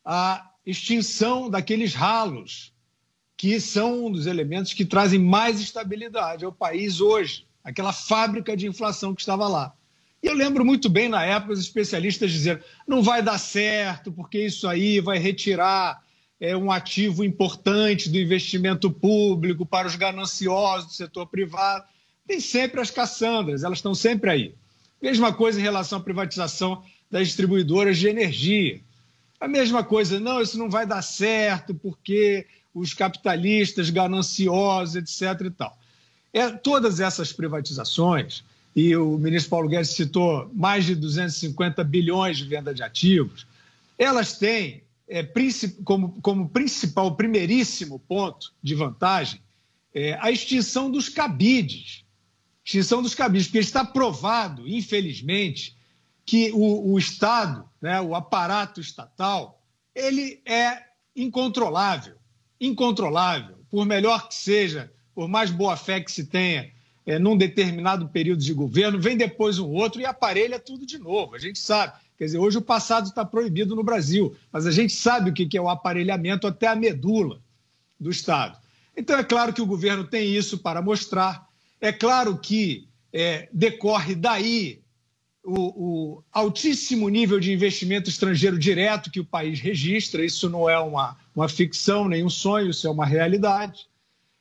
[0.04, 2.72] à extinção daqueles ralos
[3.36, 8.66] que são um dos elementos que trazem mais estabilidade ao país hoje, aquela fábrica de
[8.66, 9.72] inflação que estava lá.
[10.20, 14.44] E eu lembro muito bem na época os especialistas dizendo não vai dar certo porque
[14.44, 16.02] isso aí vai retirar
[16.40, 21.84] é, um ativo importante do investimento público para os gananciosos do setor privado.
[22.28, 24.54] Tem sempre as caçandras, elas estão sempre aí.
[25.00, 28.80] Mesma coisa em relação à privatização das distribuidoras de energia.
[29.40, 35.46] A mesma coisa, não, isso não vai dar certo porque os capitalistas gananciosos, etc.
[35.46, 35.78] e tal.
[36.30, 38.44] É, todas essas privatizações,
[38.76, 43.46] e o ministro Paulo Guedes citou mais de 250 bilhões de venda de ativos,
[43.96, 45.26] elas têm é,
[45.82, 49.40] como, como principal, primeiríssimo ponto de vantagem
[49.94, 52.04] é, a extinção dos cabides.
[52.68, 55.74] Extinção dos cabides, porque está provado, infelizmente,
[56.26, 59.62] que o, o Estado, né, o aparato estatal,
[59.94, 60.82] ele é
[61.16, 62.16] incontrolável.
[62.60, 63.56] Incontrolável.
[63.70, 66.70] Por melhor que seja, por mais boa fé que se tenha
[67.06, 71.34] é, num determinado período de governo, vem depois um outro e aparelha tudo de novo.
[71.34, 71.94] A gente sabe.
[72.18, 75.56] Quer dizer, hoje o passado está proibido no Brasil, mas a gente sabe o que
[75.56, 77.40] é o aparelhamento até a medula
[77.98, 78.58] do Estado.
[78.94, 81.47] Então, é claro que o governo tem isso para mostrar.
[81.80, 84.80] É claro que é, decorre daí
[85.44, 90.24] o, o, altíssimo nível de investimento estrangeiro direto que o país registra.
[90.24, 93.88] Isso não é uma, uma ficção, nem um sonho, isso é uma realidade.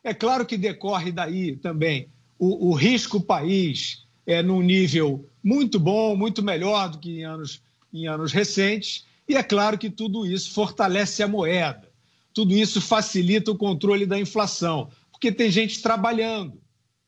[0.04, 2.10] É claro que decorre daí também
[2.40, 7.62] o, o risco país é num nível muito bom, muito melhor do que em anos,
[7.94, 9.06] em anos recentes.
[9.28, 11.90] E é claro que tudo isso fortalece a moeda.
[12.34, 16.62] Tudo isso facilita o controle da inflação, porque tem gente trabalhando,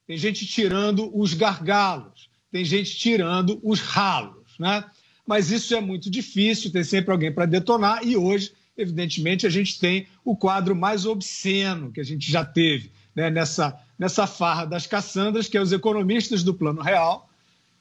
[0.09, 4.83] tem gente tirando os gargalos tem gente tirando os ralos, né?
[5.25, 9.79] Mas isso é muito difícil, tem sempre alguém para detonar, e hoje, evidentemente, a gente
[9.79, 13.29] tem o quadro mais obsceno que a gente já teve né?
[13.29, 17.29] nessa, nessa farra das caçandras, que é os economistas do Plano Real,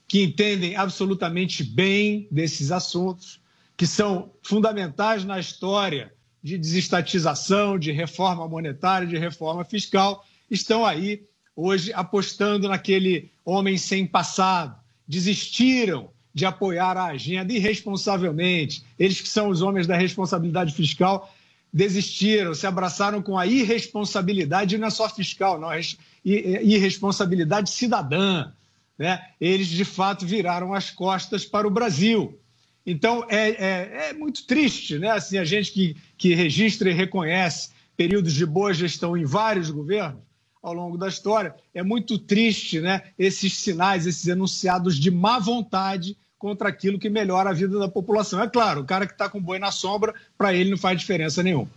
[0.06, 3.40] que entendem absolutamente bem desses assuntos,
[3.76, 11.22] que são fundamentais na história de desestatização, de reforma monetária, de reforma fiscal, estão aí
[11.60, 14.76] hoje apostando naquele homem sem passado,
[15.08, 18.84] desistiram de apoiar a agenda irresponsavelmente.
[18.96, 21.34] Eles que são os homens da responsabilidade fiscal
[21.72, 25.80] desistiram, se abraçaram com a irresponsabilidade, não é só fiscal, não, é
[26.24, 28.52] irresponsabilidade cidadã.
[28.96, 29.20] Né?
[29.40, 32.38] Eles, de fato, viraram as costas para o Brasil.
[32.86, 35.10] Então, é, é, é muito triste, né?
[35.10, 40.27] Assim, a gente que, que registra e reconhece períodos de boa gestão em vários governos,
[40.62, 41.54] ao longo da história.
[41.74, 47.50] É muito triste né, esses sinais, esses enunciados de má vontade contra aquilo que melhora
[47.50, 48.42] a vida da população.
[48.42, 51.42] É claro, o cara que está com boi na sombra, para ele não faz diferença
[51.42, 51.68] nenhuma.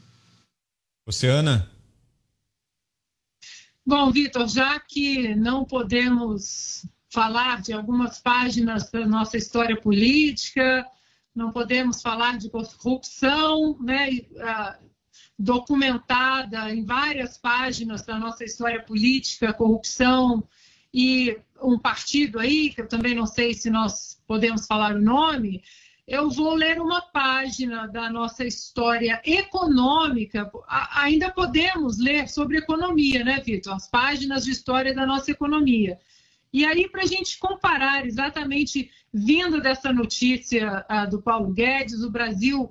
[1.08, 1.70] Oceana?
[3.86, 10.86] Bom, Vitor, já que não podemos falar de algumas páginas da nossa história política,
[11.36, 14.22] não podemos falar de corrupção, né?
[15.42, 20.44] Documentada em várias páginas da nossa história política, corrupção
[20.94, 25.64] e um partido aí, que eu também não sei se nós podemos falar o nome,
[26.08, 30.52] eu vou ler uma página da nossa história econômica.
[30.68, 33.74] ainda podemos ler sobre economia, né, Vitor?
[33.74, 35.98] As páginas de história da nossa economia.
[36.54, 42.12] E aí, para a gente comparar exatamente, vindo dessa notícia uh, do Paulo Guedes, o
[42.12, 42.70] Brasil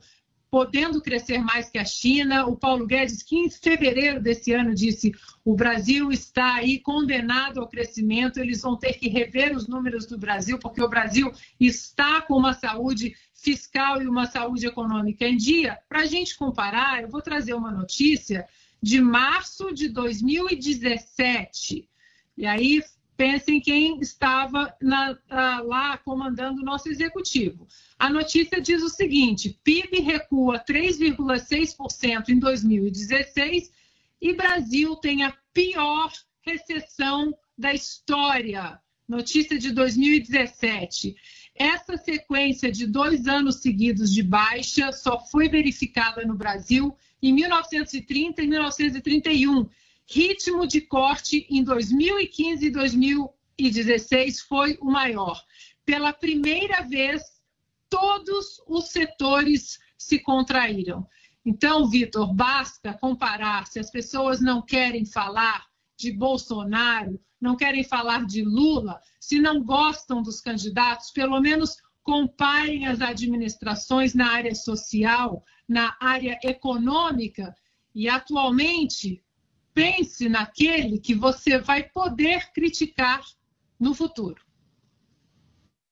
[0.51, 2.47] podendo crescer mais que a China.
[2.47, 5.15] O Paulo Guedes, que em fevereiro desse ano disse:
[5.45, 10.19] o Brasil está aí condenado ao crescimento, eles vão ter que rever os números do
[10.19, 15.79] Brasil, porque o Brasil está com uma saúde fiscal e uma saúde econômica em dia.
[15.89, 18.45] Para a gente comparar, eu vou trazer uma notícia
[18.83, 21.89] de março de 2017.
[22.37, 22.83] E aí
[23.21, 25.15] Pensem quem estava na,
[25.61, 27.69] lá comandando o nosso executivo.
[27.99, 33.71] A notícia diz o seguinte: PIB recua 3,6% em 2016
[34.23, 36.11] e Brasil tem a pior
[36.41, 41.15] recessão da história notícia de 2017.
[41.55, 48.43] Essa sequência de dois anos seguidos de baixa só foi verificada no Brasil em 1930
[48.43, 49.69] e 1931.
[50.13, 55.41] Ritmo de corte em 2015 e 2016 foi o maior.
[55.85, 57.23] Pela primeira vez,
[57.89, 61.07] todos os setores se contraíram.
[61.47, 63.69] Então, Vitor, basta comparar.
[63.69, 65.67] Se as pessoas não querem falar
[65.97, 72.89] de Bolsonaro, não querem falar de Lula, se não gostam dos candidatos, pelo menos comparem
[72.89, 77.55] as administrações na área social, na área econômica
[77.95, 79.23] e, atualmente,
[79.75, 83.23] pense naquele que você vai poder criticar
[83.79, 84.43] no futuro.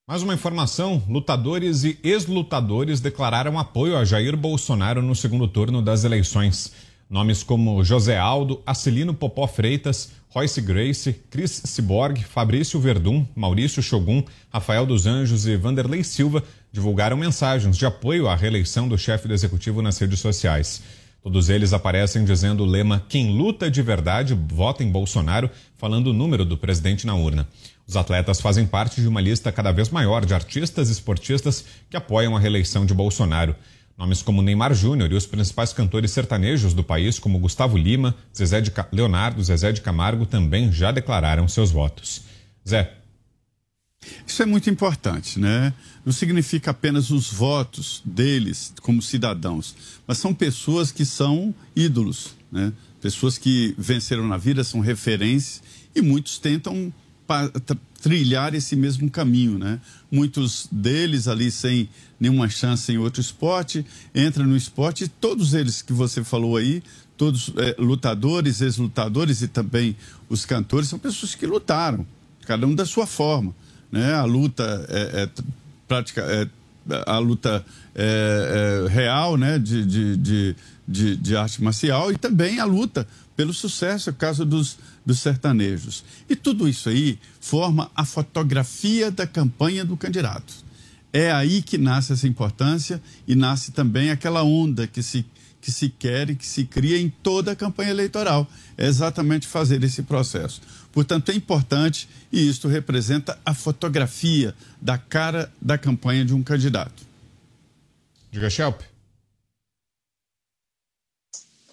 [0.07, 6.05] Mais uma informação: lutadores e ex-lutadores declararam apoio a Jair Bolsonaro no segundo turno das
[6.05, 6.73] eleições.
[7.11, 14.23] Nomes como José Aldo, Acilino Popó Freitas, Royce Grace, Cris Ciborgue, Fabrício Verdun, Maurício Shogun,
[14.53, 19.33] Rafael dos Anjos e Vanderlei Silva divulgaram mensagens de apoio à reeleição do chefe do
[19.33, 20.83] executivo nas redes sociais.
[21.23, 26.13] Todos eles aparecem dizendo o lema Quem luta de verdade, vota em Bolsonaro, falando o
[26.13, 27.49] número do presidente na urna.
[27.87, 31.97] Os atletas fazem parte de uma lista cada vez maior de artistas e esportistas que
[31.97, 33.57] apoiam a reeleição de Bolsonaro.
[33.97, 38.61] Nomes como Neymar Júnior e os principais cantores sertanejos do país, como Gustavo Lima, Zezé
[38.61, 42.23] de Leonardo, Zezé de Camargo, também já declararam seus votos.
[42.67, 42.93] Zé.
[44.39, 45.75] Isso é muito importante, né?
[46.05, 49.75] Não significa apenas os votos deles como cidadãos,
[50.07, 52.73] mas são pessoas que são ídolos, né?
[53.01, 55.63] Pessoas que venceram na vida, são referências
[55.95, 56.93] e muitos tentam
[58.01, 59.81] trilhar esse mesmo caminho, né?
[60.11, 61.89] Muitos deles ali sem
[62.21, 63.85] nenhuma chance em outro esporte,
[64.15, 66.83] entram no esporte e todos eles que você falou aí,
[67.17, 69.97] todos é, lutadores, ex-lutadores e também
[70.29, 72.07] os cantores, são pessoas que lutaram,
[72.47, 73.55] cada um da sua forma,
[73.91, 74.15] né?
[74.15, 75.43] A luta é, é
[75.87, 76.49] prática, é,
[77.07, 79.59] a luta é, é, real, né?
[79.59, 80.57] De, de, de,
[80.87, 83.07] de, de arte marcial e também a luta
[83.39, 86.05] pelo sucesso, caso dos, dos sertanejos.
[86.29, 90.53] E tudo isso aí forma a fotografia da campanha do candidato.
[91.13, 95.25] É aí que nasce essa importância e nasce também aquela onda que se,
[95.61, 98.45] que se quer e que se cria em toda a campanha eleitoral.
[98.77, 100.61] É exatamente fazer esse processo.
[100.93, 107.07] Portanto, é importante e isto representa a fotografia da cara da campanha de um candidato.
[108.31, 108.81] Diga, Shelp.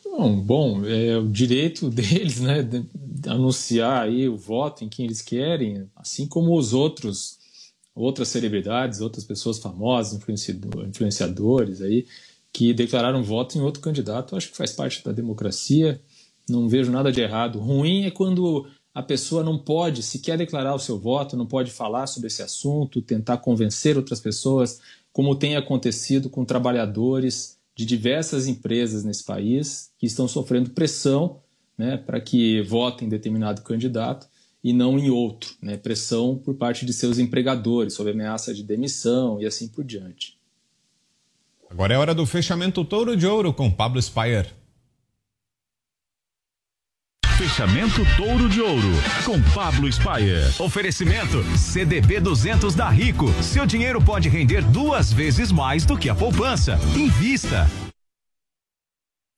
[0.05, 2.85] Não, bom, é o direito deles, né, de
[3.27, 7.37] anunciar aí o voto em quem eles querem, assim como os outros,
[7.93, 10.19] outras celebridades, outras pessoas famosas,
[10.87, 12.05] influenciadores aí,
[12.53, 14.35] que declararam voto em outro candidato.
[14.35, 16.01] Acho que faz parte da democracia,
[16.47, 17.59] não vejo nada de errado.
[17.59, 18.65] Ruim é quando
[18.95, 23.01] a pessoa não pode sequer declarar o seu voto, não pode falar sobre esse assunto,
[23.01, 24.80] tentar convencer outras pessoas,
[25.11, 31.41] como tem acontecido com trabalhadores de diversas empresas nesse país que estão sofrendo pressão
[31.77, 34.30] né, para que votem em determinado candidato
[34.63, 39.41] e não em outro, né, pressão por parte de seus empregadores, sob ameaça de demissão
[39.41, 40.39] e assim por diante.
[41.69, 44.47] Agora é hora do fechamento Touro de Ouro com Pablo Spire.
[47.38, 48.94] Fechamento Touro de Ouro
[49.26, 50.49] com Pablo Spayer.
[50.57, 53.30] Oferecimento CDB 200 da Rico.
[53.44, 56.80] Seu dinheiro pode render duas vezes mais do que a poupança.
[56.95, 57.70] Invista.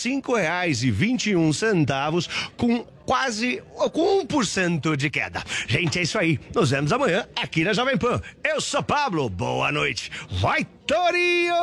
[1.35, 2.27] um centavos
[2.57, 3.62] com quase
[3.92, 5.44] com 1% de queda.
[5.68, 6.40] Gente, é isso aí.
[6.54, 8.22] Nos vemos amanhã aqui na Jovem Pan.
[8.44, 9.30] Eu sou Pablo.
[9.30, 10.12] Boa noite.
[10.42, 11.56] Vai, Torinho!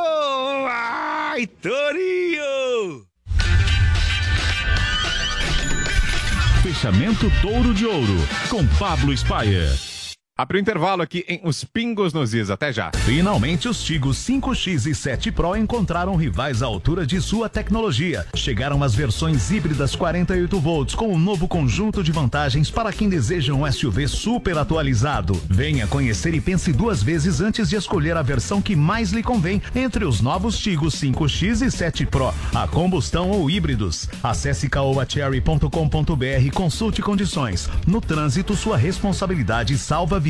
[0.62, 3.07] Vai, Torinho!
[6.62, 9.90] Fechamento Touro de Ouro, com Pablo Spayer.
[10.41, 12.49] Abre o intervalo aqui em Os Pingos nos Is.
[12.49, 12.91] Até já.
[13.05, 18.27] Finalmente, os Tigos 5X e 7 Pro encontraram rivais à altura de sua tecnologia.
[18.35, 23.53] Chegaram as versões híbridas 48 volts com um novo conjunto de vantagens para quem deseja
[23.53, 25.39] um SUV super atualizado.
[25.47, 29.61] Venha conhecer e pense duas vezes antes de escolher a versão que mais lhe convém
[29.75, 34.09] entre os novos Tigos 5X e 7 Pro, a combustão ou híbridos.
[34.23, 37.69] Acesse caoacherry.com.br e consulte condições.
[37.87, 40.30] No trânsito, sua responsabilidade salva vidas.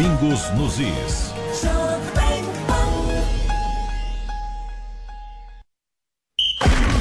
[0.00, 1.30] Pingos nos Is.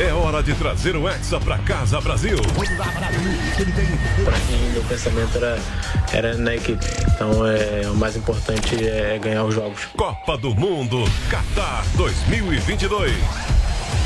[0.01, 2.35] É hora de trazer o Hexa pra casa, Brasil.
[4.25, 5.57] Pra mim, meu pensamento era,
[6.11, 6.85] era na equipe.
[7.15, 9.85] Então, é, o mais importante é ganhar os jogos.
[9.95, 13.13] Copa do Mundo, Qatar 2022.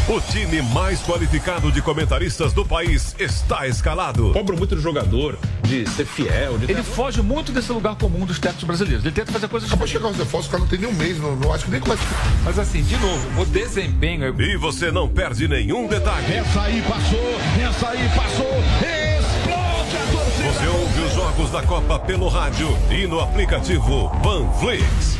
[0.07, 4.31] O time mais qualificado de comentaristas do país está escalado.
[4.34, 6.57] Cobra muito do jogador, de ser fiel.
[6.57, 6.72] De...
[6.72, 9.05] Ele foge muito desse lugar comum dos técnicos brasileiros.
[9.05, 10.93] Ele tenta fazer coisas Acabou de chegar os reforços, o cara não tem nem um
[10.93, 12.03] mês, não, não acho que nem começa.
[12.43, 14.43] Mas assim, de novo, o desempenho é...
[14.43, 16.31] E você não perde nenhum detalhe.
[16.31, 20.51] Essa aí passou, essa aí passou, explode a torcida.
[20.51, 25.18] Você ouve os jogos da Copa pelo rádio e no aplicativo Panflix.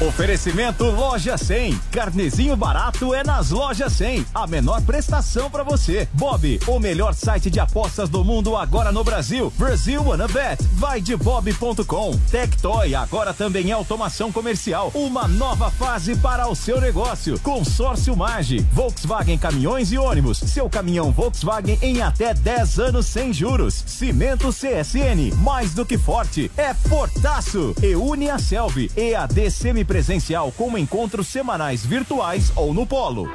[0.00, 1.80] Oferecimento Loja 100.
[1.90, 4.26] Carnezinho barato é nas Lojas 100.
[4.34, 6.06] A menor prestação para você.
[6.12, 9.50] Bob, o melhor site de apostas do mundo agora no Brasil.
[9.56, 10.62] Brasil Wanna Bet.
[10.74, 12.16] Vai de bob.com.
[12.30, 14.90] Tectoy agora também é automação comercial.
[14.94, 17.38] Uma nova fase para o seu negócio.
[17.40, 18.58] Consórcio Mage.
[18.72, 20.38] Volkswagen Caminhões e Ônibus.
[20.38, 23.82] Seu caminhão Volkswagen em até 10 anos sem juros.
[23.86, 25.34] Cimento CSN.
[25.38, 26.50] Mais do que forte.
[26.56, 27.74] É fortaço.
[27.82, 28.90] E une a Selvi.
[28.94, 33.28] EAD semipresencial com encontros semanais virtuais ou no polo.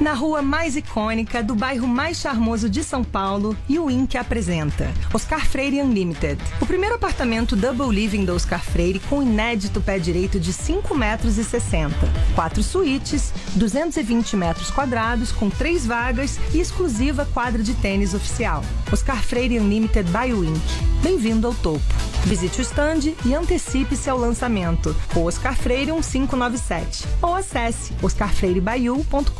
[0.00, 5.44] Na rua mais icônica do bairro mais charmoso de São Paulo, o Inc apresenta Oscar
[5.46, 6.40] Freire Unlimited.
[6.60, 11.38] O primeiro apartamento double living do Oscar Freire com inédito pé direito de 5 metros
[11.38, 11.94] e 60.
[12.34, 18.64] Quatro suítes, 220 metros quadrados com três vagas e exclusiva quadra de tênis oficial.
[18.92, 21.02] Oscar Freire Unlimited by Inc.
[21.02, 21.82] Bem-vindo ao topo.
[22.24, 24.96] Visite o stand e antecipe-se ao lançamento.
[25.14, 29.30] O Oscar Freire 1597 ou acesse oscarfreirebaiu.com.br.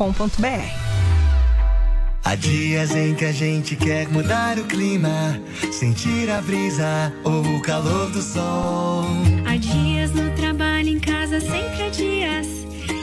[2.24, 5.38] Há dias em que a gente quer mudar o clima,
[5.70, 9.04] sentir a brisa ou o calor do sol.
[9.46, 12.46] Há dias no trabalho, em casa, sempre há dias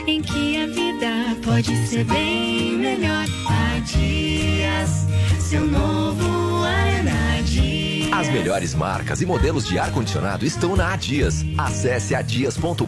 [0.08, 3.28] em que a vida pode ser bem melhor.
[3.46, 5.06] Há dias,
[5.40, 7.91] seu novo ar é na Dias.
[8.12, 11.46] As melhores marcas e modelos de ar-condicionado estão na Adias.
[11.58, 12.86] Acesse adias.com.br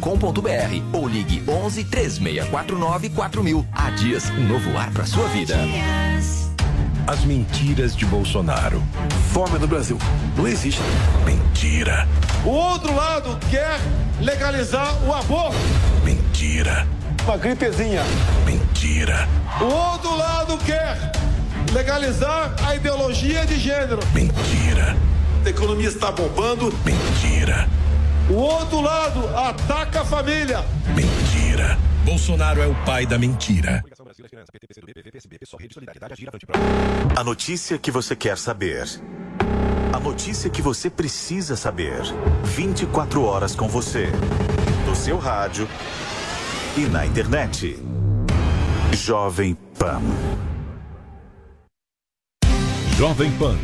[0.92, 3.66] ou ligue 11 3649 4000.
[3.72, 5.56] Adias, um novo ar para sua vida.
[7.08, 8.84] As mentiras de Bolsonaro.
[9.32, 9.98] Fome no Brasil.
[10.36, 10.82] Não existe.
[11.26, 12.08] Mentira.
[12.46, 13.80] O outro lado quer
[14.22, 15.58] legalizar o aborto.
[16.04, 16.86] Mentira.
[17.26, 18.04] Uma gripezinha.
[18.46, 19.28] Mentira.
[19.62, 21.12] O outro lado quer
[21.74, 24.00] legalizar a ideologia de gênero.
[24.14, 24.96] Mentira.
[25.46, 26.74] A economia está bombando.
[26.86, 27.68] Mentira.
[28.30, 30.64] O outro lado ataca a família.
[30.96, 31.78] Mentira.
[32.06, 33.84] Bolsonaro é o pai da mentira.
[37.16, 38.86] A notícia que você quer saber.
[39.94, 42.02] A notícia que você precisa saber.
[42.44, 44.08] 24 horas com você.
[44.88, 45.68] No seu rádio
[46.78, 47.78] e na internet.
[48.94, 50.02] Jovem Pan.
[52.98, 53.58] Jovem Pan,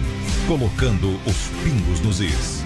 [0.49, 2.63] colocando os pingos nos is.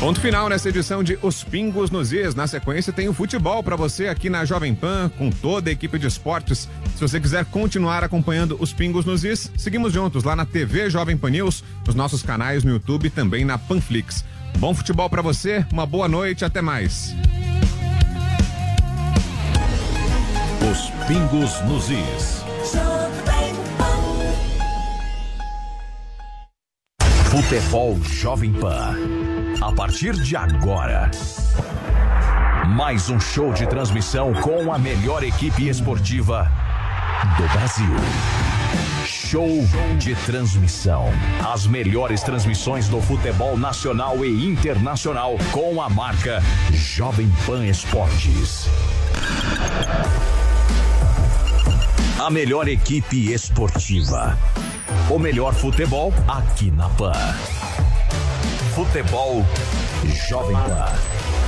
[0.00, 2.34] Ponto final nessa edição de Os Pingos nos Is.
[2.34, 5.96] Na sequência tem o futebol para você aqui na Jovem Pan, com toda a equipe
[5.96, 6.68] de esportes.
[6.96, 11.16] Se você quiser continuar acompanhando Os Pingos nos Is, seguimos juntos lá na TV Jovem
[11.16, 14.24] Pan News, nos nossos canais no YouTube e também na Panflix.
[14.58, 17.14] Bom futebol para você, uma boa noite, até mais.
[20.68, 22.45] Os Pingos nos Is.
[27.36, 28.94] Futebol Jovem Pan.
[29.60, 31.10] A partir de agora.
[32.68, 36.50] Mais um show de transmissão com a melhor equipe esportiva
[37.36, 37.94] do Brasil.
[39.04, 39.50] Show
[39.98, 41.10] de transmissão.
[41.46, 46.42] As melhores transmissões do futebol nacional e internacional com a marca
[46.72, 48.66] Jovem Pan Esportes.
[52.18, 54.38] A melhor equipe esportiva.
[55.10, 57.12] O melhor futebol aqui na Pan.
[58.74, 59.44] Futebol
[60.26, 61.45] Jovem Pan.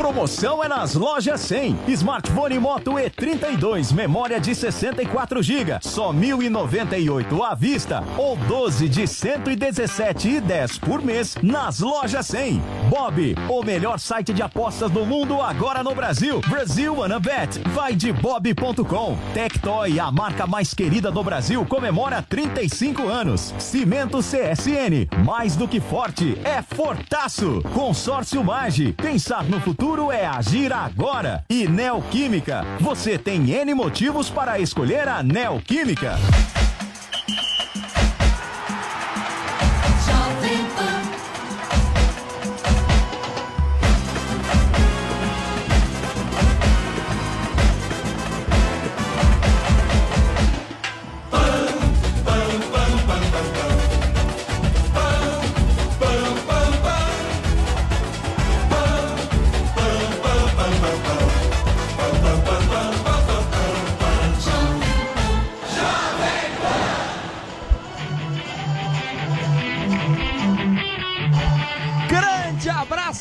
[0.00, 1.80] Promoção é nas lojas 100.
[1.88, 10.80] Smartphone Moto E32, memória de 64 GB, só 1.098 à vista ou 12 de 117,10
[10.80, 12.62] por mês nas lojas 100.
[12.88, 16.40] Bob, o melhor site de apostas do mundo agora no Brasil.
[16.48, 17.60] Brasil Wanna Bet.
[17.68, 19.18] Vai de bob.com.
[19.34, 23.54] Tectoy, a marca mais querida do Brasil, comemora 35 anos.
[23.58, 27.60] Cimento CSN, mais do que forte, é fortaço.
[27.74, 31.44] Consórcio Mage, pensar no futuro é agir agora.
[31.50, 36.16] E Neoquímica, você tem N motivos para escolher a Neoquímica.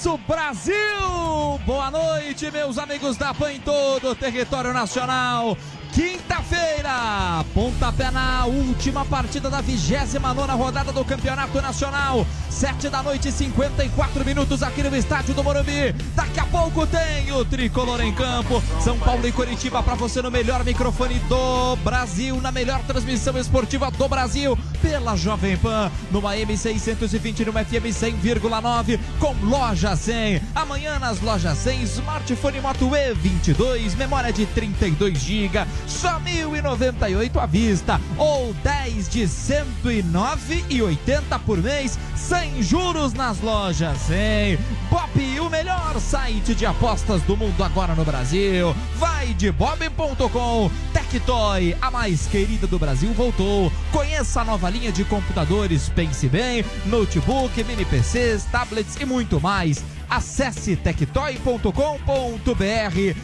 [0.10, 1.60] Abraço, Brasil!
[1.66, 5.58] Boa noite, meus amigos da PAN em todo o território nacional.
[5.94, 12.26] Quinta-feira, pontapé na última partida da 29 rodada do Campeonato Nacional.
[12.50, 15.94] Sete da noite, 54 minutos aqui no estádio do Morumbi.
[16.16, 18.64] Daqui a pouco tem o tricolor em campo.
[18.84, 23.90] São Paulo e Curitiba para você no melhor microfone do Brasil, na melhor transmissão esportiva
[23.92, 30.42] do Brasil, pela Jovem Pan, numa M620, numa FM 100,9, com loja 100.
[30.56, 38.02] Amanhã nas lojas 100, smartphone Moto E22, memória de 32 GB, só 1.098 à vista,
[38.18, 42.00] ou 10 de 109,80 por mês,
[42.40, 44.58] sem juros nas lojas 100.
[44.90, 48.74] Bop, o melhor site de apostas do mundo agora no Brasil.
[48.96, 50.72] Vai de bob.com.
[50.94, 53.70] Tectoy, a mais querida do Brasil, voltou.
[53.92, 59.84] Conheça a nova linha de computadores, pense bem, notebook, mini PCs, tablets e muito mais.
[60.10, 61.72] Acesse tectoy.com.br.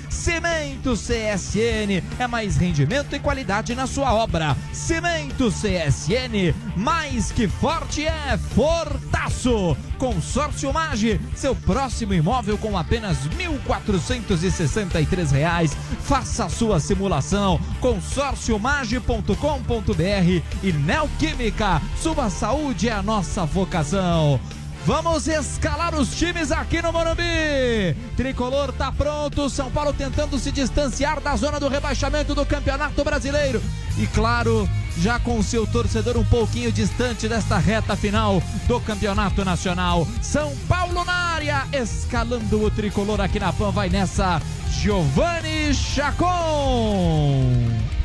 [0.10, 4.56] Cimento CSN é mais rendimento e qualidade na sua obra.
[4.72, 9.76] Cimento CSN, mais que forte é fortaço.
[9.98, 15.76] Consórcio Mage, seu próximo imóvel com apenas 1.463 reais.
[16.04, 17.60] Faça a sua simulação.
[17.80, 24.40] Consórciomage.com.br e Neoquímica, sua saúde é a nossa vocação.
[24.86, 27.96] Vamos escalar os times aqui no Morumbi.
[28.16, 29.50] Tricolor tá pronto.
[29.50, 33.60] São Paulo tentando se distanciar da zona do rebaixamento do Campeonato Brasileiro.
[33.98, 39.44] E claro, já com o seu torcedor um pouquinho distante desta reta final do Campeonato
[39.44, 40.08] Nacional.
[40.22, 43.72] São Paulo na área, escalando o tricolor aqui na PAN.
[43.72, 44.40] Vai nessa,
[44.70, 47.42] Giovanni Chacon.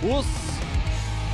[0.03, 0.50] Os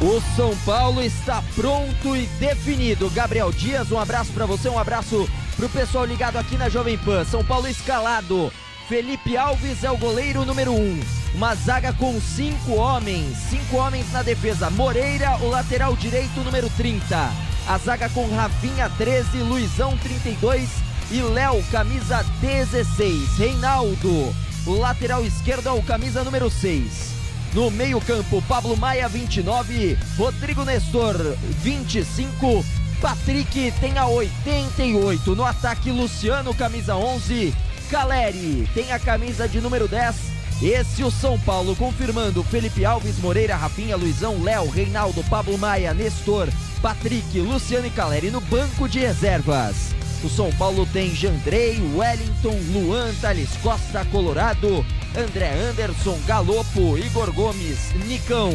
[0.00, 3.08] o São Paulo está pronto e definido.
[3.10, 7.24] Gabriel Dias, um abraço para você, um abraço pro pessoal ligado aqui na Jovem Pan.
[7.24, 8.52] São Paulo escalado.
[8.88, 11.00] Felipe Alves é o goleiro número um.
[11.34, 14.70] Uma zaga com cinco homens, cinco homens na defesa.
[14.70, 17.30] Moreira, o lateral direito número 30.
[17.66, 20.68] A zaga com Rafinha 13, Luizão 32
[21.10, 23.38] e Léo camisa 16.
[23.38, 24.34] Reinaldo,
[24.66, 27.15] o lateral esquerdo é o camisa número 6.
[27.56, 29.96] No meio-campo, Pablo Maia, 29.
[30.18, 31.16] Rodrigo Nestor,
[31.62, 32.62] 25.
[33.00, 35.34] Patrick tem a 88.
[35.34, 37.54] No ataque, Luciano, camisa 11.
[37.90, 40.16] Caleri tem a camisa de número 10.
[40.62, 46.50] Esse o São Paulo confirmando Felipe Alves, Moreira, Rafinha, Luizão, Léo, Reinaldo, Pablo Maia, Nestor,
[46.82, 49.94] Patrick, Luciano e Caleri no banco de reservas.
[50.26, 54.84] O São Paulo tem Jandrei, Wellington, Luan, Thales Costa, Colorado,
[55.16, 58.50] André Anderson, Galopo, Igor Gomes, Nicão,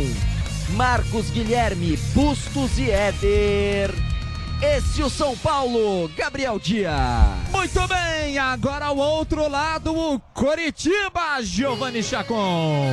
[0.72, 3.90] Marcos Guilherme, Bustos e Éder.
[4.62, 6.92] Esse é o São Paulo, Gabriel Dias.
[7.54, 12.92] Muito bem, agora o outro lado, o Coritiba, Giovanni Chacon.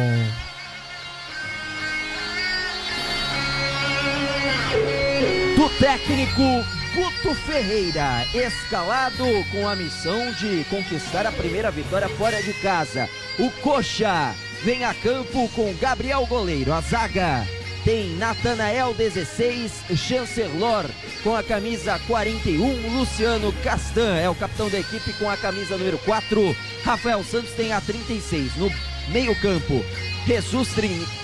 [5.56, 12.52] Do técnico Guto Ferreira, escalado com a missão de conquistar a primeira vitória fora de
[12.54, 13.08] casa.
[13.38, 14.34] O Coxa
[14.64, 17.46] vem a campo com Gabriel Goleiro, a zaga
[17.84, 20.84] tem Natanael 16, Chancelor
[21.22, 25.98] com a camisa 41, Luciano Castan é o capitão da equipe com a camisa número
[25.98, 28.56] 4, Rafael Santos tem a 36.
[28.56, 28.70] No
[29.08, 29.84] meio-campo,
[30.26, 30.68] Jesus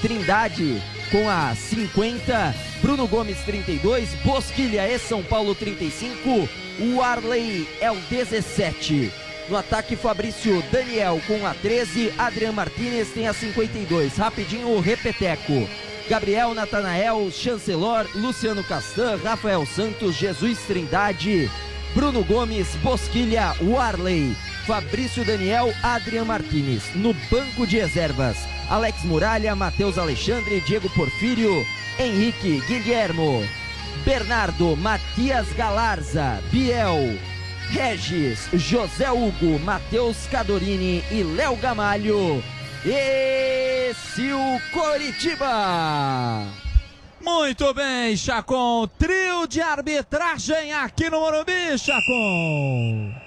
[0.00, 0.82] Trindade
[1.14, 6.48] com a 50, Bruno Gomes 32, Bosquilha e São Paulo 35,
[6.80, 9.12] o Arley é o 17.
[9.48, 14.16] No ataque, Fabrício Daniel com a 13, Adriano Martinez tem a 52.
[14.16, 15.68] Rapidinho o repeteco.
[16.08, 21.48] Gabriel Natanael, Chancelor, Luciano Castan, Rafael Santos, Jesus Trindade,
[21.94, 24.36] Bruno Gomes, Bosquilha, Warley,
[24.66, 26.82] Fabrício Daniel, Adrian Martinez.
[26.94, 28.36] No banco de reservas,
[28.70, 31.66] Alex Muralha, Matheus Alexandre, Diego Porfírio,
[31.98, 33.46] Henrique, Guilhermo,
[34.04, 37.18] Bernardo, Matias Galarza, Biel,
[37.70, 42.42] Regis, José Hugo, Matheus Cadorini e Léo Gamalho.
[42.84, 46.46] Esse o Coritiba!
[47.20, 48.86] Muito bem, Chacon.
[48.98, 53.23] Trio de arbitragem aqui no Morumbi, Chacon.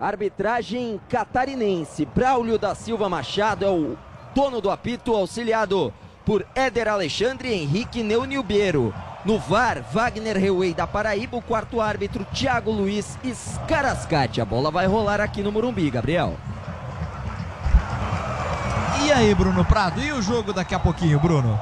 [0.00, 2.04] Arbitragem catarinense.
[2.04, 3.96] Braulio da Silva Machado é o
[4.34, 5.92] dono do apito, auxiliado
[6.24, 8.92] por Éder Alexandre e Henrique Neunilbeiro.
[9.24, 14.40] No VAR, Wagner Reuei da Paraíba, o quarto árbitro, Thiago Luiz Scarascati.
[14.40, 16.34] A bola vai rolar aqui no Morumbi, Gabriel.
[19.02, 20.00] E aí, Bruno Prado?
[20.00, 21.58] E o jogo daqui a pouquinho, Bruno?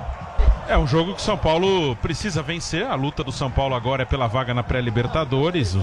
[0.66, 2.86] É um jogo que São Paulo precisa vencer.
[2.86, 5.76] A luta do São Paulo agora é pela vaga na pré-Libertadores.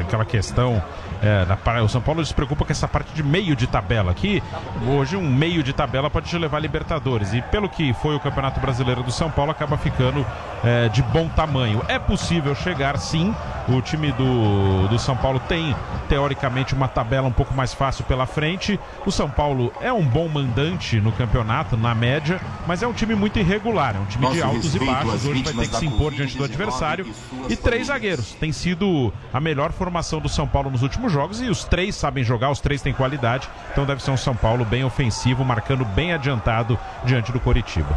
[0.00, 0.82] Aquela questão.
[1.22, 4.42] É, o São Paulo se preocupa com essa parte de meio de tabela aqui.
[4.88, 7.34] Hoje, um meio de tabela pode te levar a Libertadores.
[7.34, 10.24] E pelo que foi o Campeonato Brasileiro do São Paulo, acaba ficando
[10.64, 11.82] é, de bom tamanho.
[11.86, 13.34] É possível chegar sim.
[13.68, 15.74] O time do, do São Paulo tem,
[16.08, 18.80] teoricamente, uma tabela um pouco mais fácil pela frente.
[19.04, 23.14] O São Paulo é um bom mandante no campeonato, na média, mas é um time
[23.14, 23.96] muito irregular.
[23.96, 25.24] É um time Nosso de altos e baixos.
[25.24, 27.06] Hoje vai ter que se impor diante do adversário.
[27.48, 28.32] E três zagueiros.
[28.34, 32.24] Tem sido a melhor formação do São Paulo nos últimos jogos e os três sabem
[32.24, 33.48] jogar, os três têm qualidade.
[33.72, 37.96] Então deve ser um São Paulo bem ofensivo, marcando bem adiantado diante do Coritiba.